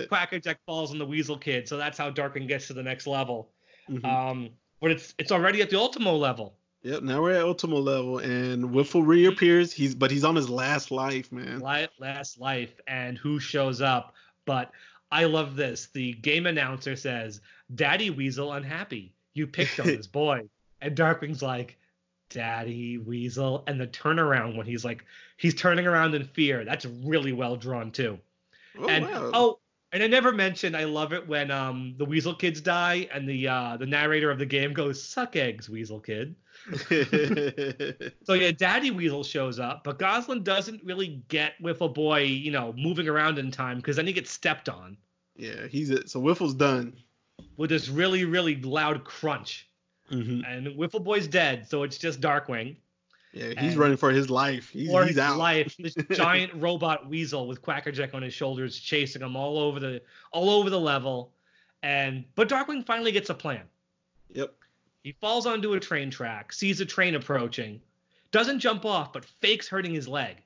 Quackerjack 0.09 0.57
falls 0.65 0.91
on 0.91 0.97
the 0.97 1.05
Weasel 1.05 1.37
Kid, 1.37 1.67
so 1.67 1.77
that's 1.77 1.97
how 1.99 2.09
Darkwing 2.09 2.47
gets 2.47 2.65
to 2.67 2.73
the 2.73 2.81
next 2.83 3.05
level. 3.05 3.51
Mhm. 3.87 4.03
Um, 4.03 4.49
but 4.81 4.89
it's 4.89 5.13
it's 5.19 5.31
already 5.31 5.61
at 5.61 5.69
the 5.69 5.77
Ultimo 5.77 6.15
level. 6.15 6.55
Yep. 6.83 7.03
Now 7.03 7.21
we're 7.21 7.31
at 7.31 7.43
Ultimo 7.43 7.77
level, 7.77 8.19
and 8.19 8.65
Whiffle 8.65 9.03
reappears. 9.03 9.71
He's 9.73 9.95
but 9.95 10.11
he's 10.11 10.23
on 10.23 10.35
his 10.35 10.49
last 10.49 10.91
life, 10.91 11.31
man. 11.31 11.59
Last 11.59 12.39
life 12.39 12.79
and 12.87 13.17
who 13.17 13.39
shows 13.39 13.81
up 13.81 14.13
but 14.45 14.71
i 15.11 15.25
love 15.25 15.55
this 15.55 15.87
the 15.93 16.13
game 16.13 16.45
announcer 16.45 16.95
says 16.95 17.41
daddy 17.75 18.09
weasel 18.09 18.53
unhappy 18.53 19.13
you 19.33 19.47
picked 19.47 19.79
on 19.79 19.87
this 19.87 20.07
boy 20.21 20.41
and 20.81 20.95
darkwing's 20.95 21.41
like 21.41 21.77
daddy 22.29 22.97
weasel 22.97 23.63
and 23.67 23.79
the 23.79 23.87
turnaround 23.87 24.57
when 24.57 24.65
he's 24.65 24.83
like 24.83 25.05
he's 25.37 25.53
turning 25.53 25.85
around 25.85 26.15
in 26.15 26.23
fear 26.25 26.65
that's 26.65 26.85
really 26.85 27.33
well 27.33 27.55
drawn 27.55 27.91
too 27.91 28.17
Oh 28.79 28.87
and 28.87 29.05
wow. 29.05 29.31
oh 29.33 29.59
and 29.93 30.03
i 30.03 30.07
never 30.07 30.31
mentioned 30.33 30.75
i 30.75 30.83
love 30.83 31.13
it 31.13 31.25
when 31.27 31.49
um 31.51 31.95
the 31.97 32.05
weasel 32.05 32.33
kids 32.35 32.59
die 32.59 33.07
and 33.13 33.27
the 33.27 33.47
uh 33.47 33.77
the 33.77 33.85
narrator 33.85 34.29
of 34.29 34.39
the 34.39 34.45
game 34.45 34.73
goes 34.73 35.01
suck 35.01 35.35
eggs 35.35 35.69
weasel 35.69 35.99
kid 35.99 36.35
so 36.89 38.33
yeah, 38.33 38.51
Daddy 38.51 38.89
Weasel 38.91 39.23
shows 39.23 39.59
up, 39.59 39.83
but 39.83 39.99
Gosalyn 39.99 40.43
doesn't 40.45 40.81
really 40.83 41.21
get 41.27 41.53
Whiffle 41.59 41.89
Boy, 41.89 42.21
you 42.21 42.51
know, 42.51 42.73
moving 42.77 43.09
around 43.09 43.37
in 43.37 43.51
time 43.51 43.77
because 43.77 43.97
then 43.97 44.07
he 44.07 44.13
gets 44.13 44.31
stepped 44.31 44.69
on 44.69 44.95
yeah, 45.35 45.67
he's 45.67 45.89
it. 45.89 46.09
So 46.09 46.19
Whiffle's 46.19 46.53
done. 46.53 46.93
with 47.57 47.69
this 47.69 47.89
really, 47.89 48.25
really 48.25 48.55
loud 48.61 49.03
crunch, 49.03 49.67
hmm 50.09 50.41
and 50.47 50.67
Whiffle 50.75 50.99
Boy's 50.99 51.27
dead, 51.27 51.67
so 51.67 51.83
it's 51.83 51.97
just 51.97 52.21
Darkwing. 52.21 52.75
Yeah, 53.33 53.47
he's 53.59 53.71
And- 53.71 53.77
running 53.77 53.97
for 53.97 54.11
his 54.11 54.29
life. 54.29 54.69
He's, 54.69 54.89
for 54.91 55.01
he's 55.01 55.15
his 55.15 55.17
out. 55.19 55.37
life. 55.37 55.75
This 55.77 55.95
giant 56.11 56.53
robot 56.53 57.09
weasel 57.09 57.47
with 57.47 57.61
Quackerjack 57.61 58.13
on 58.13 58.21
his 58.21 58.33
shoulders, 58.33 58.77
chasing 58.79 59.21
him 59.23 59.35
all 59.35 59.57
over 59.57 59.79
the 59.79 60.01
all 60.31 60.49
over 60.51 60.69
the 60.69 60.79
level. 60.79 61.31
And 61.81 62.25
but 62.35 62.47
Darkwing 62.47 62.85
finally 62.85 63.11
gets 63.11 63.29
a 63.29 63.33
plan. 63.33 63.63
Yep. 64.33 64.53
He 65.03 65.13
falls 65.19 65.45
onto 65.45 65.73
a 65.73 65.79
train 65.79 66.09
track, 66.11 66.53
sees 66.53 66.79
a 66.79 66.85
train 66.85 67.15
approaching, 67.15 67.81
doesn't 68.31 68.59
jump 68.59 68.85
off, 68.85 69.11
but 69.11 69.25
fakes 69.25 69.67
hurting 69.67 69.93
his 69.93 70.07
leg. 70.07 70.37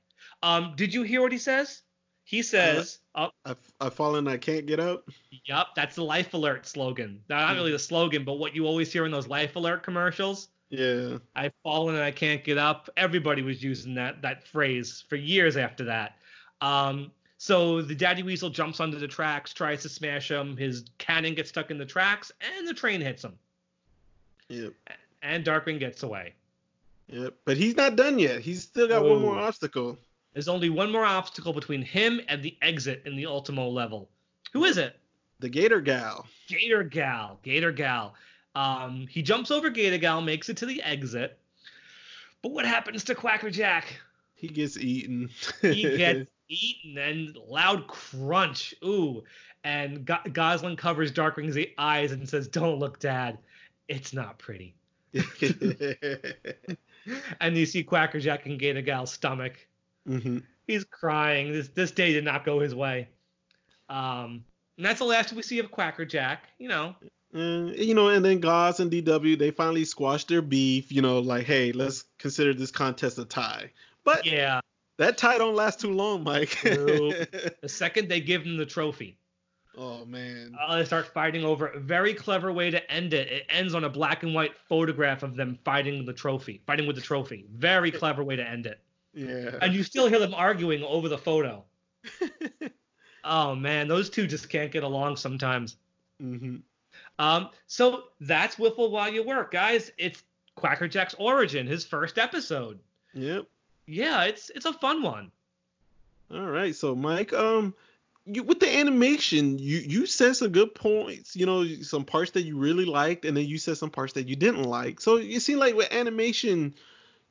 Um, 0.41 0.73
did 0.75 0.93
you 0.93 1.03
hear 1.03 1.21
what 1.21 1.31
he 1.31 1.37
says? 1.37 1.81
He 2.23 2.41
says, 2.41 2.99
"Oh, 3.15 3.29
I've, 3.45 3.57
I've 3.79 3.93
fallen. 3.93 4.27
I 4.27 4.37
can't 4.37 4.65
get 4.65 4.79
up. 4.79 5.07
yep, 5.45 5.67
that's 5.75 5.95
the 5.95 6.03
Life 6.03 6.33
Alert 6.33 6.65
slogan. 6.67 7.21
Not 7.29 7.55
really 7.55 7.71
the 7.71 7.79
slogan, 7.79 8.23
but 8.25 8.33
what 8.33 8.53
you 8.55 8.65
always 8.65 8.91
hear 8.91 9.05
in 9.05 9.11
those 9.11 9.27
Life 9.27 9.55
Alert 9.55 9.83
commercials. 9.83 10.49
Yeah. 10.69 11.17
I've 11.35 11.53
fallen 11.63 11.95
and 11.95 12.03
I 12.03 12.11
can't 12.11 12.43
get 12.43 12.57
up. 12.57 12.89
Everybody 12.97 13.41
was 13.41 13.63
using 13.63 13.95
that 13.95 14.21
that 14.21 14.47
phrase 14.47 15.03
for 15.07 15.15
years 15.15 15.57
after 15.57 15.85
that. 15.85 16.17
Um, 16.61 17.11
so 17.37 17.81
the 17.81 17.95
Daddy 17.95 18.23
Weasel 18.23 18.49
jumps 18.49 18.79
onto 18.79 18.97
the 18.97 19.07
tracks, 19.07 19.53
tries 19.53 19.83
to 19.83 19.89
smash 19.89 20.29
him. 20.29 20.57
His 20.57 20.85
cannon 20.97 21.35
gets 21.35 21.49
stuck 21.49 21.71
in 21.71 21.77
the 21.77 21.85
tracks, 21.85 22.31
and 22.57 22.67
the 22.67 22.73
train 22.73 22.99
hits 22.99 23.23
him. 23.23 23.37
Yep. 24.49 24.73
And 25.21 25.45
Darkwing 25.45 25.79
gets 25.79 26.03
away. 26.03 26.33
Yep. 27.07 27.35
But 27.45 27.57
he's 27.57 27.75
not 27.75 27.95
done 27.95 28.19
yet. 28.19 28.41
He's 28.41 28.63
still 28.63 28.87
got 28.87 29.03
one 29.03 29.21
more 29.21 29.37
obstacle. 29.37 29.97
There's 30.33 30.47
only 30.47 30.69
one 30.69 30.91
more 30.91 31.05
obstacle 31.05 31.53
between 31.53 31.81
him 31.81 32.21
and 32.27 32.43
the 32.43 32.57
exit 32.61 33.03
in 33.05 33.15
the 33.15 33.25
Ultimo 33.25 33.69
level. 33.69 34.09
Who 34.53 34.65
is 34.65 34.77
it? 34.77 34.99
The 35.39 35.49
Gator 35.49 35.81
Gal. 35.81 36.25
Gator 36.47 36.83
Gal. 36.83 37.39
Gator 37.43 37.71
Gal. 37.71 38.13
Um, 38.57 39.05
he 39.07 39.21
jumps 39.21 39.51
over 39.51 39.69
Gator 39.69 39.97
Gal, 39.99 40.19
makes 40.21 40.49
it 40.49 40.57
to 40.57 40.65
the 40.65 40.81
exit. 40.81 41.37
But 42.41 42.53
what 42.53 42.65
happens 42.65 43.03
to 43.05 43.13
Quackerjack? 43.15 43.85
He 44.33 44.47
gets 44.47 44.77
eaten. 44.77 45.29
he 45.61 45.83
gets 45.97 46.29
eaten 46.49 46.97
and 46.97 47.37
loud 47.47 47.87
crunch. 47.87 48.73
Ooh. 48.83 49.23
And 49.63 50.05
Go- 50.05 50.17
Gosalyn 50.25 50.77
covers 50.77 51.11
Darkwing's 51.11 51.57
eyes 51.77 52.11
and 52.11 52.27
says, 52.27 52.47
Don't 52.47 52.79
look, 52.79 52.99
Dad. 52.99 53.37
It's 53.87 54.13
not 54.13 54.37
pretty. 54.39 54.73
And 57.39 57.55
you 57.55 57.65
see 57.65 57.83
Quackerjack 57.83 58.45
and 58.47 58.59
Gator 58.59 58.81
Gal's 58.81 59.13
stomach. 59.13 59.53
hmm 60.05 60.39
He's 60.67 60.83
crying. 60.83 61.53
This 61.53 61.69
this 61.69 61.91
day 61.91 62.11
did 62.11 62.25
not 62.25 62.43
go 62.43 62.59
his 62.59 62.75
way. 62.75 63.07
Um, 63.87 64.43
and 64.75 64.85
that's 64.85 64.99
the 64.99 65.05
last 65.05 65.31
we 65.31 65.41
see 65.41 65.59
of 65.59 65.71
Quackerjack. 65.71 66.39
You 66.59 66.67
know, 66.67 66.95
Uh, 67.35 67.71
you 67.75 67.93
know, 67.93 68.07
and 68.07 68.23
then 68.23 68.39
Goss 68.39 68.79
and 68.79 68.89
DW 68.89 69.37
they 69.37 69.51
finally 69.51 69.83
squashed 69.83 70.29
their 70.29 70.41
beef. 70.41 70.91
You 70.91 71.01
know, 71.01 71.19
like, 71.19 71.45
hey, 71.45 71.71
let's 71.71 72.05
consider 72.17 72.53
this 72.53 72.71
contest 72.71 73.17
a 73.19 73.25
tie. 73.25 73.71
But 74.03 74.25
yeah. 74.25 74.61
that 74.97 75.17
tie 75.17 75.37
don't 75.37 75.55
last 75.55 75.81
too 75.81 75.91
long, 75.91 76.23
Mike. 76.23 76.57
Nope. 76.63 77.15
The 77.61 77.69
second 77.69 78.07
they 78.07 78.21
give 78.21 78.45
them 78.45 78.55
the 78.55 78.65
trophy, 78.65 79.17
oh 79.77 80.05
man. 80.05 80.55
uh, 80.59 80.77
they 80.77 80.85
start 80.85 81.13
fighting 81.13 81.43
over. 81.43 81.67
A 81.67 81.79
very 81.79 82.13
clever 82.13 82.53
way 82.53 82.71
to 82.71 82.91
end 82.91 83.13
it. 83.13 83.27
It 83.29 83.45
ends 83.49 83.75
on 83.75 83.83
a 83.83 83.89
black 83.89 84.23
and 84.23 84.33
white 84.33 84.55
photograph 84.69 85.21
of 85.21 85.35
them 85.35 85.59
fighting 85.65 86.05
the 86.05 86.13
trophy, 86.13 86.61
fighting 86.65 86.87
with 86.87 86.95
the 86.95 87.01
trophy. 87.01 87.45
Very 87.53 87.91
clever 87.91 88.23
way 88.23 88.37
to 88.37 88.47
end 88.47 88.67
it. 88.67 88.79
Yeah. 89.13 89.57
And 89.61 89.73
you 89.73 89.83
still 89.83 90.07
hear 90.07 90.19
them 90.19 90.33
arguing 90.33 90.83
over 90.83 91.09
the 91.09 91.17
photo. 91.17 91.65
oh 93.25 93.53
man, 93.53 93.89
those 93.89 94.09
two 94.09 94.27
just 94.27 94.47
can't 94.49 94.71
get 94.71 94.83
along 94.83 95.17
sometimes. 95.17 95.75
hmm 96.21 96.57
Um, 97.19 97.49
so 97.65 98.03
that's 98.21 98.55
Whiffle 98.55 98.91
while 98.91 99.11
you 99.11 99.23
work, 99.23 99.51
guys. 99.51 99.91
It's 99.97 100.23
Quackerjack's 100.55 101.15
origin, 101.15 101.67
his 101.67 101.85
first 101.85 102.17
episode. 102.17 102.79
Yep. 103.13 103.45
Yeah, 103.87 104.25
it's 104.25 104.49
it's 104.49 104.65
a 104.65 104.73
fun 104.73 105.01
one. 105.01 105.31
All 106.31 106.45
right. 106.45 106.75
So, 106.75 106.93
Mike, 106.93 107.33
um, 107.33 107.73
you 108.25 108.43
with 108.43 108.59
the 108.59 108.77
animation, 108.77 109.57
you 109.57 109.77
you 109.77 110.05
said 110.05 110.35
some 110.35 110.51
good 110.51 110.75
points. 110.75 111.35
You 111.35 111.45
know, 111.45 111.65
some 111.81 112.03
parts 112.03 112.31
that 112.31 112.43
you 112.43 112.57
really 112.57 112.85
liked, 112.85 113.25
and 113.25 113.35
then 113.35 113.45
you 113.45 113.57
said 113.57 113.77
some 113.77 113.89
parts 113.89 114.13
that 114.13 114.27
you 114.27 114.35
didn't 114.35 114.63
like. 114.63 114.99
So 114.99 115.17
it 115.17 115.39
seemed 115.39 115.61
like 115.61 115.75
with 115.75 115.91
animation, 115.93 116.75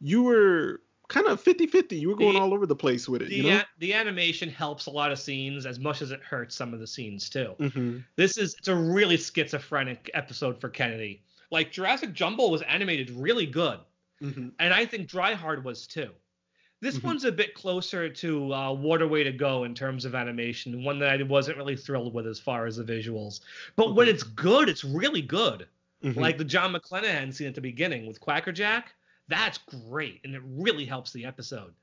you 0.00 0.22
were 0.22 0.80
kind 1.08 1.26
of 1.26 1.42
50-50. 1.42 1.98
You 2.00 2.08
were 2.08 2.16
going 2.16 2.34
The- 2.34 2.40
all 2.40 2.52
over 2.54 2.66
the 2.66 2.76
place 2.76 3.08
with 3.08 3.22
it. 3.22 3.28
The 3.28 3.36
you 3.36 3.42
know. 3.44 3.56
a- 3.58 3.66
the 3.78 3.92
animation 3.94 4.48
helps 4.48 4.86
a 4.86 4.90
lot 4.90 5.12
of 5.12 5.18
scenes 5.18 5.64
as 5.66 5.78
much 5.78 6.02
as 6.02 6.10
it 6.10 6.20
hurts 6.22 6.54
some 6.54 6.74
of 6.74 6.80
the 6.80 6.86
scenes 6.86 7.30
too. 7.30 7.54
hmm 7.72 7.98
This 8.16 8.36
is 8.38 8.54
it's 8.58 8.68
a 8.68 8.74
really 8.74 9.16
schizophrenic 9.16 10.10
episode 10.14 10.60
for 10.60 10.68
Kennedy. 10.68 11.22
Like 11.50 11.70
Jurassic 11.72 12.12
Jumble 12.12 12.50
was 12.50 12.62
animated 12.62 13.10
really 13.10 13.46
good, 13.46 13.78
hmm 14.20 14.48
and 14.58 14.74
I 14.74 14.84
think 14.86 15.06
Dry 15.08 15.34
Hard 15.34 15.64
was 15.64 15.86
too. 15.86 16.10
This 16.80 16.98
Mhm. 16.98 17.04
one's 17.04 17.24
a 17.24 17.32
bit 17.32 17.54
closer 17.54 18.08
to 18.08 18.52
uh, 18.52 18.72
Waterway 18.72 19.24
to 19.24 19.32
Go 19.32 19.64
in 19.64 19.74
terms 19.74 20.04
of 20.04 20.14
animation, 20.14 20.84
one 20.84 20.98
that 20.98 21.08
I 21.18 21.22
wasn't 21.22 21.56
really 21.56 21.76
thrilled 21.76 22.12
with 22.12 22.26
as 22.26 22.38
far 22.38 22.66
as 22.66 22.76
the 22.76 22.84
visuals. 22.84 23.40
But 23.76 23.94
when 23.94 24.08
it's 24.08 24.22
good, 24.24 24.68
it's 24.68 24.84
really 24.84 25.22
good. 25.22 25.66
hmm 26.02 26.12
like 26.20 26.36
the 26.36 26.44
John 26.44 26.74
McClanahan 26.74 27.32
scene 27.32 27.46
at 27.46 27.54
the 27.54 27.60
beginning 27.62 28.06
with 28.06 28.20
Quackerjack. 28.20 28.94
That's 29.28 29.58
great, 29.88 30.20
and 30.24 30.34
it 30.34 30.42
really 30.44 30.84
helps 30.84 31.12
the 31.12 31.24
episode. 31.24 31.74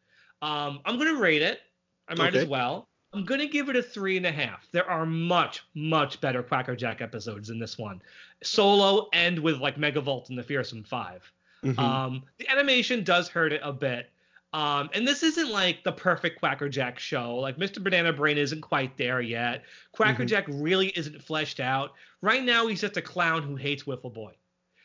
Um, 0.42 0.80
I'm 0.86 0.98
gonna 0.98 1.20
rate 1.20 1.42
it. 1.42 1.62
I 2.08 2.16
might 2.16 2.36
as 2.36 2.46
well. 2.48 2.90
I'm 3.14 3.26
gonna 3.26 3.46
give 3.48 3.70
it 3.70 3.76
a 3.76 3.84
three 3.84 4.18
and 4.18 4.26
a 4.26 4.32
half. 4.32 4.68
There 4.72 4.90
are 4.90 5.06
much, 5.06 5.64
much 5.76 6.20
better 6.20 6.42
Quackerjack 6.42 7.00
episodes 7.02 7.48
than 7.48 7.60
this 7.60 7.78
one, 7.78 8.02
solo 8.42 9.08
and 9.14 9.40
with 9.40 9.58
like 9.60 9.78
Megavolt 9.78 10.30
and 10.30 10.38
the 10.38 10.44
Fearsome 10.44 10.84
Five. 10.84 11.32
hmm 11.62 11.80
Um, 11.80 12.24
the 12.40 12.50
animation 12.50 13.04
does 13.04 13.30
hurt 13.30 13.54
it 13.54 13.62
a 13.64 13.72
bit. 13.72 14.10
Um, 14.52 14.90
and 14.94 15.08
this 15.08 15.24
isn't 15.24 15.50
like 15.50 15.84
the 15.84 15.92
perfect 15.92 16.40
Quackerjack 16.40 17.00
show. 17.00 17.36
Like 17.38 17.58
Mr. 17.58 17.82
Banana 17.82 18.14
Brain 18.14 18.38
isn't 18.38 18.62
quite 18.62 18.96
there 18.98 19.20
yet. 19.20 19.64
Quacker 19.94 20.24
Mhm. 20.24 20.28
Jack 20.28 20.46
really 20.48 20.90
isn't 20.90 21.24
fleshed 21.24 21.60
out. 21.60 21.94
Right 22.22 22.44
now, 22.44 22.68
he's 22.68 22.82
just 22.82 22.96
a 22.98 23.02
clown 23.02 23.42
who 23.42 23.56
hates 23.56 23.84
Whiffle 23.84 24.12
Boy. 24.12 24.34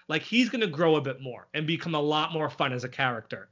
Like 0.09 0.23
he's 0.23 0.49
gonna 0.49 0.67
grow 0.67 0.97
a 0.97 1.01
bit 1.01 1.21
more 1.21 1.49
and 1.55 1.67
become 1.67 1.95
a 1.95 2.01
lot 2.01 2.33
more 2.33 2.51
fun 2.51 2.73
as 2.73 2.85
a 2.85 2.89
character. 2.89 3.49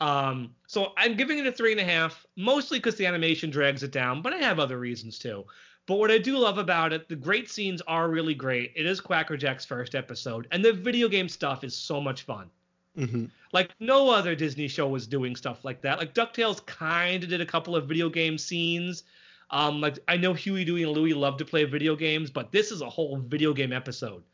Um, 0.00 0.54
so 0.66 0.92
I'm 0.96 1.16
giving 1.16 1.38
it 1.38 1.46
a 1.46 1.52
three 1.52 1.72
and 1.72 1.80
a 1.80 1.84
half, 1.84 2.26
mostly 2.36 2.78
because 2.78 2.96
the 2.96 3.06
animation 3.06 3.50
drags 3.50 3.82
it 3.82 3.92
down, 3.92 4.22
but 4.22 4.32
I 4.34 4.38
have 4.38 4.58
other 4.58 4.78
reasons 4.78 5.18
too. 5.18 5.44
But 5.86 5.96
what 5.96 6.10
I 6.10 6.18
do 6.18 6.36
love 6.36 6.58
about 6.58 6.92
it, 6.92 7.08
the 7.08 7.16
great 7.16 7.48
scenes 7.48 7.80
are 7.82 8.08
really 8.10 8.34
great. 8.34 8.72
It 8.76 8.86
is 8.86 9.00
Quackerjack's 9.00 9.64
first 9.64 9.94
episode, 9.94 10.48
and 10.50 10.64
the 10.64 10.72
video 10.72 11.08
game 11.08 11.28
stuff 11.28 11.64
is 11.64 11.74
so 11.76 12.00
much 12.00 12.22
fun. 12.22 12.50
hmm 12.96 13.26
Like 13.52 13.70
no 13.80 14.10
other 14.10 14.34
Disney 14.34 14.68
show 14.68 14.88
was 14.88 15.06
doing 15.06 15.36
stuff 15.36 15.64
like 15.64 15.80
that. 15.82 15.98
Like 15.98 16.12
DuckTales 16.14 16.64
kind 16.66 17.22
of 17.22 17.30
did 17.30 17.40
a 17.40 17.46
couple 17.46 17.74
of 17.76 17.86
video 17.88 18.08
game 18.10 18.36
scenes. 18.36 19.04
Um, 19.50 19.80
like 19.80 19.98
I 20.08 20.16
know 20.16 20.34
Huey, 20.34 20.64
Dewey, 20.64 20.82
and 20.82 20.92
Louie 20.92 21.14
love 21.14 21.36
to 21.38 21.44
play 21.44 21.64
video 21.64 21.94
games, 21.96 22.30
but 22.30 22.50
this 22.52 22.70
is 22.72 22.82
a 22.82 22.90
whole 22.90 23.18
video 23.18 23.54
game 23.54 23.72
episode, 23.72 24.24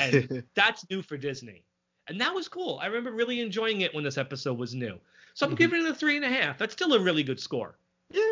and 0.00 0.42
that's 0.54 0.88
new 0.90 1.02
for 1.02 1.16
Disney, 1.16 1.62
and 2.08 2.20
that 2.20 2.34
was 2.34 2.48
cool. 2.48 2.78
I 2.82 2.86
remember 2.86 3.12
really 3.12 3.40
enjoying 3.40 3.80
it 3.82 3.94
when 3.94 4.04
this 4.04 4.18
episode 4.18 4.58
was 4.58 4.74
new. 4.74 4.98
So 5.34 5.46
I'm 5.46 5.52
Mhm. 5.54 5.58
giving 5.58 5.84
it 5.84 5.90
a 5.90 5.94
three 5.94 6.16
and 6.16 6.24
a 6.24 6.28
half. 6.28 6.58
That's 6.58 6.72
still 6.72 6.92
a 6.94 7.00
really 7.00 7.22
good 7.22 7.40
score. 7.40 7.76
yeah, 8.10 8.22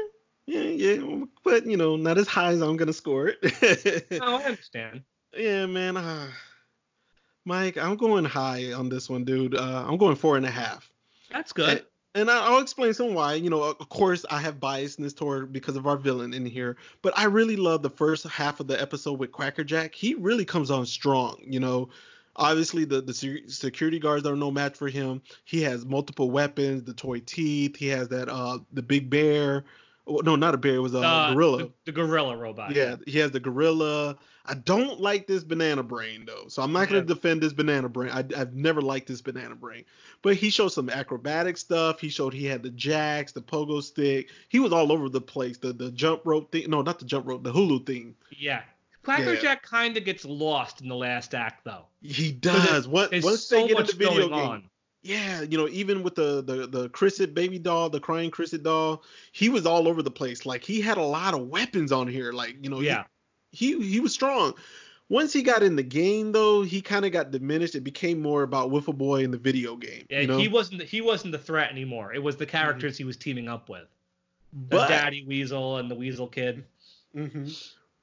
yeah, 0.47 0.61
yeah. 0.63 1.25
But 1.45 1.67
you 1.67 1.77
know, 1.77 1.97
not 1.97 2.19
as 2.19 2.29
high 2.29 2.53
as 2.53 2.61
I'm 2.61 2.77
gonna 2.77 2.93
score 2.93 3.29
it. 3.41 4.07
Oh, 4.21 4.37
I 4.39 4.43
understand. 4.45 5.03
Yeah, 5.37 5.67
man. 5.67 5.97
Uh, 5.97 6.29
Mike, 7.45 7.77
I'm 7.77 7.97
going 7.97 8.25
high 8.25 8.73
on 8.73 8.89
this 8.89 9.09
one, 9.11 9.25
dude. 9.25 9.57
Uh, 9.57 9.85
I'm 9.87 9.97
going 9.97 10.15
four 10.17 10.37
and 10.37 10.47
a 10.47 10.51
half. 10.51 10.91
That's 11.31 11.53
good. 11.53 11.85
And 12.15 12.31
I'll 12.31 12.61
explain 12.61 12.93
some 12.93 13.15
why. 13.15 13.35
You 13.35 13.49
know, 13.49 13.63
of 13.63 13.89
course, 13.89 14.27
I 14.31 14.39
have 14.41 14.61
biasness 14.61 15.17
toward 15.17 15.53
because 15.53 15.77
of 15.77 15.87
our 15.87 15.97
villain 15.97 16.35
in 16.35 16.45
here, 16.45 16.77
but 17.01 17.17
I 17.17 17.25
really 17.25 17.57
love 17.57 17.83
the 17.83 17.91
first 17.91 18.27
half 18.27 18.61
of 18.61 18.67
the 18.67 18.81
episode 18.81 19.19
with 19.19 19.33
Quackerjack. 19.33 19.95
He 19.95 20.15
really 20.15 20.45
comes 20.45 20.71
on 20.71 20.85
strong. 20.85 21.39
You 21.43 21.61
know, 21.61 21.89
obviously 22.37 22.85
the 22.85 23.01
the 23.01 23.15
security 23.47 23.99
guards 23.99 24.27
are 24.27 24.37
no 24.37 24.51
match 24.51 24.77
for 24.77 24.89
him. 24.89 25.23
He 25.45 25.63
has 25.63 25.87
multiple 25.87 26.31
weapons, 26.31 26.85
the 26.85 26.95
toy 26.95 27.21
teeth. 27.21 27.77
He 27.77 27.89
has 27.89 28.09
that 28.09 28.29
uh 28.29 28.59
the 28.73 28.83
big 28.83 29.09
bear. 29.09 29.65
No, 30.07 30.35
not 30.37 30.55
a 30.55 30.57
bear. 30.59 30.75
It 30.77 30.81
was 30.81 30.95
a 30.95 30.99
Uh, 31.01 31.33
gorilla. 31.33 31.59
The, 31.59 31.73
the 31.87 31.93
gorilla 31.93 32.37
robot. 32.37 32.75
Yeah, 32.75 32.97
he 33.07 33.19
has 33.19 33.31
the 33.31 33.41
gorilla. 33.41 34.17
I 34.45 34.55
don't 34.55 34.99
like 35.01 35.29
this 35.29 35.45
banana 35.45 35.85
brain 35.85 36.25
though, 36.27 36.49
so 36.49 36.63
I'm 36.63 36.73
not 36.73 36.89
gonna 36.89 37.01
Yeah. 37.03 37.07
defend 37.07 37.41
this 37.41 37.53
banana 37.53 37.89
brain. 37.89 38.11
I, 38.11 38.25
I've 38.37 38.55
never 38.55 38.83
liked 38.83 39.07
this 39.07 39.21
banana 39.21 39.55
brain, 39.55 39.85
but 40.21 40.35
he 40.35 40.51
showed 40.51 40.69
some 40.71 40.91
acrobatic 40.91 41.57
stuff. 41.57 42.01
He 42.01 42.09
showed 42.09 42.35
he 42.35 42.45
had 42.47 42.65
the 42.65 42.71
jacks, 42.71 43.31
the 43.31 43.41
pogo 43.43 43.81
stick. 43.81 44.31
He 44.49 44.59
was 44.59 44.73
all 44.73 44.91
over 44.91 45.09
the 45.09 45.21
place. 45.21 45.59
The 45.59 45.73
the 45.73 45.93
jump 45.93 46.23
rope 46.25 46.51
thing. 46.51 46.69
No, 46.69 46.83
not 46.83 46.99
the 46.99 47.05
jump 47.05 47.27
rope. 47.29 47.45
The 47.45 47.53
hulu 47.53 47.87
thing. 47.87 48.17
Yeah. 48.37 48.63
Quacker 49.05 49.35
Yeah. 49.35 49.41
Jack 49.41 49.63
kind 49.63 49.97
of 49.97 50.05
gets 50.05 50.25
lost 50.25 50.81
in 50.81 50.89
the 50.89 50.95
last 50.97 51.35
act, 51.35 51.65
though. 51.65 51.87
He 52.03 52.31
does. 52.33 52.87
What 52.89 53.11
There's 53.13 53.25
once 53.25 53.43
so 53.45 53.63
they 53.63 53.69
get 53.69 53.81
into 53.81 53.97
video 53.97 54.29
going 54.29 54.31
game, 54.31 54.49
on. 54.49 54.71
Yeah, 55.03 55.43
you 55.43 55.59
know, 55.59 55.69
even 55.69 56.03
with 56.05 56.15
the 56.15 56.43
the 56.43 56.67
the 56.67 56.89
Crisset 56.91 57.35
baby 57.35 57.59
doll, 57.59 57.91
the 57.91 57.99
crying 58.01 58.31
Crisset 58.31 58.63
doll, 58.63 59.03
he 59.33 59.49
was 59.49 59.67
all 59.67 59.89
over 59.89 60.01
the 60.03 60.11
place. 60.13 60.47
Like 60.47 60.63
he 60.65 60.81
had 60.81 60.97
a 60.97 61.03
lot 61.03 61.35
of 61.35 61.49
weapons 61.49 61.91
on 61.91 62.07
here. 62.07 62.33
Like 62.33 62.57
you 62.63 62.71
know, 62.71 62.81
Yeah. 62.81 63.05
he 63.51 63.81
he 63.83 63.99
was 64.01 64.13
strong. 64.15 64.55
once 65.09 65.33
he 65.33 65.43
got 65.43 65.63
in 65.65 65.75
the 65.77 65.83
game 65.83 66.31
though, 66.33 66.63
he 66.63 66.81
kind 66.81 67.05
of 67.05 67.11
got 67.13 67.33
diminished. 67.33 67.75
It 67.75 67.81
became 67.83 68.23
more 68.23 68.45
about 68.45 68.71
Whiffle 68.71 68.93
Boy 68.95 69.25
in 69.25 69.31
the 69.33 69.39
video 69.39 69.75
game. 69.77 70.07
Yeah, 70.09 70.21
you 70.21 70.27
know? 70.29 70.39
he 70.39 70.47
wasn't 70.49 70.83
he 70.83 71.01
wasn't 71.01 71.33
the 71.33 71.39
threat 71.39 71.71
anymore. 71.73 72.13
It 72.15 72.23
was 72.23 72.37
the 72.37 72.47
characters 72.47 72.97
he 72.97 73.03
was 73.05 73.17
teaming 73.17 73.49
up 73.49 73.69
with. 73.69 73.89
The 74.53 74.77
But- 74.77 74.89
Daddy 74.89 75.25
Weasel 75.27 75.79
and 75.79 75.91
the 75.91 75.97
Weasel 75.97 76.29
Kid. 76.29 76.65
hmm 77.13 77.49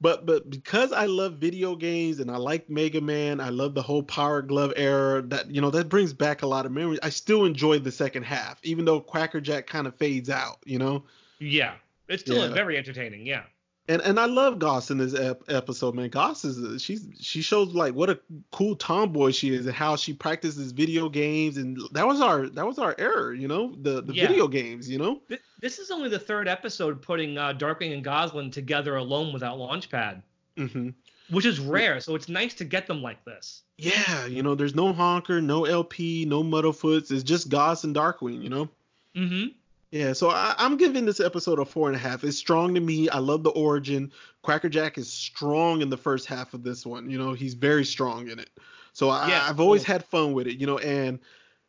But 0.00 0.24
but 0.24 0.48
because 0.48 0.92
I 0.92 1.06
love 1.06 1.34
video 1.34 1.76
games 1.76 2.20
and 2.20 2.30
I 2.30 2.36
like 2.36 2.70
Mega 2.70 3.00
Man, 3.00 3.40
I 3.40 3.50
love 3.50 3.74
the 3.74 3.82
whole 3.82 4.02
Power 4.02 4.40
Glove 4.40 4.72
era. 4.76 5.20
That 5.22 5.50
you 5.50 5.60
know 5.60 5.70
that 5.70 5.88
brings 5.88 6.12
back 6.12 6.42
a 6.42 6.46
lot 6.46 6.64
of 6.64 6.72
memories. 6.72 7.00
I 7.02 7.10
still 7.10 7.44
enjoy 7.44 7.80
the 7.80 7.92
second 7.92 8.22
half, 8.22 8.58
even 8.62 8.84
though 8.86 9.00
Quackerjack 9.00 9.66
kind 9.66 9.86
of 9.86 9.94
fades 9.96 10.30
out. 10.30 10.58
You 10.64 10.78
know, 10.78 11.04
Yeah, 11.38 11.74
it's 12.08 12.22
still 12.22 12.48
Yeah. 12.48 12.54
very 12.54 12.76
entertaining. 12.78 13.26
Yeah. 13.26 13.44
And 13.90 14.00
and 14.02 14.20
I 14.20 14.26
love 14.26 14.60
Goss 14.60 14.90
in 14.92 14.98
this 14.98 15.14
ep- 15.14 15.42
episode, 15.48 15.96
man. 15.96 16.10
Goss 16.10 16.44
is 16.44 16.80
she's 16.80 17.08
she 17.20 17.42
shows 17.42 17.74
like 17.74 17.92
what 17.94 18.08
a 18.08 18.20
cool 18.52 18.76
tomboy 18.76 19.32
she 19.32 19.52
is 19.52 19.66
and 19.66 19.74
how 19.74 19.96
she 19.96 20.12
practices 20.12 20.70
video 20.70 21.08
games, 21.08 21.56
and 21.56 21.76
that 21.92 22.06
was 22.06 22.20
our 22.20 22.48
that 22.50 22.64
was 22.64 22.78
our 22.78 22.94
error. 22.98 23.34
You 23.34 23.48
know, 23.48 23.74
the 23.82 24.00
the 24.00 24.14
Yeah. 24.14 24.28
video 24.28 24.46
games. 24.46 24.88
You 24.88 24.98
know. 24.98 25.20
Th- 25.28 25.40
This 25.60 25.78
is 25.80 25.90
only 25.90 26.08
the 26.08 26.20
third 26.20 26.46
episode 26.46 27.02
putting 27.02 27.36
uh, 27.36 27.52
Darkwing 27.52 27.92
and 27.92 28.04
Gosalyn 28.04 28.52
together 28.52 28.94
alone 28.96 29.32
without 29.32 29.58
Launchpad, 29.58 30.22
hmm 30.56 30.90
which 31.30 31.44
is 31.46 31.58
rare. 31.60 32.00
So 32.00 32.14
it's 32.14 32.28
nice 32.28 32.54
to 32.54 32.64
get 32.64 32.86
them 32.86 33.02
like 33.02 33.24
this. 33.24 33.62
Yeah, 33.78 34.26
you 34.26 34.42
know, 34.44 34.54
there's 34.54 34.74
no 34.74 34.92
honker, 34.92 35.40
no 35.40 35.64
LP, 35.64 36.24
no 36.26 36.42
Muddlefoots. 36.44 37.10
It's 37.10 37.22
just 37.24 37.48
Goss 37.48 37.82
and 37.84 37.94
Darkwing. 37.94 38.40
You 38.42 38.50
know. 38.50 38.68
Mm-hmm. 39.16 39.46
Yeah, 39.90 40.12
so 40.12 40.30
I, 40.30 40.54
I'm 40.56 40.76
giving 40.76 41.04
this 41.04 41.18
episode 41.18 41.58
a 41.58 41.64
four 41.64 41.88
and 41.88 41.96
a 41.96 41.98
half. 41.98 42.22
It's 42.22 42.36
strong 42.36 42.74
to 42.74 42.80
me. 42.80 43.08
I 43.08 43.18
love 43.18 43.42
the 43.42 43.50
origin. 43.50 44.12
Quackerjack 44.42 44.98
is 44.98 45.12
strong 45.12 45.82
in 45.82 45.90
the 45.90 45.96
first 45.96 46.26
half 46.26 46.54
of 46.54 46.62
this 46.62 46.86
one. 46.86 47.10
You 47.10 47.18
know, 47.18 47.32
he's 47.32 47.54
very 47.54 47.84
strong 47.84 48.28
in 48.28 48.38
it. 48.38 48.50
So 48.92 49.08
I, 49.08 49.28
Yeah, 49.28 49.46
I've 49.48 49.58
always 49.58 49.84
cool. 49.84 49.92
had 49.94 50.04
fun 50.04 50.32
with 50.32 50.46
it. 50.46 50.58
You 50.60 50.66
know, 50.68 50.78
and 50.78 51.18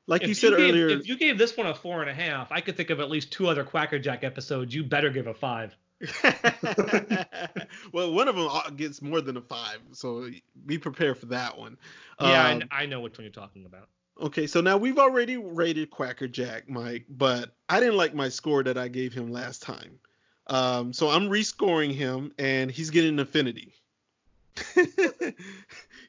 like 0.05 0.21
If 0.21 0.27
you 0.29 0.33
said 0.35 0.51
gave, 0.51 0.69
earlier, 0.69 0.89
if 0.89 1.07
you 1.07 1.17
gave 1.17 1.37
this 1.39 1.57
one 1.57 1.65
a 1.65 1.73
four 1.73 2.01
and 2.01 2.09
a 2.11 2.13
half, 2.13 2.51
I 2.51 2.61
could 2.61 2.77
think 2.77 2.91
of 2.91 2.99
at 2.99 3.09
least 3.09 3.31
two 3.31 3.47
other 3.47 3.63
Quackerjack 3.63 4.23
episodes. 4.23 4.73
You 4.73 4.83
better 4.83 5.09
give 5.09 5.25
a 5.25 5.33
five. 5.33 5.75
well, 7.93 8.11
one 8.13 8.27
of 8.27 8.35
them 8.35 8.75
gets 8.75 9.01
more 9.01 9.21
than 9.21 9.37
a 9.37 9.41
five, 9.41 9.79
so 9.93 10.29
be 10.65 10.77
prepared 10.77 11.17
for 11.17 11.27
that 11.27 11.57
one. 11.57 11.77
Yeah, 12.19 12.49
Um, 12.49 12.63
I, 12.71 12.83
I 12.83 12.85
know 12.87 12.99
which 13.01 13.17
one 13.17 13.25
you're 13.25 13.31
talking 13.33 13.65
about. 13.65 13.87
Okay, 14.21 14.45
so 14.47 14.61
now 14.61 14.77
we've 14.77 14.99
already 14.99 15.37
rated 15.37 15.89
Quackerjack, 15.89 16.69
Mike, 16.69 17.05
but 17.09 17.55
I 17.67 17.79
didn't 17.79 17.97
like 17.97 18.13
my 18.13 18.29
score 18.29 18.63
that 18.63 18.77
I 18.77 18.87
gave 18.87 19.13
him 19.13 19.31
last 19.31 19.63
time. 19.63 19.99
Um, 20.47 20.93
so 20.93 21.09
I'm 21.09 21.27
rescoring 21.29 21.93
him, 21.93 22.31
and 22.37 22.69
he's 22.69 22.91
getting 22.91 23.13
an 23.13 23.19
affinity. 23.19 23.73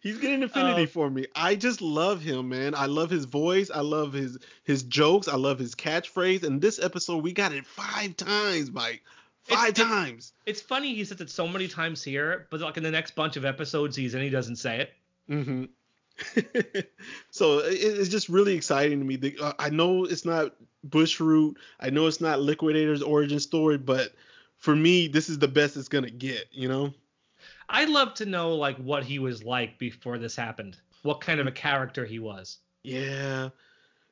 he's 0.02 0.18
getting 0.18 0.34
an 0.36 0.42
affinity 0.42 0.82
Oh. 0.82 0.86
for 0.86 1.08
me. 1.10 1.26
I 1.34 1.54
just 1.54 1.80
love 1.80 2.20
him, 2.22 2.48
man. 2.48 2.74
I 2.74 2.86
love 2.86 3.08
his 3.08 3.24
voice. 3.24 3.70
I 3.70 3.80
love 3.80 4.12
his 4.12 4.38
his 4.64 4.82
jokes. 4.82 5.28
I 5.28 5.36
love 5.36 5.58
his 5.58 5.74
catchphrase. 5.74 6.42
And 6.42 6.60
this 6.60 6.78
episode, 6.82 7.22
we 7.22 7.32
got 7.32 7.52
it 7.52 7.64
five 7.66 8.16
times, 8.16 8.70
Mike. 8.70 9.02
Five 9.44 9.70
it's- 9.70 9.86
times. 9.88 10.32
It's 10.44 10.60
funny 10.60 10.94
he 10.94 11.04
says 11.04 11.20
it 11.20 11.30
so 11.30 11.46
many 11.48 11.68
times 11.68 12.02
here, 12.02 12.46
but 12.50 12.60
like 12.60 12.76
in 12.76 12.82
the 12.82 12.90
next 12.90 13.14
bunch 13.14 13.36
of 13.36 13.44
episodes 13.44 13.96
he's 13.96 14.14
in, 14.14 14.22
he 14.22 14.30
doesn't 14.30 14.56
say 14.56 14.80
it. 14.80 14.92
hmm 15.28 15.64
so 17.30 17.58
it, 17.58 17.74
it's 17.74 18.08
just 18.08 18.28
really 18.28 18.54
exciting 18.54 18.98
to 18.98 19.04
me. 19.04 19.16
The, 19.16 19.36
uh, 19.40 19.52
I 19.58 19.70
know 19.70 20.04
it's 20.04 20.24
not 20.24 20.54
Bushroot. 20.88 21.56
I 21.80 21.90
know 21.90 22.06
it's 22.06 22.20
not 22.20 22.40
Liquidator's 22.40 23.02
origin 23.02 23.40
story, 23.40 23.78
but 23.78 24.12
for 24.58 24.74
me, 24.74 25.08
this 25.08 25.28
is 25.28 25.38
the 25.38 25.48
best 25.48 25.76
it's 25.76 25.88
gonna 25.88 26.10
get. 26.10 26.46
You 26.52 26.68
know? 26.68 26.94
I'd 27.68 27.88
love 27.88 28.14
to 28.14 28.26
know 28.26 28.54
like 28.54 28.76
what 28.78 29.04
he 29.04 29.18
was 29.18 29.42
like 29.42 29.78
before 29.78 30.18
this 30.18 30.36
happened. 30.36 30.78
What 31.02 31.20
kind 31.20 31.40
of 31.40 31.46
a 31.46 31.52
character 31.52 32.04
he 32.04 32.18
was. 32.18 32.58
Yeah. 32.82 33.50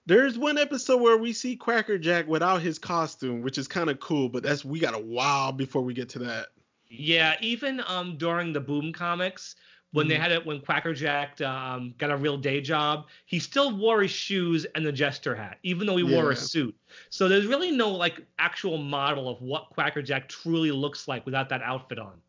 There's 0.06 0.38
one 0.38 0.58
episode 0.58 1.00
where 1.00 1.18
we 1.18 1.32
see 1.32 1.56
Quackerjack 1.56 2.26
without 2.26 2.62
his 2.62 2.78
costume, 2.78 3.42
which 3.42 3.58
is 3.58 3.68
kind 3.68 3.90
of 3.90 4.00
cool, 4.00 4.28
but 4.28 4.42
that's 4.42 4.64
we 4.64 4.80
got 4.80 4.94
a 4.94 4.98
while 4.98 5.52
before 5.52 5.82
we 5.82 5.94
get 5.94 6.08
to 6.10 6.20
that. 6.20 6.46
Yeah, 6.88 7.36
even 7.40 7.82
um 7.86 8.16
during 8.16 8.52
the 8.52 8.60
Boom 8.60 8.92
comics, 8.92 9.54
when 9.92 10.06
they 10.06 10.14
Mhm. 10.14 10.20
had 10.20 10.32
it 10.32 10.46
when 10.46 10.60
Quackerjack 10.60 11.40
um 11.40 11.94
got 11.98 12.10
a 12.10 12.16
real 12.16 12.36
day 12.36 12.60
job, 12.60 13.08
he 13.26 13.38
still 13.38 13.76
wore 13.76 14.02
his 14.02 14.10
shoes 14.10 14.64
and 14.74 14.86
the 14.86 14.92
jester 14.92 15.34
hat, 15.34 15.58
even 15.62 15.86
though 15.86 15.96
he 15.96 16.04
wore 16.04 16.30
a 16.30 16.36
suit. 16.36 16.76
So 17.08 17.28
there's 17.28 17.46
really 17.46 17.70
no 17.72 17.90
like 17.90 18.24
actual 18.38 18.78
model 18.78 19.28
of 19.28 19.40
what 19.42 19.70
Quackerjack 19.70 20.28
truly 20.28 20.70
looks 20.70 21.08
like 21.08 21.24
without 21.26 21.48
that 21.48 21.62
outfit 21.62 21.98
on. 21.98 22.20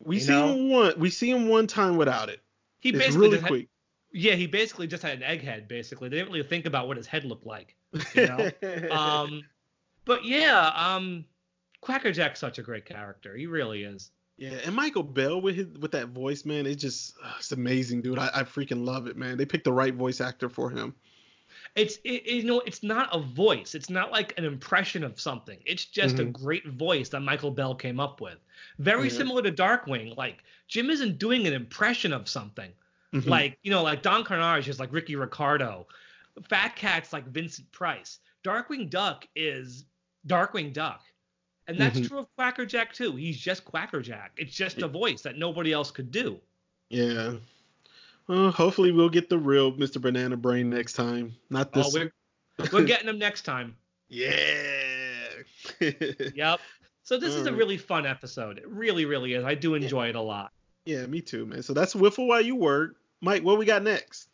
We 0.00 0.16
You 0.16 0.20
see 0.20 0.32
know? 0.32 0.48
him 0.54 0.68
one. 0.70 0.94
We 0.98 1.08
see 1.10 1.30
him 1.30 1.48
one 1.48 1.66
time 1.66 1.96
without 1.96 2.28
it. 2.28 2.42
He 2.80 2.90
It's 2.90 2.98
basically 2.98 3.20
really 3.28 3.38
had- 3.38 3.48
quick. 3.48 3.68
yeah, 4.12 4.34
he 4.34 4.46
basically 4.46 4.86
just 4.86 5.02
had 5.02 5.22
an 5.22 5.38
egghead. 5.38 5.68
Basically, 5.68 6.08
they 6.10 6.18
didn't 6.18 6.32
really 6.32 6.46
think 6.46 6.66
about 6.66 6.86
what 6.88 6.98
his 6.98 7.06
head 7.06 7.24
looked 7.24 7.46
like. 7.46 7.74
You 8.14 8.26
know? 8.26 8.50
um, 8.90 9.42
but 10.04 10.24
yeah, 10.26 10.68
um, 10.76 11.24
Quackerjack's 11.80 12.38
such 12.40 12.58
a 12.58 12.62
great 12.62 12.84
character. 12.84 13.34
He 13.34 13.46
really 13.46 13.84
is. 13.84 14.10
Yeah, 14.38 14.58
and 14.66 14.74
Michael 14.74 15.02
Bell 15.02 15.40
with 15.40 15.56
his 15.56 15.66
with 15.78 15.92
that 15.92 16.08
voice, 16.08 16.44
man, 16.44 16.66
it's 16.66 16.82
just 16.82 17.14
uh, 17.24 17.32
it's 17.38 17.52
amazing, 17.52 18.02
dude. 18.02 18.18
I, 18.18 18.30
I 18.34 18.42
freaking 18.42 18.84
love 18.84 19.06
it, 19.06 19.16
man. 19.16 19.38
They 19.38 19.46
picked 19.46 19.64
the 19.64 19.72
right 19.72 19.94
voice 19.94 20.20
actor 20.20 20.48
for 20.50 20.68
him. 20.68 20.94
It's 21.74 21.98
it, 22.04 22.26
you 22.26 22.44
know 22.44 22.60
it's 22.60 22.82
not 22.82 23.08
a 23.14 23.18
voice. 23.18 23.74
It's 23.74 23.88
not 23.88 24.12
like 24.12 24.34
an 24.38 24.44
impression 24.44 25.04
of 25.04 25.18
something. 25.18 25.58
It's 25.64 25.86
just 25.86 26.18
a 26.18 26.24
Mhm. 26.24 26.32
great 26.32 26.66
voice 26.68 27.08
that 27.10 27.20
Michael 27.20 27.50
Bell 27.50 27.74
came 27.74 27.98
up 27.98 28.20
with. 28.20 28.36
Very 28.78 29.04
Yeah. 29.08 29.14
similar 29.14 29.42
to 29.42 29.52
Darkwing. 29.52 30.16
Like 30.16 30.42
Jim 30.68 30.90
isn't 30.90 31.18
doing 31.18 31.46
an 31.46 31.54
impression 31.54 32.12
of 32.12 32.28
something. 32.28 32.72
Mhm. 33.14 33.26
Like 33.26 33.58
you 33.62 33.70
know, 33.70 33.82
like 33.82 34.02
Don 34.02 34.22
Karnage 34.22 34.68
is 34.68 34.78
like 34.78 34.92
Ricky 34.92 35.16
Ricardo. 35.16 35.86
Fat 36.48 36.76
Cat's 36.76 37.12
like 37.14 37.26
Vincent 37.28 37.70
Price. 37.72 38.18
Darkwing 38.44 38.90
Duck 38.90 39.26
is 39.34 39.86
Darkwing 40.28 40.74
Duck. 40.74 41.02
And 41.68 41.78
that's 41.78 41.98
Mhm. 41.98 42.08
true 42.08 42.18
of 42.20 42.26
Quackerjack 42.36 42.92
too. 42.92 43.16
He's 43.16 43.38
just 43.38 43.64
Quackerjack. 43.64 44.32
It's 44.36 44.54
just 44.54 44.78
a 44.82 44.88
voice 44.88 45.22
that 45.22 45.36
nobody 45.36 45.72
else 45.72 45.90
could 45.90 46.10
do. 46.10 46.40
yeah. 46.90 47.34
Well, 48.28 48.50
hopefully 48.50 48.90
we'll 48.90 49.08
get 49.08 49.28
the 49.28 49.38
real 49.38 49.72
Mr. 49.72 50.00
Banana 50.00 50.36
Brain 50.36 50.68
next 50.68 50.94
time. 50.94 51.36
Not 51.48 51.70
Oh, 51.74 51.82
this. 51.84 51.94
we're 51.94 52.12
we're 52.72 52.84
getting 52.84 53.08
him 53.08 53.18
next 53.18 53.42
time. 53.42 53.76
yeah. 54.08 54.32
Yep. 55.80 56.60
So 57.02 57.18
this 57.18 57.34
is 57.34 57.46
a 57.46 57.52
really 57.52 57.76
fun 57.78 58.04
episode. 58.06 58.58
It 58.58 58.66
really, 58.66 59.04
really 59.04 59.34
is. 59.34 59.44
I 59.44 59.54
do 59.54 59.74
enjoy 59.74 60.08
it 60.08 60.16
a 60.16 60.20
lot. 60.20 60.52
yeah, 60.86 61.06
me 61.06 61.20
too, 61.20 61.46
man. 61.46 61.62
So 61.62 61.72
that's 61.72 61.92
Whiffle 61.94 62.26
while 62.26 62.40
you 62.40 62.56
work. 62.56 62.96
Mike, 63.20 63.42
what 63.44 63.58
we 63.58 63.64
got 63.64 63.82
next? 63.82 64.28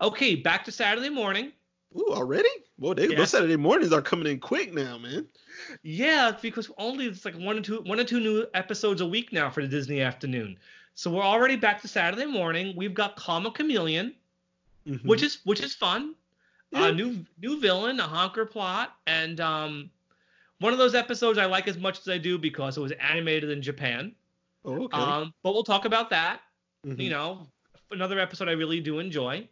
Okay, 0.00 0.34
back 0.34 0.64
to 0.64 0.72
Saturday 0.72 1.10
morning. 1.10 1.52
Ooh, 1.96 2.12
already? 2.12 2.48
Well, 2.78 2.94
they, 2.94 3.08
Yeah. 3.08 3.16
those 3.16 3.30
Saturday 3.30 3.56
mornings 3.56 3.92
are 3.92 4.02
coming 4.02 4.26
in 4.30 4.40
quick 4.40 4.72
now, 4.74 4.98
man. 4.98 5.26
Yeah, 5.82 6.32
because 6.40 6.70
only 6.78 7.06
it's 7.06 7.24
like 7.24 7.34
one 7.34 7.58
or 7.58 7.62
two 7.62 7.80
one 7.82 7.98
or 7.98 8.04
two 8.04 8.20
new 8.20 8.46
episodes 8.54 9.00
a 9.00 9.06
week 9.06 9.32
now 9.32 9.50
for 9.50 9.62
the 9.62 9.68
Disney 9.68 10.00
afternoon. 10.00 10.58
So 10.94 11.10
we're 11.10 11.22
already 11.22 11.56
back 11.56 11.80
to 11.82 11.88
Saturday 11.88 12.26
morning. 12.26 12.74
We've 12.76 12.94
got 12.94 13.16
Calm 13.16 13.50
Chameleon, 13.50 14.14
Mhm. 14.86 15.04
which 15.04 15.22
is 15.22 15.38
which 15.44 15.60
is 15.60 15.74
fun. 15.74 16.14
Yeah. 16.70 16.88
A 16.88 16.92
new 16.92 17.24
new 17.40 17.58
villain, 17.60 17.98
a 17.98 18.06
honker 18.06 18.44
plot, 18.44 18.96
and 19.06 19.40
um, 19.40 19.90
one 20.60 20.72
of 20.72 20.78
those 20.78 20.94
episodes 20.94 21.38
I 21.38 21.46
like 21.46 21.66
as 21.68 21.78
much 21.78 21.98
as 22.00 22.08
I 22.08 22.18
do 22.18 22.36
because 22.38 22.76
it 22.76 22.80
was 22.80 22.92
animated 22.92 23.50
in 23.50 23.62
Japan. 23.62 24.14
oh, 24.64 24.84
okay. 24.84 24.98
Um, 24.98 25.32
but 25.42 25.54
we'll 25.54 25.64
talk 25.64 25.84
about 25.86 26.10
that. 26.10 26.42
Mhm. 26.86 26.98
You 27.00 27.10
know, 27.10 27.48
another 27.90 28.18
episode 28.18 28.48
I 28.48 28.52
really 28.52 28.80
do 28.80 28.98
enjoy. 28.98 29.48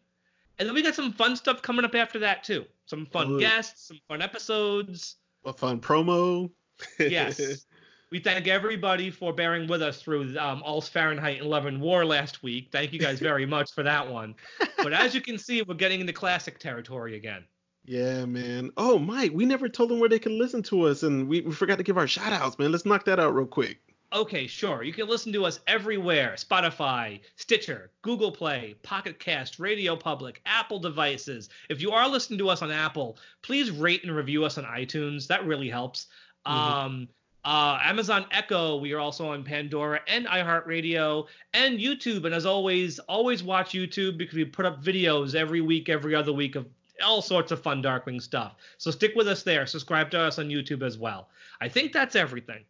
And 0.58 0.68
then 0.68 0.74
we 0.74 0.82
got 0.82 0.94
some 0.94 1.12
fun 1.12 1.36
stuff 1.36 1.62
coming 1.62 1.84
up 1.84 1.94
after 1.94 2.18
that 2.20 2.42
too. 2.44 2.64
Some 2.86 3.06
fun 3.06 3.32
Ooh. 3.32 3.40
guests, 3.40 3.88
some 3.88 4.00
fun 4.08 4.22
episodes. 4.22 5.16
a 5.44 5.52
fun 5.52 5.80
promo. 5.80 6.50
Yes. 6.98 7.64
we 8.12 8.18
thank 8.20 8.46
everybody 8.46 9.10
for 9.10 9.32
bearing 9.32 9.66
with 9.66 9.80
us 9.80 10.02
through 10.02 10.38
um, 10.38 10.62
All's 10.62 10.88
Fahrenheit 10.88 11.40
and 11.40 11.48
Love 11.48 11.64
and 11.66 11.80
War 11.80 12.04
last 12.04 12.42
week. 12.42 12.68
Thank 12.70 12.92
you 12.92 12.98
guys 12.98 13.18
very 13.30 13.46
much 13.46 13.72
for 13.72 13.82
that 13.82 14.10
one. 14.10 14.34
But 14.76 14.92
as 14.92 15.14
you 15.14 15.20
can 15.22 15.38
see, 15.38 15.62
we're 15.62 15.74
getting 15.74 16.00
into 16.00 16.12
classic 16.12 16.58
territory 16.58 17.16
again. 17.16 17.44
Yeah, 17.86 18.24
man. 18.26 18.72
Oh, 18.76 18.98
Mike, 18.98 19.32
we 19.32 19.46
never 19.46 19.68
told 19.68 19.90
them 19.90 20.00
where 20.00 20.08
they 20.08 20.18
can 20.18 20.38
listen 20.38 20.62
to 20.64 20.82
us, 20.88 21.02
and 21.02 21.28
we, 21.28 21.40
we 21.42 21.52
forgot 21.52 21.78
to 21.78 21.84
give 21.84 21.96
our 21.96 22.08
shout 22.08 22.32
outs, 22.32 22.58
man. 22.58 22.72
Let's 22.72 22.84
knock 22.84 23.04
that 23.04 23.20
out 23.20 23.34
real 23.34 23.46
quick. 23.46 23.78
Okay, 24.12 24.46
sure. 24.46 24.82
You 24.82 24.92
can 24.92 25.08
listen 25.08 25.32
to 25.32 25.44
us 25.44 25.60
everywhere 25.66 26.34
Spotify, 26.36 27.20
Stitcher, 27.34 27.90
Google 28.02 28.30
Play, 28.30 28.76
Pocket 28.82 29.18
Cast, 29.18 29.58
Radio 29.58 29.96
Public, 29.96 30.40
Apple 30.46 30.78
devices. 30.78 31.48
If 31.68 31.82
you 31.82 31.90
are 31.90 32.08
listening 32.08 32.38
to 32.38 32.48
us 32.48 32.62
on 32.62 32.70
Apple, 32.70 33.18
please 33.42 33.70
rate 33.70 34.04
and 34.04 34.14
review 34.14 34.44
us 34.44 34.58
on 34.58 34.64
iTunes. 34.64 35.26
That 35.26 35.44
really 35.44 35.68
helps. 35.68 36.06
Mhm. 36.46 36.50
Um, 36.52 37.08
uh, 37.44 37.78
Amazon 37.82 38.26
Echo, 38.30 38.76
we 38.76 38.92
are 38.92 39.00
also 39.00 39.28
on 39.28 39.42
Pandora 39.42 40.00
and 40.06 40.26
iHeartRadio 40.26 41.26
and 41.52 41.78
YouTube. 41.78 42.24
And 42.24 42.34
as 42.34 42.46
always, 42.46 42.98
always 43.00 43.42
watch 43.42 43.70
YouTube 43.70 44.18
because 44.18 44.34
we 44.34 44.44
put 44.44 44.66
up 44.66 44.82
videos 44.82 45.34
every 45.34 45.60
week, 45.60 45.88
every 45.88 46.14
other 46.14 46.32
week 46.32 46.54
of 46.54 46.66
all 47.04 47.20
sorts 47.20 47.52
of 47.52 47.60
fun 47.60 47.82
Darkwing 47.82 48.22
stuff. 48.22 48.54
So 48.78 48.90
stick 48.90 49.14
with 49.16 49.28
us 49.28 49.42
there. 49.42 49.66
Subscribe 49.66 50.10
to 50.12 50.20
us 50.20 50.38
on 50.38 50.48
YouTube 50.48 50.82
as 50.82 50.96
well. 50.96 51.28
I 51.60 51.68
think 51.68 51.92
that's 51.92 52.16
everything. 52.16 52.64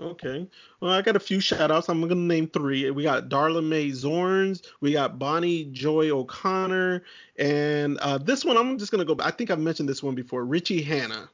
Okay. 0.00 0.48
Well, 0.80 0.92
I 0.92 1.02
got 1.02 1.16
a 1.16 1.20
few 1.20 1.38
shout 1.38 1.70
outs. 1.70 1.88
I'm 1.88 2.00
going 2.00 2.08
to 2.10 2.14
name 2.16 2.48
three. 2.48 2.90
We 2.90 3.02
got 3.02 3.28
Darla 3.28 3.64
Mae 3.64 3.90
Zorns, 3.90 4.62
we 4.80 4.92
got 4.92 5.18
Bonnie 5.18 5.64
Joy 5.66 6.10
O'Connor, 6.10 7.02
and 7.38 7.98
uh, 7.98 8.18
this 8.18 8.44
one 8.44 8.56
I'm 8.56 8.78
just 8.78 8.90
going 8.90 9.06
to 9.06 9.14
go 9.14 9.22
I 9.22 9.30
think 9.30 9.50
I've 9.50 9.60
mentioned 9.60 9.88
this 9.88 10.02
one 10.02 10.14
before. 10.14 10.44
Richie 10.44 10.82
Hanna. 10.82 11.28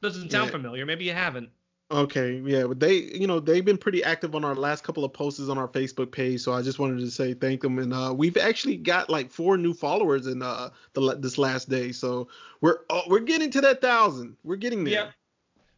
Doesn't 0.00 0.30
sound 0.30 0.46
yeah. 0.46 0.52
familiar. 0.52 0.86
Maybe 0.86 1.04
you 1.04 1.12
haven't. 1.12 1.50
Okay, 1.90 2.42
yeah, 2.44 2.64
but 2.64 2.80
they, 2.80 2.96
you 2.96 3.26
know, 3.26 3.40
they've 3.40 3.64
been 3.64 3.78
pretty 3.78 4.04
active 4.04 4.34
on 4.34 4.44
our 4.44 4.54
last 4.54 4.84
couple 4.84 5.06
of 5.06 5.12
posts 5.14 5.48
on 5.48 5.56
our 5.56 5.68
Facebook 5.68 6.12
page, 6.12 6.42
so 6.42 6.52
I 6.52 6.60
just 6.60 6.78
wanted 6.78 7.00
to 7.00 7.10
say 7.10 7.32
thank 7.32 7.62
them. 7.62 7.78
And 7.78 7.94
uh, 7.94 8.12
we've 8.14 8.36
actually 8.36 8.76
got 8.76 9.08
like 9.08 9.30
four 9.30 9.56
new 9.56 9.72
followers 9.72 10.26
in 10.26 10.42
uh 10.42 10.68
the 10.92 11.16
this 11.16 11.38
last 11.38 11.70
day, 11.70 11.92
so 11.92 12.28
we're 12.60 12.80
uh, 12.90 13.00
we're 13.06 13.20
getting 13.20 13.50
to 13.52 13.62
that 13.62 13.80
thousand. 13.80 14.36
We're 14.44 14.56
getting 14.56 14.84
there. 14.84 14.92
Yeah. 14.92 15.10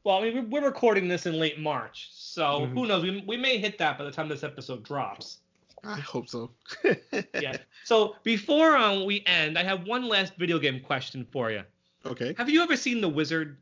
Well, 0.04 0.16
I 0.16 0.30
mean, 0.30 0.50
we're 0.50 0.64
recording 0.64 1.08
this 1.08 1.26
in 1.26 1.38
late 1.38 1.60
March, 1.60 2.08
so 2.12 2.42
mm-hmm. 2.42 2.74
who 2.74 2.86
knows? 2.86 3.02
We, 3.02 3.22
we 3.26 3.36
may 3.36 3.58
hit 3.58 3.76
that 3.78 3.98
by 3.98 4.04
the 4.04 4.10
time 4.10 4.28
this 4.28 4.42
episode 4.42 4.82
drops. 4.82 5.38
I 5.84 6.00
hope 6.00 6.28
so. 6.28 6.50
yeah. 7.34 7.56
So 7.84 8.14
before 8.22 8.76
um, 8.76 9.04
we 9.04 9.24
end, 9.26 9.58
I 9.58 9.64
have 9.64 9.86
one 9.86 10.06
last 10.06 10.36
video 10.36 10.58
game 10.58 10.80
question 10.80 11.26
for 11.32 11.50
you. 11.50 11.62
Okay. 12.06 12.34
Have 12.36 12.48
you 12.48 12.62
ever 12.62 12.76
seen 12.76 13.00
The 13.00 13.08
Wizard? 13.08 13.56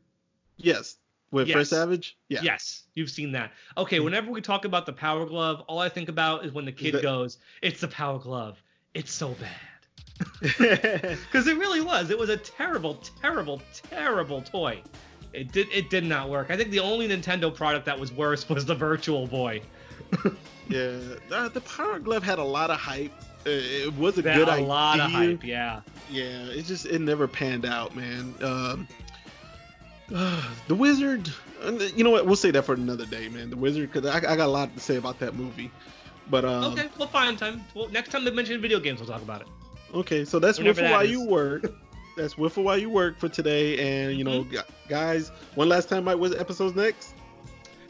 Yes. 0.57 0.97
With 1.31 1.47
yes. 1.47 1.55
Fred 1.55 1.67
Savage? 1.67 2.17
Yeah. 2.27 2.41
Yes, 2.43 2.83
you've 2.95 3.09
seen 3.09 3.31
that. 3.31 3.51
Okay, 3.77 3.95
mm-hmm. 3.95 4.05
whenever 4.05 4.29
we 4.29 4.41
talk 4.41 4.65
about 4.65 4.85
the 4.85 4.93
Power 4.93 5.25
Glove, 5.25 5.61
all 5.67 5.79
I 5.79 5.89
think 5.89 6.09
about 6.09 6.45
is 6.45 6.51
when 6.51 6.65
the 6.65 6.71
kid 6.71 7.01
goes, 7.01 7.37
"It's 7.61 7.79
the 7.81 7.87
Power 7.87 8.19
Glove. 8.19 8.61
It's 8.93 9.11
so 9.11 9.35
bad." 9.35 9.55
Because 10.41 11.47
it 11.47 11.57
really 11.57 11.81
was. 11.81 12.09
It 12.09 12.17
was 12.17 12.29
a 12.29 12.37
terrible, 12.37 12.95
terrible, 13.21 13.61
terrible 13.89 14.41
toy. 14.41 14.81
It 15.33 15.51
did 15.51 15.67
it 15.71 15.89
did 15.89 16.03
not 16.03 16.29
work. 16.29 16.49
I 16.49 16.57
think 16.57 16.71
the 16.71 16.79
only 16.79 17.07
Nintendo 17.07 17.53
product 17.53 17.85
that 17.85 17.99
was 17.99 18.11
worse 18.11 18.47
was 18.49 18.65
the 18.65 18.75
Virtual 18.75 19.27
Boy. 19.27 19.61
yeah, 20.69 20.97
uh, 21.31 21.49
the 21.49 21.61
Power 21.61 21.99
Glove 21.99 22.23
had 22.23 22.39
a 22.39 22.43
lot 22.43 22.71
of 22.71 22.79
hype. 22.79 23.11
Uh, 23.45 23.51
it 23.51 23.93
was 23.95 24.17
a 24.17 24.21
good 24.21 24.47
a 24.47 24.51
idea. 24.51 24.65
A 24.65 24.67
lot 24.67 24.99
of 24.99 25.11
hype, 25.11 25.43
yeah. 25.43 25.81
Yeah, 26.09 26.45
it 26.47 26.65
just 26.65 26.85
it 26.85 26.99
never 26.99 27.27
panned 27.27 27.65
out, 27.65 27.95
man. 27.95 28.33
Um, 28.41 28.87
uh, 30.13 30.43
the 30.67 30.75
Wizard. 30.75 31.31
You 31.95 32.03
know 32.03 32.11
what? 32.11 32.25
We'll 32.25 32.35
say 32.35 32.51
that 32.51 32.63
for 32.63 32.73
another 32.73 33.05
day, 33.05 33.27
man. 33.27 33.49
The 33.49 33.57
Wizard, 33.57 33.91
because 33.91 34.09
I, 34.09 34.17
I, 34.17 34.35
got 34.37 34.39
a 34.39 34.47
lot 34.47 34.73
to 34.73 34.79
say 34.79 34.95
about 34.95 35.19
that 35.19 35.35
movie. 35.35 35.69
But 36.29 36.45
um, 36.45 36.63
okay, 36.73 36.87
we'll 36.97 37.09
find 37.09 37.37
time. 37.37 37.63
Well, 37.75 37.89
next 37.89 38.09
time 38.09 38.23
they 38.23 38.31
mention 38.31 38.61
video 38.61 38.79
games, 38.79 38.99
we'll 38.99 39.09
talk 39.09 39.21
about 39.21 39.41
it. 39.41 39.47
Okay, 39.93 40.23
so 40.23 40.39
that's 40.39 40.57
Whenever 40.57 40.81
Whiffle 40.81 40.95
While 40.95 41.05
You 41.05 41.25
Work. 41.25 41.73
That's 42.19 42.33
Whiffle 42.33 42.63
While 42.63 42.77
You 42.77 42.89
Work 42.89 43.17
for 43.17 43.29
today. 43.29 43.77
And 43.79 44.17
you 44.17 44.23
know, 44.23 44.43
mm-hmm. 44.43 44.57
guys, 44.87 45.31
one 45.55 45.69
last 45.69 45.89
time, 45.89 46.03
Mike, 46.03 46.17
what 46.17 46.39
episode's 46.39 46.75
next? 46.75 47.15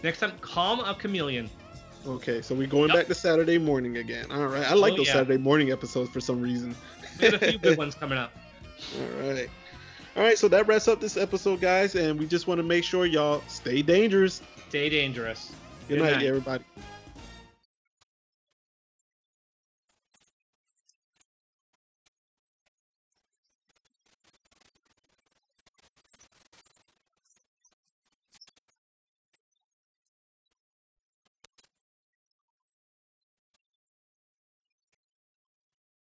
Next 0.04 0.20
time, 0.20 0.34
Calm 0.42 0.80
a 0.80 0.94
Chameleon. 0.94 1.50
Okay, 2.08 2.42
so 2.42 2.56
we're 2.56 2.68
going 2.68 2.90
yep. 2.90 2.98
back 2.98 3.08
to 3.08 3.16
Saturday 3.16 3.58
morning 3.58 3.98
again. 3.98 4.26
All 4.32 4.48
right, 4.48 4.64
I 4.64 4.74
like 4.74 4.94
oh, 4.94 4.98
those 4.98 5.08
yeah. 5.08 5.14
Saturday 5.14 5.38
morning 5.38 5.72
episodes 5.72 6.10
for 6.10 6.22
some 6.22 6.42
reason. 6.42 6.76
There's 7.18 7.34
a 7.34 7.40
few 7.40 7.58
good 7.58 7.78
ones 7.78 7.96
coming 7.96 8.18
up. 8.18 8.32
All 9.00 9.30
right. 9.30 9.50
All 10.16 10.24
right, 10.24 10.38
so 10.38 10.48
that 10.48 10.68
wraps 10.68 10.88
up 10.88 11.02
this 11.02 11.18
episode, 11.18 11.60
guys, 11.60 11.96
and 11.96 12.18
we 12.18 12.26
just 12.26 12.48
want 12.48 12.60
to 12.60 12.64
make 12.64 12.84
sure 12.84 13.06
y'all 13.06 13.44
stay 13.48 13.82
dangerous. 13.82 14.42
Stay 14.70 14.90
dangerous. 14.90 15.52
Good, 15.88 15.98
Good 15.98 16.04
night, 16.04 16.18
night, 16.18 16.26
everybody. 16.26 16.64